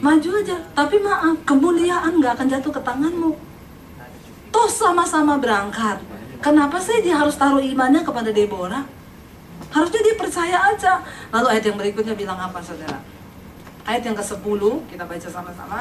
maju 0.00 0.30
aja. 0.40 0.56
Tapi 0.72 0.96
maaf 1.02 1.36
kemuliaan 1.44 2.16
nggak 2.16 2.32
akan 2.38 2.48
jatuh 2.48 2.72
ke 2.72 2.80
tanganmu. 2.80 3.32
Toh 4.48 4.68
sama-sama 4.68 5.36
berangkat. 5.36 6.00
Kenapa 6.40 6.80
sih 6.80 7.04
dia 7.04 7.20
harus 7.20 7.36
taruh 7.36 7.60
imannya 7.60 8.00
kepada 8.00 8.32
Deborah? 8.32 8.84
Harusnya 9.72 10.00
dia 10.04 10.14
percaya 10.16 10.58
aja. 10.72 11.00
Lalu 11.32 11.46
ayat 11.56 11.64
yang 11.68 11.76
berikutnya 11.76 12.14
bilang 12.16 12.36
apa 12.40 12.60
saudara? 12.60 13.00
Ayat 13.82 14.02
yang 14.04 14.16
ke-10 14.16 14.62
kita 14.92 15.04
baca 15.04 15.28
sama-sama. 15.28 15.80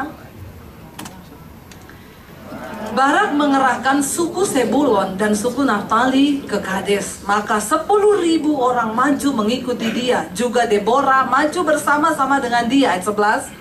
Barak 2.92 3.32
mengerahkan 3.40 4.04
suku 4.04 4.44
Sebulon 4.44 5.16
dan 5.16 5.32
suku 5.32 5.64
Naftali 5.64 6.44
ke 6.44 6.60
Kades. 6.60 7.24
Maka 7.24 7.64
sepuluh 7.64 8.20
ribu 8.20 8.60
orang 8.60 8.92
maju 8.92 9.30
mengikuti 9.32 9.88
dia. 9.96 10.28
Juga 10.36 10.68
Deborah 10.68 11.24
maju 11.24 11.60
bersama-sama 11.64 12.44
dengan 12.44 12.68
dia. 12.68 12.96
Ayat 12.96 13.08
11 13.08 13.61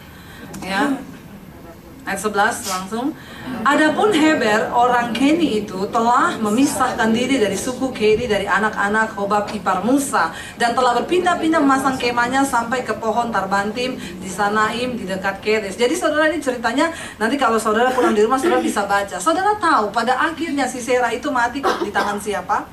ya 0.65 0.97
ayat 2.05 2.21
11 2.21 2.73
langsung 2.73 3.15
Adapun 3.61 4.13
Heber 4.13 4.73
orang 4.73 5.13
Keni 5.13 5.65
itu 5.65 5.85
telah 5.93 6.37
memisahkan 6.41 7.13
diri 7.13 7.37
dari 7.37 7.57
suku 7.57 7.93
Keni 7.93 8.25
dari 8.25 8.49
anak-anak 8.49 9.17
Hobab 9.17 9.53
ipar 9.53 9.85
Musa 9.85 10.33
dan 10.57 10.73
telah 10.73 10.97
berpindah-pindah 11.01 11.61
memasang 11.61 12.01
kemahnya 12.01 12.41
sampai 12.45 12.85
ke 12.85 12.97
pohon 12.97 13.29
Tarbantim 13.29 13.97
di 13.97 14.29
Sanaim 14.29 14.97
di 14.97 15.05
dekat 15.05 15.45
Kedes. 15.45 15.77
Jadi 15.77 15.93
saudara 15.97 16.33
ini 16.33 16.41
ceritanya 16.41 16.89
nanti 17.21 17.37
kalau 17.37 17.61
saudara 17.61 17.93
pulang 17.93 18.17
di 18.17 18.25
rumah 18.25 18.41
saudara 18.41 18.65
bisa 18.65 18.85
baca. 18.89 19.17
Saudara 19.21 19.57
tahu 19.61 19.93
pada 19.93 20.17
akhirnya 20.21 20.65
si 20.65 20.81
Sera 20.81 21.13
itu 21.13 21.29
mati 21.29 21.61
di 21.61 21.91
tangan 21.93 22.17
siapa? 22.17 22.65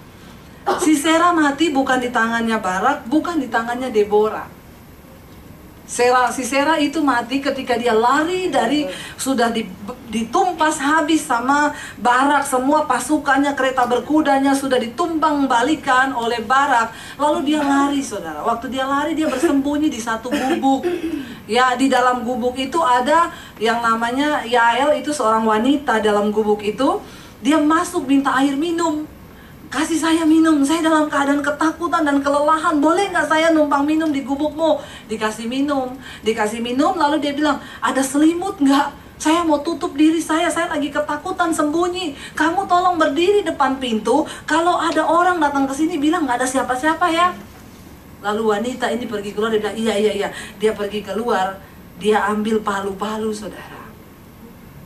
Si 0.83 0.95
Sera 0.95 1.31
mati 1.35 1.71
bukan 1.71 1.99
di 1.99 2.11
tangannya 2.11 2.59
Barak, 2.59 3.07
bukan 3.11 3.39
di 3.39 3.47
tangannya 3.47 3.91
Deborah. 3.91 4.56
Sera, 5.87 6.27
si 6.35 6.43
Sera 6.43 6.75
itu 6.75 6.99
mati 6.99 7.39
ketika 7.39 7.79
dia 7.79 7.95
lari 7.95 8.51
dari 8.51 8.91
sudah 9.15 9.47
ditumpas 10.11 10.83
habis 10.83 11.23
sama 11.23 11.71
Barak. 11.95 12.43
Semua 12.43 12.83
pasukannya 12.83 13.55
kereta 13.55 13.87
berkudanya 13.87 14.51
sudah 14.51 14.75
ditumbang 14.83 15.47
balikan 15.47 16.11
oleh 16.11 16.43
Barak. 16.43 16.91
Lalu 17.15 17.55
dia 17.55 17.63
lari 17.63 18.03
saudara. 18.03 18.43
Waktu 18.43 18.67
dia 18.67 18.83
lari 18.83 19.15
dia 19.15 19.31
bersembunyi 19.31 19.87
di 19.87 19.97
satu 20.03 20.27
gubuk. 20.27 20.83
Ya 21.47 21.71
di 21.79 21.87
dalam 21.87 22.27
gubuk 22.27 22.59
itu 22.59 22.83
ada 22.83 23.31
yang 23.55 23.79
namanya 23.79 24.43
Yael 24.43 24.99
itu 24.99 25.15
seorang 25.15 25.47
wanita 25.47 26.03
dalam 26.03 26.35
gubuk 26.35 26.67
itu. 26.67 26.99
Dia 27.39 27.63
masuk 27.63 28.03
minta 28.03 28.35
air 28.35 28.59
minum 28.59 29.07
kasih 29.67 29.99
saya 29.99 30.23
minum, 30.23 30.63
saya 30.63 30.79
dalam 30.79 31.11
keadaan 31.11 31.43
ketakutan 31.43 32.07
dan 32.07 32.23
kelelahan, 32.23 32.79
boleh 32.79 33.11
nggak 33.11 33.27
saya 33.27 33.51
numpang 33.51 33.83
minum 33.83 34.09
di 34.11 34.23
gubukmu? 34.23 34.79
Dikasih 35.11 35.47
minum, 35.47 35.95
dikasih 36.23 36.63
minum, 36.63 36.95
lalu 36.95 37.19
dia 37.19 37.35
bilang, 37.35 37.59
ada 37.83 37.99
selimut 37.99 38.55
nggak? 38.59 39.05
Saya 39.17 39.41
mau 39.41 39.57
tutup 39.65 39.97
diri 39.97 40.21
saya, 40.21 40.45
saya 40.45 40.69
lagi 40.69 40.93
ketakutan 40.93 41.49
sembunyi. 41.49 42.13
Kamu 42.37 42.69
tolong 42.69 43.01
berdiri 43.01 43.41
depan 43.41 43.81
pintu. 43.81 44.29
Kalau 44.45 44.77
ada 44.77 45.01
orang 45.09 45.41
datang 45.41 45.65
ke 45.65 45.73
sini 45.73 45.97
bilang 45.97 46.29
nggak 46.29 46.45
ada 46.45 46.47
siapa-siapa 46.47 47.09
ya. 47.09 47.33
Lalu 48.21 48.43
wanita 48.45 48.85
ini 48.93 49.09
pergi 49.09 49.33
keluar, 49.33 49.49
dia 49.49 49.61
bilang, 49.65 49.77
iya 49.77 49.93
iya 49.97 50.11
iya. 50.13 50.29
Dia 50.61 50.77
pergi 50.77 51.01
keluar, 51.01 51.57
dia 51.97 52.29
ambil 52.29 52.61
palu-palu 52.61 53.33
saudara. 53.33 53.89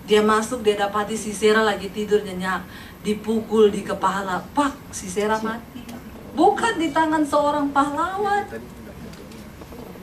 Dia 0.07 0.23
masuk, 0.23 0.63
dia 0.63 0.79
dapati 0.79 1.19
si 1.19 1.35
Sera 1.35 1.59
lagi 1.59 1.91
tidur 1.91 2.23
nyenyak 2.23 2.63
dipukul 3.01 3.73
di 3.73 3.81
kepala, 3.81 4.45
pak, 4.53 4.77
si 4.93 5.09
Sera 5.09 5.41
mati. 5.41 5.81
Bukan 6.37 6.79
di 6.79 6.93
tangan 6.93 7.25
seorang 7.25 7.73
pahlawan. 7.73 8.45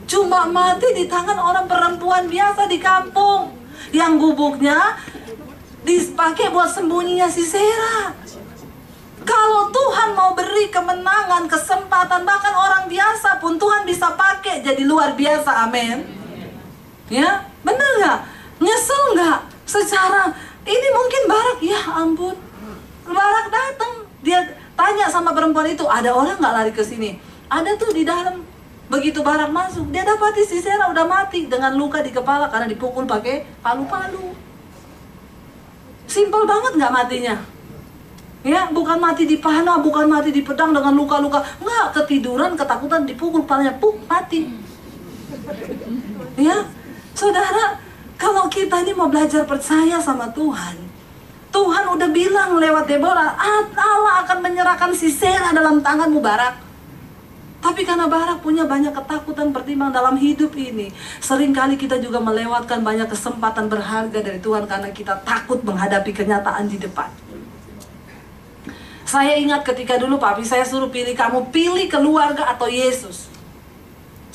Cuma 0.05 0.45
mati 0.49 0.87
di 0.93 1.05
tangan 1.07 1.39
orang 1.39 1.65
perempuan 1.65 2.27
biasa 2.27 2.67
di 2.67 2.77
kampung. 2.77 3.55
Yang 3.89 4.13
gubuknya 4.21 4.99
dipakai 5.87 6.51
buat 6.51 6.69
sembunyinya 6.69 7.31
si 7.31 7.41
Sera. 7.41 8.13
Kalau 9.23 9.69
Tuhan 9.69 10.17
mau 10.17 10.31
beri 10.33 10.73
kemenangan, 10.73 11.45
kesempatan, 11.45 12.25
bahkan 12.25 12.55
orang 12.55 12.85
biasa 12.89 13.37
pun 13.37 13.61
Tuhan 13.61 13.85
bisa 13.85 14.15
pakai 14.17 14.65
jadi 14.65 14.83
luar 14.83 15.13
biasa, 15.13 15.69
amin. 15.69 16.01
Ya, 17.09 17.45
benar 17.61 17.91
nggak? 17.99 18.19
Nyesel 18.57 19.03
nggak? 19.17 19.39
Secara 19.69 20.33
ini 20.65 20.87
mungkin 20.89 21.21
Barak, 21.29 21.57
ya 21.61 21.81
ampun. 21.93 22.48
Barak 23.11 23.47
datang, 23.51 23.93
dia 24.21 24.39
tanya 24.77 25.09
sama 25.09 25.33
perempuan 25.35 25.67
itu, 25.67 25.85
ada 25.85 26.13
orang 26.13 26.37
nggak 26.39 26.55
lari 26.55 26.71
ke 26.73 26.83
sini? 26.85 27.19
Ada 27.49 27.75
tuh 27.75 27.91
di 27.91 28.05
dalam. 28.05 28.45
Begitu 28.89 29.21
Barak 29.21 29.53
masuk, 29.53 29.93
dia 29.93 30.01
dapati 30.01 30.41
si 30.41 30.57
Sera 30.57 30.89
udah 30.89 31.05
mati 31.05 31.45
dengan 31.45 31.77
luka 31.77 32.01
di 32.01 32.09
kepala 32.09 32.49
karena 32.49 32.65
dipukul 32.65 33.05
pakai 33.05 33.45
palu-palu. 33.61 34.33
Simpel 36.09 36.49
banget 36.49 36.73
nggak 36.73 36.93
matinya? 36.93 37.37
Ya, 38.41 38.65
bukan 38.73 38.97
mati 38.97 39.29
di 39.29 39.37
panah, 39.37 39.77
bukan 39.77 40.09
mati 40.09 40.33
di 40.33 40.41
pedang 40.41 40.73
dengan 40.73 40.97
luka-luka. 40.97 41.43
Enggak, 41.61 42.01
ketiduran, 42.01 42.57
ketakutan, 42.57 43.05
dipukul 43.05 43.45
palanya, 43.45 43.77
puk, 43.77 43.99
mati. 44.09 44.47
Ya, 46.39 46.65
saudara, 47.13 47.77
kalau 48.17 48.49
kita 48.49 48.81
ini 48.81 48.97
mau 48.97 49.11
belajar 49.11 49.45
percaya 49.45 50.01
sama 50.01 50.33
Tuhan, 50.33 50.88
Tuhan 51.49 51.85
udah 51.97 52.09
bilang 52.13 52.61
lewat 52.61 52.85
Deborah, 52.85 53.33
Allah 53.73 54.21
akan 54.25 54.37
menyerahkan 54.45 54.93
si 54.93 55.09
Sera 55.09 55.49
dalam 55.49 55.81
tanganmu 55.81 56.21
Barak. 56.21 56.69
Tapi 57.59 57.83
karena 57.83 58.07
Barak 58.07 58.39
punya 58.39 58.63
banyak 58.63 58.95
ketakutan 58.95 59.51
pertimbang 59.51 59.91
dalam 59.91 60.15
hidup 60.15 60.55
ini, 60.55 60.95
sering 61.19 61.51
kali 61.51 61.75
kita 61.75 61.99
juga 61.99 62.23
melewatkan 62.23 62.79
banyak 62.79 63.11
kesempatan 63.11 63.67
berharga 63.67 64.19
dari 64.23 64.39
Tuhan 64.39 64.63
karena 64.63 64.89
kita 64.95 65.19
takut 65.27 65.59
menghadapi 65.67 66.15
kenyataan 66.15 66.71
di 66.71 66.79
depan. 66.79 67.11
Saya 69.03 69.35
ingat 69.41 69.65
ketika 69.65 69.97
dulu 69.97 70.21
papi 70.21 70.45
saya 70.45 70.63
suruh 70.63 70.87
pilih 70.87 71.17
kamu 71.17 71.49
pilih 71.49 71.89
keluarga 71.89 72.45
atau 72.53 72.69
Yesus. 72.69 73.27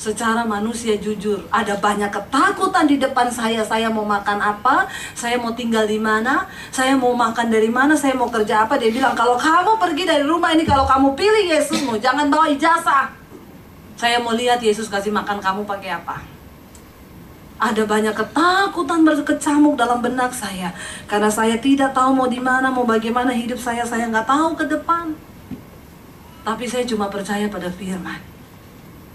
Secara 0.05 0.45
manusia 0.45 0.93
jujur, 1.01 1.49
ada 1.49 1.81
banyak 1.81 2.13
ketakutan 2.13 2.85
di 2.85 3.01
depan 3.01 3.25
saya. 3.25 3.65
Saya 3.65 3.89
mau 3.89 4.05
makan 4.05 4.37
apa? 4.37 4.85
Saya 5.17 5.41
mau 5.41 5.49
tinggal 5.57 5.89
di 5.89 5.97
mana? 5.97 6.45
Saya 6.69 6.93
mau 6.93 7.17
makan 7.17 7.49
dari 7.49 7.73
mana? 7.73 7.97
Saya 7.97 8.13
mau 8.13 8.29
kerja 8.29 8.69
apa? 8.69 8.77
Dia 8.77 8.93
bilang, 8.93 9.17
kalau 9.17 9.33
kamu 9.33 9.81
pergi 9.81 10.05
dari 10.05 10.21
rumah 10.21 10.53
ini, 10.53 10.61
kalau 10.61 10.85
kamu 10.85 11.17
pilih 11.17 11.49
Yesusmu, 11.49 11.97
jangan 11.97 12.29
bawa 12.29 12.45
ijazah. 12.53 13.09
Saya 13.97 14.21
mau 14.21 14.37
lihat 14.37 14.61
Yesus 14.61 14.93
kasih 14.93 15.09
makan 15.09 15.41
kamu 15.41 15.65
pakai 15.65 15.97
apa. 15.97 16.21
Ada 17.57 17.89
banyak 17.89 18.13
ketakutan 18.13 19.01
berkecamuk 19.01 19.73
dalam 19.73 20.05
benak 20.05 20.29
saya 20.37 20.69
karena 21.09 21.33
saya 21.33 21.57
tidak 21.57 21.97
tahu 21.97 22.13
mau 22.13 22.29
di 22.29 22.37
mana, 22.37 22.69
mau 22.69 22.85
bagaimana 22.85 23.33
hidup 23.33 23.57
saya, 23.57 23.81
saya 23.81 24.05
nggak 24.05 24.29
tahu 24.29 24.53
ke 24.53 24.69
depan. 24.69 25.17
Tapi 26.45 26.69
saya 26.69 26.85
cuma 26.85 27.09
percaya 27.09 27.49
pada 27.49 27.73
firman. 27.73 28.34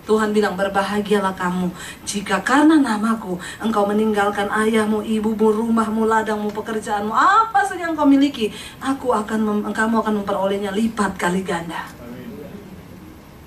Tuhan 0.09 0.33
bilang 0.33 0.57
berbahagialah 0.57 1.37
kamu 1.37 1.69
jika 2.09 2.41
karena 2.41 2.81
namaku 2.81 3.37
engkau 3.61 3.85
meninggalkan 3.85 4.49
ayahmu, 4.49 5.05
ibumu, 5.05 5.53
rumahmu, 5.53 6.09
ladangmu, 6.09 6.51
pekerjaanmu, 6.51 7.13
apa 7.13 7.61
saja 7.63 7.87
yang 7.87 7.95
kau 7.95 8.09
miliki, 8.09 8.51
aku 8.81 9.13
akan 9.13 9.71
kamu 9.71 9.95
akan 10.01 10.15
memperolehnya 10.25 10.73
lipat 10.73 11.15
kali 11.21 11.45
ganda. 11.45 11.85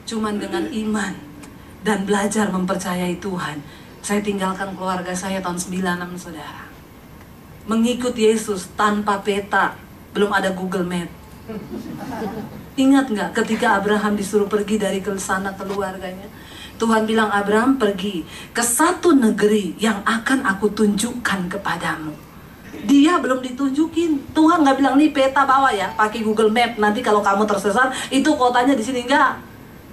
Cuman 0.06 0.38
dengan 0.38 0.70
iman 0.70 1.14
dan 1.82 2.06
belajar 2.06 2.48
mempercayai 2.54 3.18
Tuhan, 3.18 3.60
saya 4.04 4.20
tinggalkan 4.20 4.76
keluarga 4.76 5.16
saya 5.16 5.40
tahun 5.40 5.58
96 5.58 6.28
saudara. 6.30 6.64
Mengikut 7.64 8.12
Yesus 8.14 8.68
tanpa 8.76 9.24
peta, 9.24 9.80
belum 10.12 10.30
ada 10.36 10.52
Google 10.52 10.84
Map. 10.84 11.08
Ingat 12.76 13.06
nggak 13.12 13.30
ketika 13.44 13.80
Abraham 13.80 14.20
disuruh 14.20 14.48
pergi 14.48 14.76
dari 14.76 15.00
ke 15.00 15.12
sana 15.16 15.56
keluarganya? 15.56 16.28
Tuhan 16.84 17.08
bilang 17.08 17.32
Abraham 17.32 17.80
pergi 17.80 18.28
ke 18.52 18.60
satu 18.60 19.16
negeri 19.16 19.80
yang 19.80 20.04
akan 20.04 20.44
aku 20.44 20.68
tunjukkan 20.76 21.48
kepadamu. 21.48 22.12
Dia 22.84 23.24
belum 23.24 23.40
ditunjukin. 23.40 24.36
Tuhan 24.36 24.68
nggak 24.68 24.84
bilang 24.84 25.00
nih 25.00 25.16
peta 25.16 25.48
bawa 25.48 25.72
ya, 25.72 25.96
pakai 25.96 26.20
Google 26.20 26.52
Map. 26.52 26.76
Nanti 26.76 27.00
kalau 27.00 27.24
kamu 27.24 27.48
tersesat, 27.48 28.12
itu 28.12 28.28
kotanya 28.36 28.76
di 28.76 28.84
sini 28.84 29.08
enggak 29.08 29.40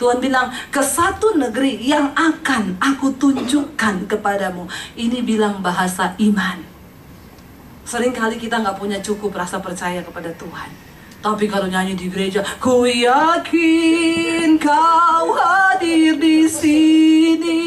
Tuhan 0.02 0.18
bilang, 0.18 0.50
ke 0.74 0.82
satu 0.82 1.38
negeri 1.38 1.78
yang 1.78 2.10
akan 2.10 2.82
aku 2.82 3.14
tunjukkan 3.14 4.10
kepadamu. 4.10 4.66
Ini 4.98 5.22
bilang 5.22 5.62
bahasa 5.62 6.18
iman. 6.18 6.58
Seringkali 7.86 8.34
kita 8.34 8.58
nggak 8.58 8.74
punya 8.74 8.98
cukup 8.98 9.30
rasa 9.38 9.62
percaya 9.62 10.02
kepada 10.02 10.34
Tuhan. 10.34 10.89
Tapi 11.20 11.44
kalau 11.52 11.68
nyanyi 11.68 11.92
di 12.00 12.08
gereja, 12.08 12.40
ku 12.56 12.88
yakin 12.88 14.56
kau 14.56 15.36
hadir 15.36 16.16
di 16.16 16.48
sini. 16.48 17.60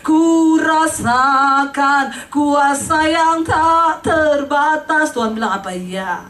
Ku 0.00 0.56
rasakan 0.56 2.32
kuasa 2.32 3.04
yang 3.04 3.44
tak 3.44 4.00
terbatas. 4.00 5.12
Tuhan 5.12 5.36
bilang 5.36 5.60
apa 5.60 5.76
ya? 5.76 6.24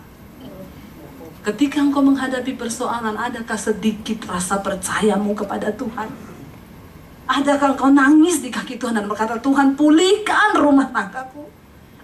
Ketika 1.47 1.78
engkau 1.78 2.03
menghadapi 2.03 2.59
persoalan, 2.59 3.14
adakah 3.14 3.55
sedikit 3.55 4.26
rasa 4.26 4.59
percayamu 4.59 5.39
kepada 5.39 5.70
Tuhan? 5.70 6.11
Adakah 7.30 7.78
engkau 7.78 7.95
nangis 7.95 8.43
di 8.43 8.51
kaki 8.51 8.74
Tuhan 8.74 8.99
dan 8.99 9.07
berkata, 9.07 9.39
Tuhan 9.39 9.78
pulihkan 9.78 10.59
rumah 10.59 10.91
tanggaku? 10.91 11.47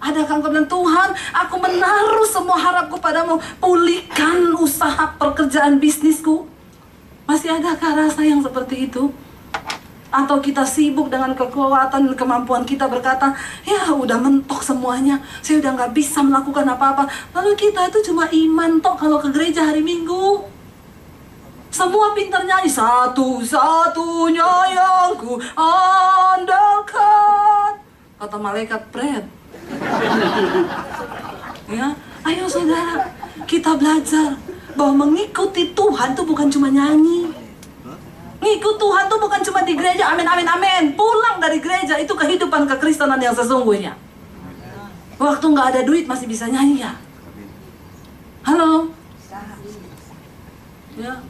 Adakah 0.01 0.41
engkau 0.41 0.49
bilang, 0.49 0.65
Tuhan 0.65 1.09
aku 1.29 1.55
menaruh 1.61 2.25
semua 2.25 2.57
harapku 2.57 2.97
padamu, 2.97 3.37
pulihkan 3.61 4.57
usaha 4.57 5.13
pekerjaan 5.21 5.77
bisnisku? 5.77 6.49
Masih 7.29 7.53
adakah 7.53 8.09
rasa 8.09 8.25
yang 8.25 8.41
seperti 8.41 8.89
itu? 8.89 9.13
atau 10.11 10.43
kita 10.43 10.67
sibuk 10.67 11.07
dengan 11.07 11.31
kekuatan 11.31 12.11
dan 12.11 12.15
kemampuan 12.19 12.67
kita 12.67 12.83
berkata 12.91 13.31
ya 13.63 13.87
udah 13.95 14.19
mentok 14.19 14.59
semuanya. 14.59 15.23
Saya 15.39 15.63
udah 15.63 15.71
nggak 15.71 15.95
bisa 15.95 16.19
melakukan 16.19 16.67
apa-apa. 16.67 17.07
Lalu 17.31 17.55
kita 17.55 17.87
itu 17.87 18.11
cuma 18.11 18.27
iman 18.27 18.83
tok 18.83 18.99
kalau 18.99 19.23
ke 19.23 19.31
gereja 19.31 19.63
hari 19.63 19.79
minggu. 19.79 20.43
Semua 21.71 22.11
pintar 22.11 22.43
nyanyi 22.43 22.67
satu-satunya 22.67 24.51
yang 24.75 25.15
ku 25.15 25.39
andalkan 25.55 26.91
kata 28.19 28.37
malaikat 28.37 28.91
pret 28.91 29.23
ya 31.77 31.87
ayo 32.27 32.45
saudara 32.47 33.11
kita 33.47 33.75
belajar 33.75 34.35
bahwa 34.75 35.07
mengikuti 35.07 35.75
Tuhan 35.75 36.15
itu 36.15 36.23
bukan 36.23 36.47
cuma 36.47 36.67
nyanyi 36.71 37.31
Ngikut 38.41 38.81
Tuhan 38.81 39.05
tuh 39.05 39.21
bukan 39.21 39.37
cuma 39.45 39.61
di 39.61 39.77
gereja, 39.77 40.09
amin, 40.09 40.25
amin, 40.25 40.49
amin. 40.49 40.83
Pulang 40.97 41.37
dari 41.37 41.61
gereja, 41.61 41.93
itu 42.01 42.09
kehidupan 42.09 42.65
kekristenan 42.65 43.21
yang 43.21 43.37
sesungguhnya. 43.37 43.93
Waktu 45.21 45.45
nggak 45.45 45.77
ada 45.77 45.85
duit 45.85 46.09
masih 46.09 46.25
bisa 46.25 46.49
nyanyi 46.49 46.81
ya? 46.81 46.97
Halo? 48.41 48.89
Ya, 50.97 51.21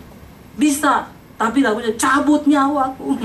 bisa. 0.55 1.11
Tapi 1.35 1.59
lagunya 1.59 1.91
cabut 1.99 2.47
nyawaku. 2.47 3.11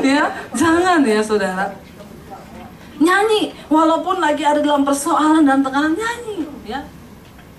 ya, 0.16 0.24
jangan 0.56 1.00
ya 1.04 1.20
saudara. 1.22 1.66
Nyanyi, 2.94 3.52
walaupun 3.66 4.22
lagi 4.22 4.46
ada 4.46 4.62
dalam 4.62 4.86
persoalan 4.86 5.42
dan 5.42 5.60
tekanan 5.66 5.98
nyanyi, 5.98 6.46
ya. 6.62 6.80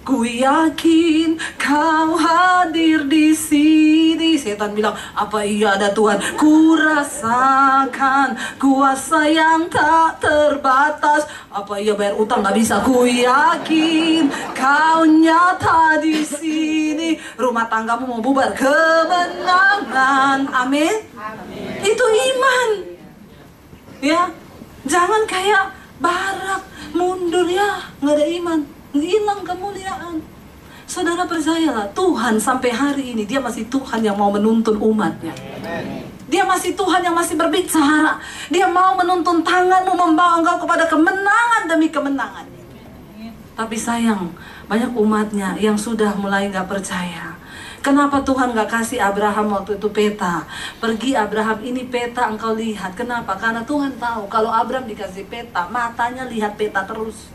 Ku 0.05 0.21
yakin 0.21 1.33
kau 1.57 2.13
hadir 2.13 3.09
di 3.09 3.33
sini. 3.33 4.37
Setan 4.37 4.77
bilang, 4.77 4.93
apa 5.17 5.41
iya 5.41 5.73
ada 5.73 5.89
Tuhan? 5.89 6.21
Ku 6.37 6.77
rasakan 6.77 8.37
kuasa 8.61 9.25
yang 9.25 9.65
tak 9.65 10.21
terbatas. 10.21 11.25
Apa 11.49 11.81
iya 11.81 11.97
bayar 11.97 12.21
utang 12.21 12.45
nggak 12.45 12.53
bisa? 12.53 12.85
Ku 12.85 13.09
yakin 13.09 14.29
kau 14.53 15.09
nyata 15.09 15.97
di 15.97 16.21
sini. 16.21 17.17
Rumah 17.41 17.65
tanggamu 17.65 18.05
mau 18.05 18.21
bubar 18.21 18.53
kemenangan. 18.53 20.45
Amin. 20.53 21.01
Amin. 21.17 21.81
Itu 21.81 22.05
iman. 22.05 22.69
Ya, 24.05 24.29
jangan 24.85 25.25
kayak 25.25 25.73
barak 25.97 26.61
mundur 26.93 27.49
ya, 27.49 27.81
nggak 28.05 28.21
ada 28.21 28.27
iman 28.37 28.74
hilang 28.99 29.41
kemuliaan. 29.45 30.19
Saudara 30.85 31.25
percayalah, 31.25 31.89
Tuhan 31.97 32.37
sampai 32.37 32.69
hari 32.69 33.17
ini 33.17 33.25
dia 33.25 33.41
masih 33.41 33.65
Tuhan 33.67 34.05
yang 34.05 34.15
mau 34.15 34.29
menuntun 34.29 34.77
umatnya. 34.77 35.33
Dia 36.29 36.45
masih 36.45 36.77
Tuhan 36.77 37.01
yang 37.01 37.13
masih 37.13 37.37
berbicara. 37.37 38.21
Dia 38.53 38.69
mau 38.69 38.93
menuntun 38.93 39.41
tanganmu 39.41 39.93
membawa 39.93 40.41
engkau 40.41 40.61
kepada 40.65 40.85
kemenangan 40.85 41.65
demi 41.65 41.89
kemenangan. 41.89 42.45
Tapi 43.55 43.77
sayang, 43.79 44.35
banyak 44.67 44.91
umatnya 44.93 45.55
yang 45.57 45.79
sudah 45.79 46.13
mulai 46.19 46.51
nggak 46.51 46.67
percaya. 46.67 47.33
Kenapa 47.85 48.17
Tuhan 48.25 48.57
gak 48.57 48.81
kasih 48.81 48.97
Abraham 48.97 49.53
waktu 49.53 49.77
itu 49.77 49.85
peta? 49.93 50.41
Pergi 50.81 51.13
Abraham 51.13 51.61
ini 51.61 51.85
peta 51.85 52.25
engkau 52.25 52.57
lihat. 52.57 52.97
Kenapa? 52.97 53.37
Karena 53.37 53.61
Tuhan 53.61 53.93
tahu 54.01 54.25
kalau 54.25 54.49
Abraham 54.49 54.89
dikasih 54.89 55.29
peta, 55.29 55.69
matanya 55.69 56.25
lihat 56.25 56.57
peta 56.57 56.81
terus. 56.81 57.29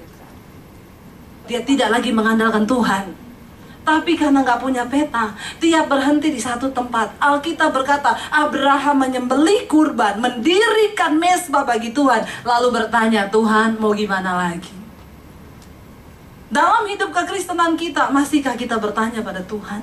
Dia 1.51 1.67
tidak 1.67 1.91
lagi 1.91 2.15
mengandalkan 2.15 2.63
Tuhan. 2.63 3.11
Tapi 3.83 4.15
karena 4.15 4.47
nggak 4.47 4.63
punya 4.63 4.87
peta, 4.87 5.35
tiap 5.59 5.91
berhenti 5.91 6.31
di 6.31 6.39
satu 6.39 6.71
tempat. 6.71 7.11
Alkitab 7.19 7.75
berkata, 7.75 8.15
Abraham 8.31 9.03
menyembelih 9.03 9.67
kurban, 9.67 10.23
mendirikan 10.23 11.19
mesbah 11.19 11.67
bagi 11.67 11.91
Tuhan, 11.91 12.23
lalu 12.47 12.71
bertanya, 12.71 13.27
Tuhan 13.27 13.83
mau 13.83 13.91
gimana 13.91 14.47
lagi? 14.47 14.71
Dalam 16.55 16.87
hidup 16.87 17.11
kekristenan 17.11 17.75
kita, 17.75 18.15
masihkah 18.15 18.55
kita 18.55 18.79
bertanya 18.79 19.19
pada 19.27 19.43
Tuhan? 19.43 19.83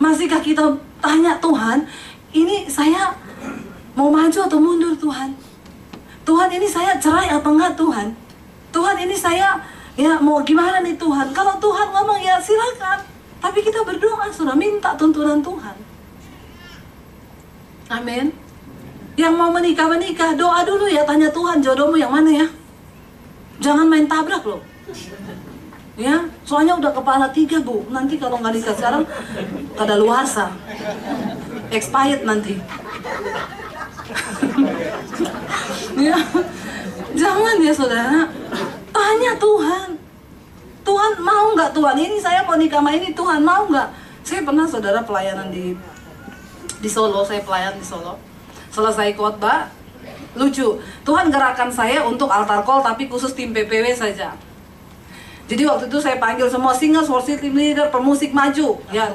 Masihkah 0.00 0.40
kita 0.40 0.72
tanya 1.04 1.36
Tuhan, 1.36 1.84
ini 2.32 2.64
saya 2.64 3.12
mau 3.92 4.08
maju 4.08 4.40
atau 4.40 4.56
mundur 4.56 4.96
Tuhan? 4.96 5.36
Tuhan 6.24 6.48
ini 6.48 6.64
saya 6.64 6.96
cerai 6.96 7.28
atau 7.28 7.52
enggak 7.52 7.76
Tuhan? 7.76 8.29
Tuhan 8.70 8.96
ini 9.02 9.14
saya 9.18 9.58
ya 9.98 10.18
mau 10.22 10.40
gimana 10.42 10.80
nih 10.82 10.96
Tuhan? 10.96 11.34
Kalau 11.34 11.58
Tuhan 11.58 11.88
ngomong 11.90 12.20
ya 12.22 12.38
silakan. 12.38 13.02
Tapi 13.40 13.64
kita 13.64 13.80
berdoa 13.82 14.28
sudah 14.28 14.52
minta 14.52 14.92
tuntunan 15.00 15.40
Tuhan. 15.40 15.76
Amin. 17.90 18.30
Yang 19.16 19.34
mau 19.34 19.50
menikah 19.50 19.88
menikah 19.90 20.36
doa 20.36 20.62
dulu 20.62 20.86
ya 20.86 21.02
tanya 21.08 21.32
Tuhan 21.32 21.64
jodohmu 21.64 21.96
yang 21.96 22.12
mana 22.12 22.30
ya? 22.30 22.46
Jangan 23.60 23.88
main 23.88 24.06
tabrak 24.08 24.44
loh. 24.44 24.62
Ya, 26.00 26.24
soalnya 26.48 26.80
udah 26.80 26.96
kepala 26.96 27.28
tiga 27.28 27.60
bu. 27.60 27.84
Nanti 27.92 28.16
kalau 28.16 28.40
nggak 28.40 28.56
nikah 28.56 28.72
sekarang, 28.72 29.04
kada 29.76 30.00
luasa, 30.00 30.48
expired 31.68 32.24
nanti. 32.24 32.56
ya, 36.08 36.16
jangan 37.14 37.56
ya 37.62 37.72
saudara. 37.74 38.28
Tanya 38.90 39.32
Tuhan. 39.38 39.88
Tuhan 40.80 41.12
mau 41.22 41.54
nggak 41.54 41.70
Tuhan 41.76 41.96
ini 42.00 42.16
saya 42.18 42.42
mau 42.42 42.56
nikah 42.56 42.80
sama 42.82 42.90
ini 42.96 43.12
Tuhan 43.12 43.40
mau 43.44 43.68
nggak? 43.68 43.88
Saya 44.24 44.42
pernah 44.42 44.66
saudara 44.66 45.00
pelayanan 45.04 45.52
di 45.52 45.76
di 46.80 46.88
Solo, 46.88 47.20
saya 47.22 47.44
pelayan 47.44 47.76
di 47.76 47.84
Solo. 47.84 48.16
Selesai 48.72 49.12
khotbah, 49.12 49.68
lucu 50.34 50.78
Tuhan 51.02 51.26
gerakan 51.32 51.70
saya 51.74 52.06
untuk 52.06 52.30
altar 52.30 52.62
call 52.62 52.84
tapi 52.86 53.10
khusus 53.10 53.34
tim 53.34 53.50
PPW 53.50 53.90
saja 53.94 54.34
jadi 55.50 55.66
waktu 55.66 55.90
itu 55.90 55.98
saya 55.98 56.14
panggil 56.22 56.46
semua 56.46 56.70
singers, 56.70 57.10
worship 57.10 57.42
leader, 57.42 57.90
pemusik 57.90 58.30
maju 58.30 58.78
ya 58.94 59.10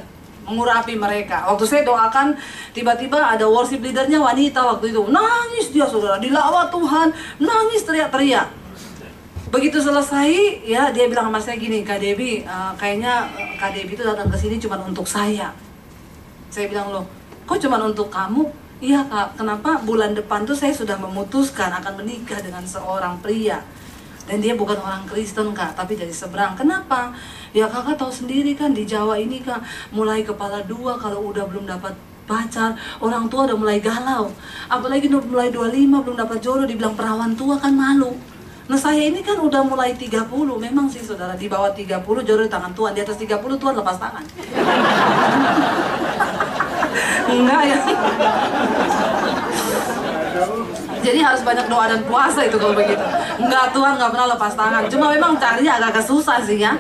mengurapi 0.46 0.94
mereka. 0.96 1.44
Waktu 1.50 1.66
saya 1.66 1.82
doakan 1.84 2.38
tiba-tiba 2.72 3.18
ada 3.18 3.50
worship 3.50 3.82
leadernya 3.82 4.22
wanita 4.22 4.62
waktu 4.62 4.94
itu. 4.94 5.02
Nangis 5.10 5.74
dia 5.74 5.90
saudara. 5.90 6.22
Dilawat 6.22 6.70
Tuhan. 6.70 7.10
Nangis 7.42 7.82
teriak-teriak. 7.84 8.48
Begitu 9.50 9.78
selesai 9.80 10.62
ya 10.68 10.90
dia 10.92 11.06
bilang 11.08 11.32
sama 11.32 11.40
saya 11.40 11.56
gini 11.56 11.80
Kak 11.86 12.04
Debi 12.04 12.44
uh, 12.44 12.76
kayaknya 12.76 13.24
Kak 13.56 13.72
Debi 13.72 13.96
itu 13.96 14.04
datang 14.04 14.28
ke 14.28 14.36
sini 14.36 14.60
cuma 14.60 14.76
untuk 14.84 15.08
saya. 15.08 15.56
Saya 16.52 16.68
bilang 16.68 16.92
loh 16.92 17.06
kok 17.46 17.62
cuma 17.62 17.78
untuk 17.80 18.10
kamu? 18.10 18.66
Iya 18.84 19.08
kak, 19.08 19.40
kenapa? 19.40 19.80
Bulan 19.88 20.12
depan 20.12 20.44
tuh 20.44 20.58
saya 20.58 20.76
sudah 20.76 21.00
memutuskan 21.00 21.72
akan 21.72 22.04
menikah 22.04 22.44
dengan 22.44 22.66
seorang 22.68 23.16
pria. 23.24 23.64
Dan 24.26 24.42
dia 24.42 24.58
bukan 24.58 24.76
orang 24.82 25.08
Kristen 25.08 25.54
kak, 25.56 25.78
tapi 25.78 25.96
dari 25.96 26.12
seberang. 26.12 26.58
Kenapa? 26.58 27.14
Ya 27.56 27.72
kakak 27.72 27.96
tahu 27.96 28.12
sendiri 28.12 28.52
kan 28.52 28.76
di 28.76 28.84
Jawa 28.84 29.16
ini 29.16 29.40
kak, 29.40 29.64
mulai 29.96 30.28
kepala 30.28 30.60
dua 30.68 31.00
kalau 31.00 31.32
udah 31.32 31.48
belum 31.48 31.64
dapat 31.64 31.96
pacar, 32.28 32.76
orang 33.00 33.32
tua 33.32 33.48
udah 33.48 33.56
mulai 33.56 33.80
galau. 33.80 34.28
Apalagi 34.68 35.08
mulai 35.08 35.48
25 35.56 36.04
belum 36.04 36.20
dapat 36.20 36.44
jodoh, 36.44 36.68
dibilang 36.68 37.00
perawan 37.00 37.32
tua 37.32 37.56
kan 37.56 37.72
malu. 37.72 38.12
Nah 38.68 38.76
saya 38.76 39.08
ini 39.08 39.24
kan 39.24 39.40
udah 39.40 39.64
mulai 39.64 39.96
30, 39.96 40.28
memang 40.60 40.92
sih 40.92 41.00
saudara 41.00 41.32
di 41.40 41.48
bawah 41.48 41.72
30 41.72 42.04
jodoh 42.28 42.44
di 42.44 42.52
tangan 42.52 42.76
Tuhan, 42.76 42.92
di 42.92 43.00
atas 43.08 43.16
30 43.24 43.40
Tuhan 43.40 43.74
lepas 43.80 43.98
tangan. 44.04 44.26
Enggak 47.32 47.62
ya. 47.72 47.80
Jadi 51.06 51.20
harus 51.22 51.42
banyak 51.46 51.70
doa 51.70 51.86
dan 51.86 52.02
puasa 52.10 52.42
itu 52.44 52.58
kalau 52.58 52.74
begitu. 52.74 53.06
Enggak, 53.38 53.70
Tuhan 53.72 53.94
nggak 53.96 54.12
pernah 54.12 54.28
lepas 54.34 54.54
tangan. 54.58 54.84
Cuma 54.90 55.14
memang 55.14 55.38
carinya 55.38 55.78
agak 55.78 56.02
susah 56.02 56.42
sih 56.42 56.60
ya. 56.60 56.74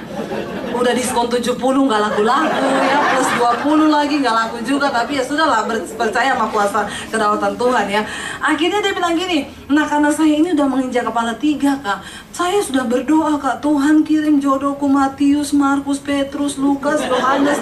Udah 0.75 0.91
diskon 0.91 1.31
70 1.31 1.55
nggak 1.55 2.01
laku-laku 2.11 2.67
ya, 2.83 2.99
plus 3.15 3.29
20 3.65 3.87
lagi 3.89 4.15
nggak 4.19 4.35
laku 4.35 4.57
juga. 4.61 4.91
Tapi 4.91 5.17
ya 5.17 5.23
sudahlah 5.23 5.63
percaya 5.95 6.35
sama 6.35 6.47
kuasa 6.51 6.83
kedaulatan 7.09 7.55
Tuhan 7.55 7.85
ya. 7.89 8.01
Akhirnya 8.43 8.83
dia 8.83 8.93
bilang 8.93 9.15
gini, 9.15 9.47
nah 9.71 9.87
karena 9.87 10.11
saya 10.11 10.35
ini 10.35 10.53
udah 10.53 10.67
menginjak 10.67 11.07
kepala 11.07 11.33
tiga 11.39 11.79
kak, 11.81 12.03
saya 12.29 12.59
sudah 12.61 12.85
berdoa 12.85 13.39
kak, 13.39 13.63
Tuhan 13.63 14.03
kirim 14.05 14.37
jodohku 14.43 14.85
Matius, 14.85 15.55
Markus, 15.55 15.97
Petrus, 16.03 16.59
Lukas, 16.59 17.01
Yohanes. 17.07 17.57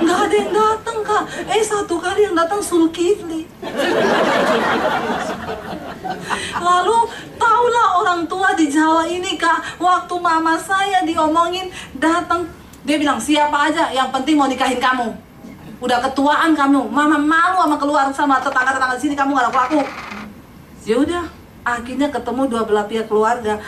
Nggak 0.00 0.18
ada 0.30 0.36
yang 0.38 0.52
datang 0.54 0.98
kak. 1.02 1.24
Eh 1.50 1.62
satu 1.66 1.98
kali 1.98 2.30
yang 2.30 2.36
datang 2.38 2.62
Sulkifli. 2.62 3.44
Lalu 6.62 6.98
taulah 7.36 7.88
orang 7.98 8.20
tua 8.30 8.54
di 8.54 8.70
Jawa 8.70 9.04
ini 9.08 9.34
kak, 9.34 9.80
waktu 9.82 10.14
mama 10.22 10.54
saya 10.56 11.02
diomongin 11.02 11.68
datang, 11.98 12.46
dia 12.82 12.96
bilang 12.98 13.18
siapa 13.18 13.70
aja 13.70 13.94
yang 13.94 14.10
penting 14.10 14.34
mau 14.34 14.50
nikahin 14.50 14.82
kamu. 14.82 15.14
Udah 15.82 15.98
ketuaan 15.98 16.54
kamu, 16.54 16.90
mama 16.90 17.18
malu 17.18 17.58
sama 17.66 17.76
keluar 17.78 18.06
sama 18.14 18.38
tetangga-tetangga 18.38 18.94
di 18.98 19.02
sini 19.02 19.14
kamu 19.18 19.34
gak 19.34 19.46
laku-laku. 19.50 19.82
Ya 20.86 20.98
udah, 20.98 21.24
akhirnya 21.62 22.10
ketemu 22.10 22.42
dua 22.50 22.62
belah 22.66 22.86
pihak 22.86 23.06
keluarga. 23.06 23.58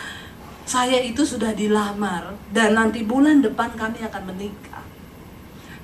Saya 0.64 0.98
itu 1.02 1.22
sudah 1.22 1.52
dilamar 1.52 2.34
dan 2.54 2.74
nanti 2.78 3.02
bulan 3.04 3.42
depan 3.42 3.74
kami 3.74 4.02
akan 4.02 4.22
menikah. 4.30 4.82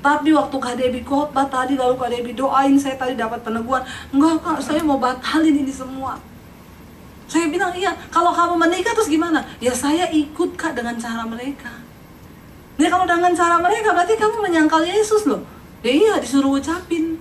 Tapi 0.01 0.33
waktu 0.33 0.57
Kak 0.57 0.75
Debi 0.81 1.05
khotbah 1.05 1.45
tadi 1.53 1.77
lalu 1.77 2.01
Kak 2.01 2.09
Debi 2.09 2.33
doain 2.33 2.79
saya 2.81 2.97
tadi 2.97 3.19
dapat 3.19 3.45
peneguhan, 3.45 3.85
enggak 4.15 4.41
Kak, 4.41 4.59
saya 4.65 4.81
mau 4.81 4.97
batalin 4.97 5.61
ini 5.61 5.69
semua. 5.69 6.17
Saya 7.31 7.47
bilang, 7.47 7.71
iya, 7.79 7.95
kalau 8.11 8.35
kamu 8.35 8.59
menikah 8.59 8.91
terus 8.91 9.07
gimana? 9.07 9.39
Ya 9.63 9.71
saya 9.71 10.11
ikut 10.11 10.59
kak 10.59 10.75
dengan 10.75 10.99
cara 10.99 11.23
mereka. 11.23 11.71
Ya 12.81 12.89
kalau 12.89 13.05
dengan 13.05 13.29
cara 13.37 13.61
mereka 13.61 13.93
berarti 13.93 14.17
kamu 14.17 14.41
menyangkal 14.41 14.81
Yesus 14.81 15.29
loh. 15.29 15.45
Ya 15.85 15.93
iya 15.93 16.15
disuruh 16.17 16.57
ucapin. 16.57 17.21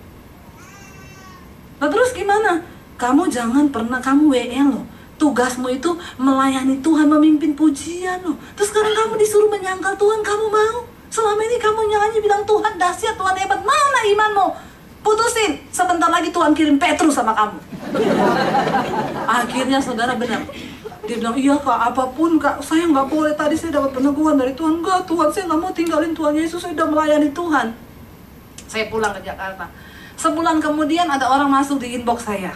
Nah 1.84 1.88
terus 1.92 2.16
gimana? 2.16 2.64
Kamu 2.96 3.28
jangan 3.28 3.68
pernah 3.68 4.00
kamu 4.00 4.32
WL 4.32 4.68
loh. 4.72 4.86
Tugasmu 5.20 5.68
itu 5.68 5.92
melayani 6.16 6.80
Tuhan, 6.80 7.12
memimpin 7.12 7.52
pujian 7.60 8.24
loh. 8.24 8.40
Terus 8.56 8.72
sekarang 8.72 8.96
kamu 8.96 9.20
disuruh 9.20 9.52
menyangkal 9.52 10.00
Tuhan, 10.00 10.24
kamu 10.24 10.46
mau? 10.48 10.88
Selama 11.12 11.44
ini 11.44 11.60
kamu 11.60 11.92
nyanyi 11.92 12.20
bilang 12.24 12.48
Tuhan 12.48 12.80
dahsyat, 12.80 13.20
Tuhan 13.20 13.36
hebat. 13.36 13.60
Mana 13.60 14.00
imanmu? 14.16 14.48
Putusin, 15.04 15.60
sebentar 15.76 16.08
lagi 16.08 16.32
Tuhan 16.32 16.56
kirim 16.56 16.80
Petrus 16.80 17.20
sama 17.20 17.36
kamu. 17.36 17.69
Akhirnya 19.44 19.80
saudara 19.82 20.16
benar. 20.16 20.42
Dia 21.10 21.18
bilang, 21.18 21.38
iya 21.38 21.58
kak, 21.58 21.80
apa 21.94 22.04
pun 22.14 22.38
kak, 22.38 22.62
saya 22.62 22.86
nggak 22.86 23.10
boleh. 23.10 23.34
Tadi 23.34 23.58
saya 23.58 23.82
dapat 23.82 23.98
peneguhan 23.98 24.38
dari 24.38 24.54
Tuhan. 24.54 24.84
Enggak, 24.84 25.10
Tuhan, 25.10 25.30
saya 25.34 25.50
nggak 25.50 25.62
mau 25.62 25.74
tinggalin 25.74 26.14
Tuhan 26.14 26.34
Yesus. 26.38 26.62
Saya 26.62 26.78
udah 26.78 26.88
melayani 26.88 27.30
Tuhan. 27.34 27.68
Saya 28.70 28.86
pulang 28.94 29.14
ke 29.18 29.22
Jakarta. 29.26 29.66
Sebulan 30.20 30.62
kemudian 30.62 31.10
ada 31.10 31.26
orang 31.26 31.50
masuk 31.50 31.82
di 31.82 31.98
inbox 31.98 32.30
saya. 32.30 32.54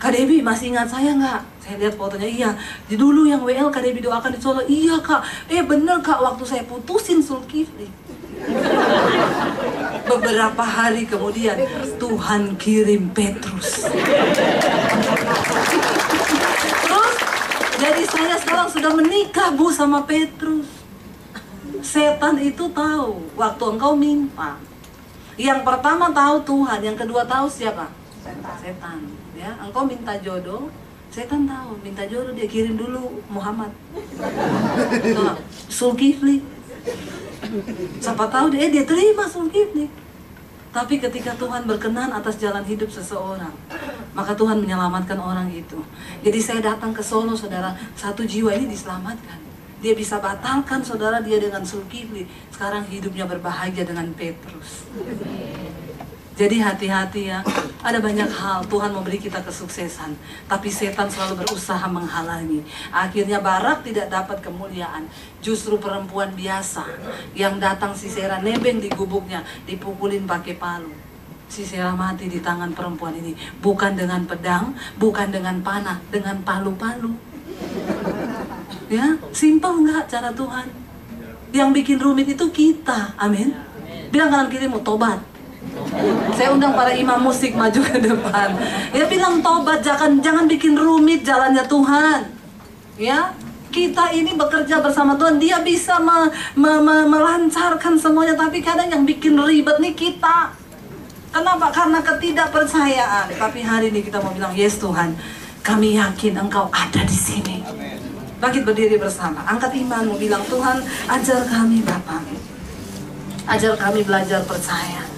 Kak 0.00 0.16
Debi 0.16 0.40
masih 0.40 0.74
ingat 0.74 0.88
saya 0.88 1.14
nggak? 1.14 1.40
Saya 1.62 1.74
lihat 1.78 1.94
fotonya, 1.94 2.26
iya. 2.26 2.50
Di 2.90 2.98
dulu 2.98 3.28
yang 3.28 3.44
WL 3.46 3.70
Kak 3.70 3.86
Debi 3.86 4.02
doakan 4.02 4.34
di 4.34 4.40
Solo, 4.42 4.62
iya 4.66 4.98
kak. 4.98 5.22
Eh 5.46 5.62
bener 5.62 6.02
kak, 6.02 6.18
waktu 6.18 6.42
saya 6.42 6.66
putusin 6.66 7.22
Sulkifli 7.22 8.01
Beberapa 10.02 10.64
hari 10.64 11.06
kemudian 11.06 11.56
Tuhan 11.96 12.58
kirim 12.58 13.08
Petrus. 13.14 13.86
Terus 16.84 17.16
jadi 17.78 18.02
saya 18.10 18.36
sekarang 18.42 18.68
sudah 18.68 18.92
menikah 18.92 19.54
bu 19.54 19.70
sama 19.70 20.04
Petrus. 20.04 20.66
Setan 21.82 22.38
itu 22.38 22.70
tahu 22.70 23.26
waktu 23.34 23.64
engkau 23.66 23.94
mimpa. 23.98 24.58
Yang 25.40 25.64
pertama 25.64 26.12
tahu 26.12 26.44
Tuhan, 26.44 26.78
yang 26.84 26.96
kedua 26.98 27.24
tahu 27.24 27.48
siapa? 27.48 27.88
Setan. 28.22 28.56
Setan. 28.60 28.98
Ya, 29.32 29.56
engkau 29.58 29.82
minta 29.88 30.14
jodoh, 30.20 30.70
setan 31.10 31.48
tahu 31.48 31.80
minta 31.82 32.06
jodoh 32.06 32.30
dia 32.36 32.46
kirim 32.46 32.78
dulu 32.78 33.18
Muhammad. 33.32 33.72
Sulkifli 35.72 36.44
Siapa 38.00 38.24
tahu 38.30 38.54
dia, 38.54 38.68
dia 38.72 38.84
terima 38.86 39.28
Zulkifli. 39.28 39.86
Tapi 40.72 40.96
ketika 40.96 41.36
Tuhan 41.36 41.68
berkenan 41.68 42.08
atas 42.16 42.40
jalan 42.40 42.64
hidup 42.64 42.88
seseorang, 42.88 43.52
maka 44.16 44.32
Tuhan 44.32 44.56
menyelamatkan 44.64 45.20
orang 45.20 45.52
itu. 45.52 45.76
Jadi 46.24 46.38
saya 46.40 46.60
datang 46.64 46.96
ke 46.96 47.04
Solo, 47.04 47.36
saudara, 47.36 47.76
satu 47.92 48.24
jiwa 48.24 48.56
ini 48.56 48.72
diselamatkan. 48.72 49.36
Dia 49.84 49.92
bisa 49.92 50.16
batalkan 50.16 50.80
saudara 50.80 51.20
dia 51.20 51.36
dengan 51.36 51.60
Zulkifli. 51.60 52.24
Sekarang 52.48 52.88
hidupnya 52.88 53.28
berbahagia 53.28 53.84
dengan 53.84 54.08
Petrus. 54.16 54.88
Jadi 56.40 56.56
hati-hati 56.64 57.22
ya. 57.28 57.44
Ada 57.82 57.98
banyak 57.98 58.30
hal 58.30 58.62
Tuhan 58.70 58.94
memberi 58.94 59.18
kita 59.18 59.42
kesuksesan, 59.42 60.14
tapi 60.46 60.70
setan 60.70 61.10
selalu 61.10 61.42
berusaha 61.42 61.82
menghalangi. 61.90 62.62
Akhirnya 62.94 63.42
Barak 63.42 63.82
tidak 63.82 64.06
dapat 64.06 64.38
kemuliaan. 64.38 65.10
Justru 65.42 65.82
perempuan 65.82 66.30
biasa 66.30 66.86
yang 67.34 67.58
datang 67.58 67.90
Sisera 67.98 68.38
nebeng 68.38 68.78
di 68.78 68.86
gubuknya, 68.86 69.42
dipukulin 69.66 70.22
pakai 70.30 70.54
palu. 70.54 70.94
Sisera 71.50 71.90
mati 71.92 72.30
di 72.30 72.38
tangan 72.38 72.70
perempuan 72.70 73.18
ini, 73.18 73.34
bukan 73.58 73.98
dengan 73.98 74.22
pedang, 74.30 74.78
bukan 74.96 75.34
dengan 75.34 75.58
panah, 75.60 75.98
dengan 76.08 76.38
palu-palu. 76.46 77.12
Ya, 78.86 79.18
simpel 79.34 79.82
nggak 79.82 80.06
cara 80.06 80.30
Tuhan? 80.30 80.70
Yang 81.50 81.68
bikin 81.82 81.98
rumit 81.98 82.30
itu 82.30 82.46
kita, 82.48 83.18
amin. 83.18 83.52
Bilang 84.14 84.30
kanan 84.30 84.48
kiri 84.48 84.70
mau 84.70 84.80
tobat, 84.80 85.20
saya 86.34 86.48
undang 86.52 86.72
para 86.74 86.92
imam 86.96 87.20
musik 87.20 87.54
maju 87.54 87.80
ke 87.84 87.98
depan. 88.00 88.48
Ya 88.90 89.04
bilang 89.06 89.44
tobat, 89.44 89.84
jangan 89.84 90.18
jangan 90.18 90.44
bikin 90.48 90.74
rumit 90.74 91.22
jalannya 91.22 91.64
Tuhan. 91.68 92.20
Ya, 93.00 93.32
kita 93.72 94.12
ini 94.12 94.36
bekerja 94.36 94.84
bersama 94.84 95.16
Tuhan, 95.16 95.40
Dia 95.40 95.64
bisa 95.64 95.96
me, 95.96 96.28
me, 96.58 96.72
me, 96.84 96.96
melancarkan 97.08 97.96
semuanya, 97.96 98.36
tapi 98.36 98.60
kadang 98.60 98.88
yang 98.88 99.04
bikin 99.08 99.38
ribet 99.38 99.80
nih 99.80 99.96
kita. 99.96 100.52
Kenapa? 101.32 101.72
Karena 101.72 102.04
ketidakpercayaan. 102.04 103.32
Tapi 103.32 103.64
hari 103.64 103.88
ini 103.88 104.04
kita 104.04 104.20
mau 104.20 104.36
bilang, 104.36 104.52
yes 104.52 104.76
Tuhan, 104.76 105.16
kami 105.64 105.96
yakin 105.96 106.36
Engkau 106.36 106.68
ada 106.68 107.00
di 107.00 107.16
sini. 107.16 107.64
Bangkit 108.36 108.68
berdiri 108.68 109.00
bersama, 109.00 109.40
angkat 109.48 109.72
imanmu, 109.72 110.20
bilang 110.20 110.44
Tuhan, 110.50 110.84
ajar 111.08 111.40
kami 111.48 111.80
Bapak. 111.80 112.22
Ajar 113.48 113.74
kami 113.74 114.04
belajar 114.04 114.44
percaya 114.44 115.11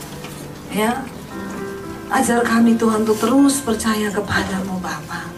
ya 0.75 1.07
ajar 2.11 2.43
kami 2.43 2.75
Tuhan 2.75 3.07
untuk 3.07 3.19
terus 3.23 3.63
percaya 3.63 4.11
kepadamu 4.11 4.83
Bapa. 4.83 5.31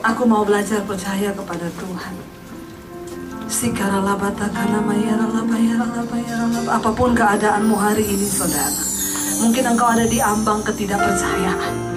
Aku 0.00 0.24
mau 0.24 0.42
belajar 0.48 0.80
percaya 0.88 1.36
kepada 1.36 1.68
Tuhan. 1.76 2.14
Apa 6.68 6.90
pun 6.92 7.10
keadaanmu 7.16 7.76
hari 7.76 8.04
ini 8.04 8.28
saudara 8.28 8.84
mungkin 9.40 9.64
engkau 9.72 9.88
ada 9.88 10.04
di 10.04 10.18
ambang 10.20 10.60
ketidakpercayaan 10.66 11.87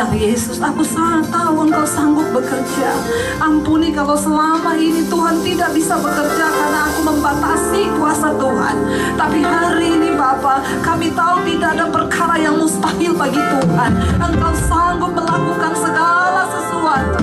Bilang 0.00 0.16
Yesus, 0.16 0.56
aku 0.64 0.80
sangat 0.80 1.28
tahu 1.28 1.68
engkau 1.68 1.84
sanggup 1.84 2.24
bekerja. 2.32 2.88
Ampuni 3.36 3.92
kalau 3.92 4.16
selama 4.16 4.72
ini 4.72 5.04
Tuhan 5.04 5.44
tidak 5.44 5.76
bisa 5.76 6.00
bekerja 6.00 6.48
karena 6.48 6.88
aku 6.88 7.04
membatasi 7.04 7.92
kuasa 8.00 8.32
Tuhan. 8.32 8.76
Tapi 9.20 9.44
hari 9.44 10.00
ini 10.00 10.16
Bapa, 10.16 10.64
kami 10.80 11.12
tahu 11.12 11.44
tidak 11.44 11.76
ada 11.76 11.92
perkara 11.92 12.40
yang 12.40 12.56
mustahil 12.56 13.12
bagi 13.12 13.44
Tuhan. 13.44 13.92
Engkau 14.24 14.56
sanggup 14.72 15.12
melakukan 15.12 15.76
segala 15.76 16.48
sesuatu. 16.48 17.20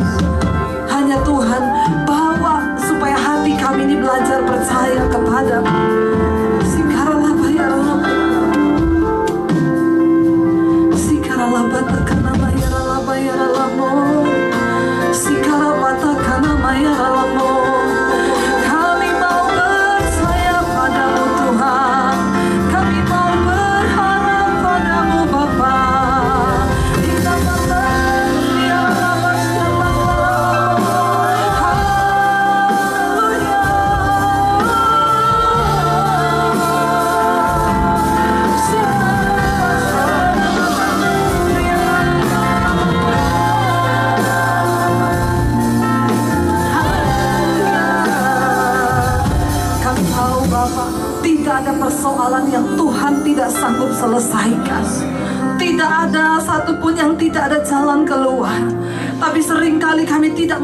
Hanya 0.94 1.18
Tuhan 1.26 1.64
bawa 2.06 2.78
supaya 2.78 3.18
hati 3.18 3.58
kami 3.58 3.90
ini 3.90 3.98
belajar 3.98 4.46
percaya 4.46 5.02
kepadamu. 5.10 5.74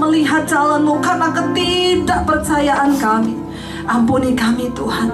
Melihat 0.08 0.44
jalanmu 0.44 1.00
karena 1.00 1.32
ketidakpercayaan 1.32 2.92
kami. 3.00 3.36
Ampuni 3.84 4.36
kami 4.36 4.72
Tuhan. 4.72 5.12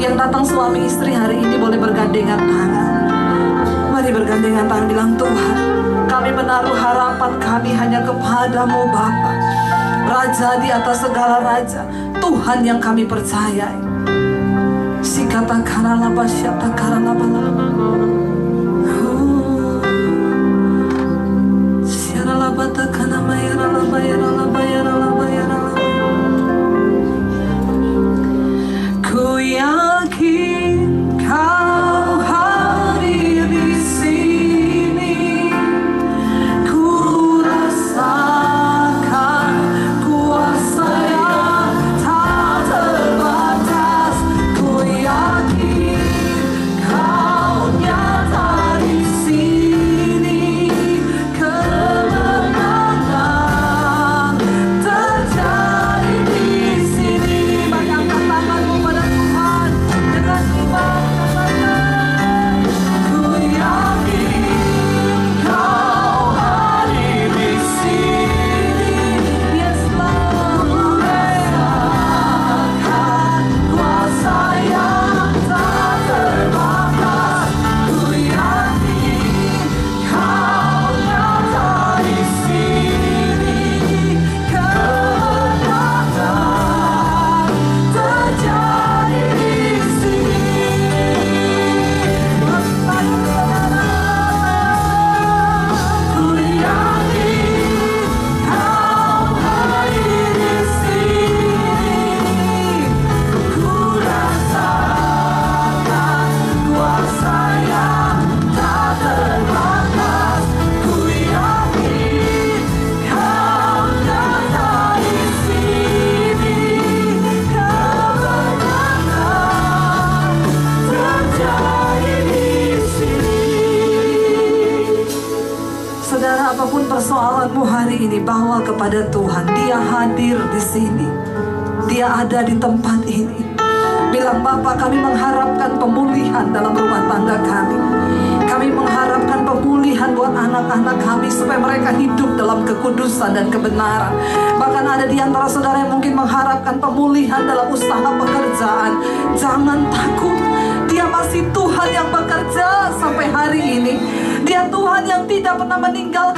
Yang 0.00 0.14
datang 0.16 0.44
suami 0.44 0.88
istri 0.88 1.12
hari 1.12 1.40
ini 1.40 1.56
boleh 1.60 1.76
bergandengan 1.76 2.40
tangan. 2.40 2.92
Mari 3.92 4.10
bergandengan 4.12 4.64
tangan 4.68 4.86
bilang 4.88 5.12
Tuhan. 5.16 5.56
Kami 6.08 6.30
menaruh 6.32 6.76
harapan 6.76 7.32
kami 7.36 7.70
hanya 7.76 8.00
kepadamu 8.04 8.88
Bapa. 8.88 9.32
Raja 10.08 10.56
di 10.60 10.68
atas 10.72 11.04
segala 11.04 11.44
raja. 11.44 11.84
Tuhan 12.16 12.64
yang 12.64 12.80
kami 12.80 13.04
percayai 13.04 13.88
kata 15.28 15.60
karala 15.62 16.08
basyata 16.10 16.68
karala 16.74 17.12
bala. 17.12 18.27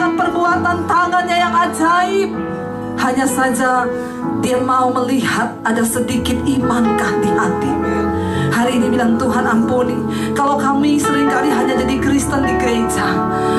Meninggalkan 0.01 0.16
perbuatan 0.16 0.78
tangannya 0.88 1.36
yang 1.36 1.55
ajaib. 1.68 2.30
Hanya 3.01 3.26
saja 3.28 3.84
dia 4.40 4.57
mau 4.61 4.92
melihat 4.92 5.57
ada 5.64 5.84
sedikit 5.84 6.36
imankah 6.48 7.12
di 7.20 7.28
hatimu. 7.28 7.96
Hari 8.51 8.76
ini 8.76 8.92
bilang 8.92 9.14
Tuhan 9.16 9.46
ampuni 9.46 9.94
Kalau 10.34 10.59
kami 10.59 10.98
sering 10.98 11.30
kali 11.30 11.48
hanya 11.48 11.80
jadi 11.80 11.96
Kristen 12.03 12.44
di 12.44 12.51
gereja 12.59 13.07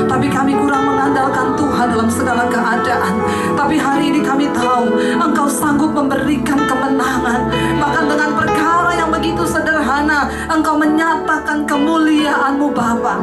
Tapi 0.05 0.27
kami 0.27 0.51
kurang 0.51 0.83
mengandalkan 0.83 1.55
Tuhan 1.55 1.95
dalam 1.95 2.11
segala 2.11 2.43
keadaan 2.51 3.15
Tapi 3.55 3.79
hari 3.79 4.11
ini 4.11 4.19
kami 4.19 4.51
tahu 4.51 4.91
Engkau 5.15 5.47
sanggup 5.47 5.95
memberikan 5.95 6.59
kemenangan 6.67 7.49
Bahkan 7.81 8.03
dengan 8.03 8.31
perkara 8.35 8.91
yang 8.99 9.09
begitu 9.09 9.47
sederhana 9.47 10.27
Engkau 10.51 10.75
menyatakan 10.75 11.63
kemuliaanmu 11.65 12.67
Bapa 12.75 13.15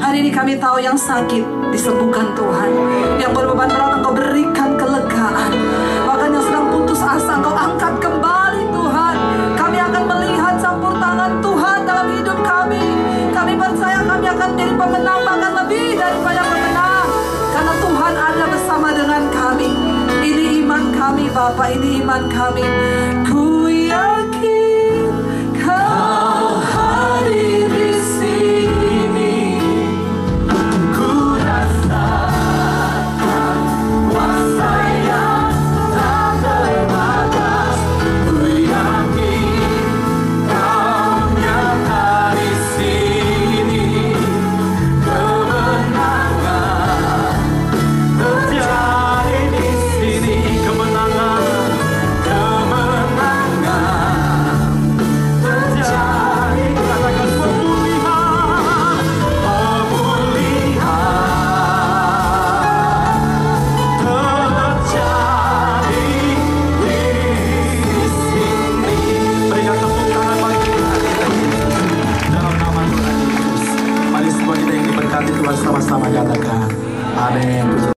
Hari 0.00 0.26
ini 0.26 0.30
kami 0.34 0.58
tahu 0.58 0.82
yang 0.82 0.98
sakit 0.98 1.70
disembuhkan 1.70 2.34
Tuhan. 2.34 2.70
Yang 3.22 3.30
berbeban 3.30 3.70
berat 3.70 3.92
engkau 4.02 4.12
berikan 4.14 4.74
kelegaan. 4.74 5.50
Bahkan 6.02 6.28
yang 6.34 6.44
sedang 6.44 6.66
putus 6.74 6.98
asa 6.98 7.38
engkau 7.38 7.54
angkat 7.54 7.94
kembali 8.02 8.62
Tuhan. 8.74 9.16
Kami 9.54 9.78
akan 9.78 10.02
melihat 10.10 10.54
campur 10.58 10.92
tangan 10.98 11.38
Tuhan 11.38 11.78
dalam 11.86 12.06
hidup 12.10 12.38
kami. 12.42 12.84
Kami 13.30 13.52
percaya 13.54 13.98
kami 14.02 14.26
akan 14.26 14.48
menjadi 14.54 14.74
pemenang 14.74 15.20
Bahkan 15.22 15.52
lebih 15.62 15.86
daripada 15.94 16.42
pemenang. 16.42 17.08
Karena 17.54 17.74
Tuhan 17.78 18.14
ada 18.18 18.44
bersama 18.50 18.88
dengan 18.90 19.22
kami. 19.30 19.70
Ini 20.24 20.44
iman 20.64 20.84
kami 20.90 21.24
Bapak, 21.30 21.68
ini 21.78 22.02
iman 22.02 22.26
kami 22.26 23.13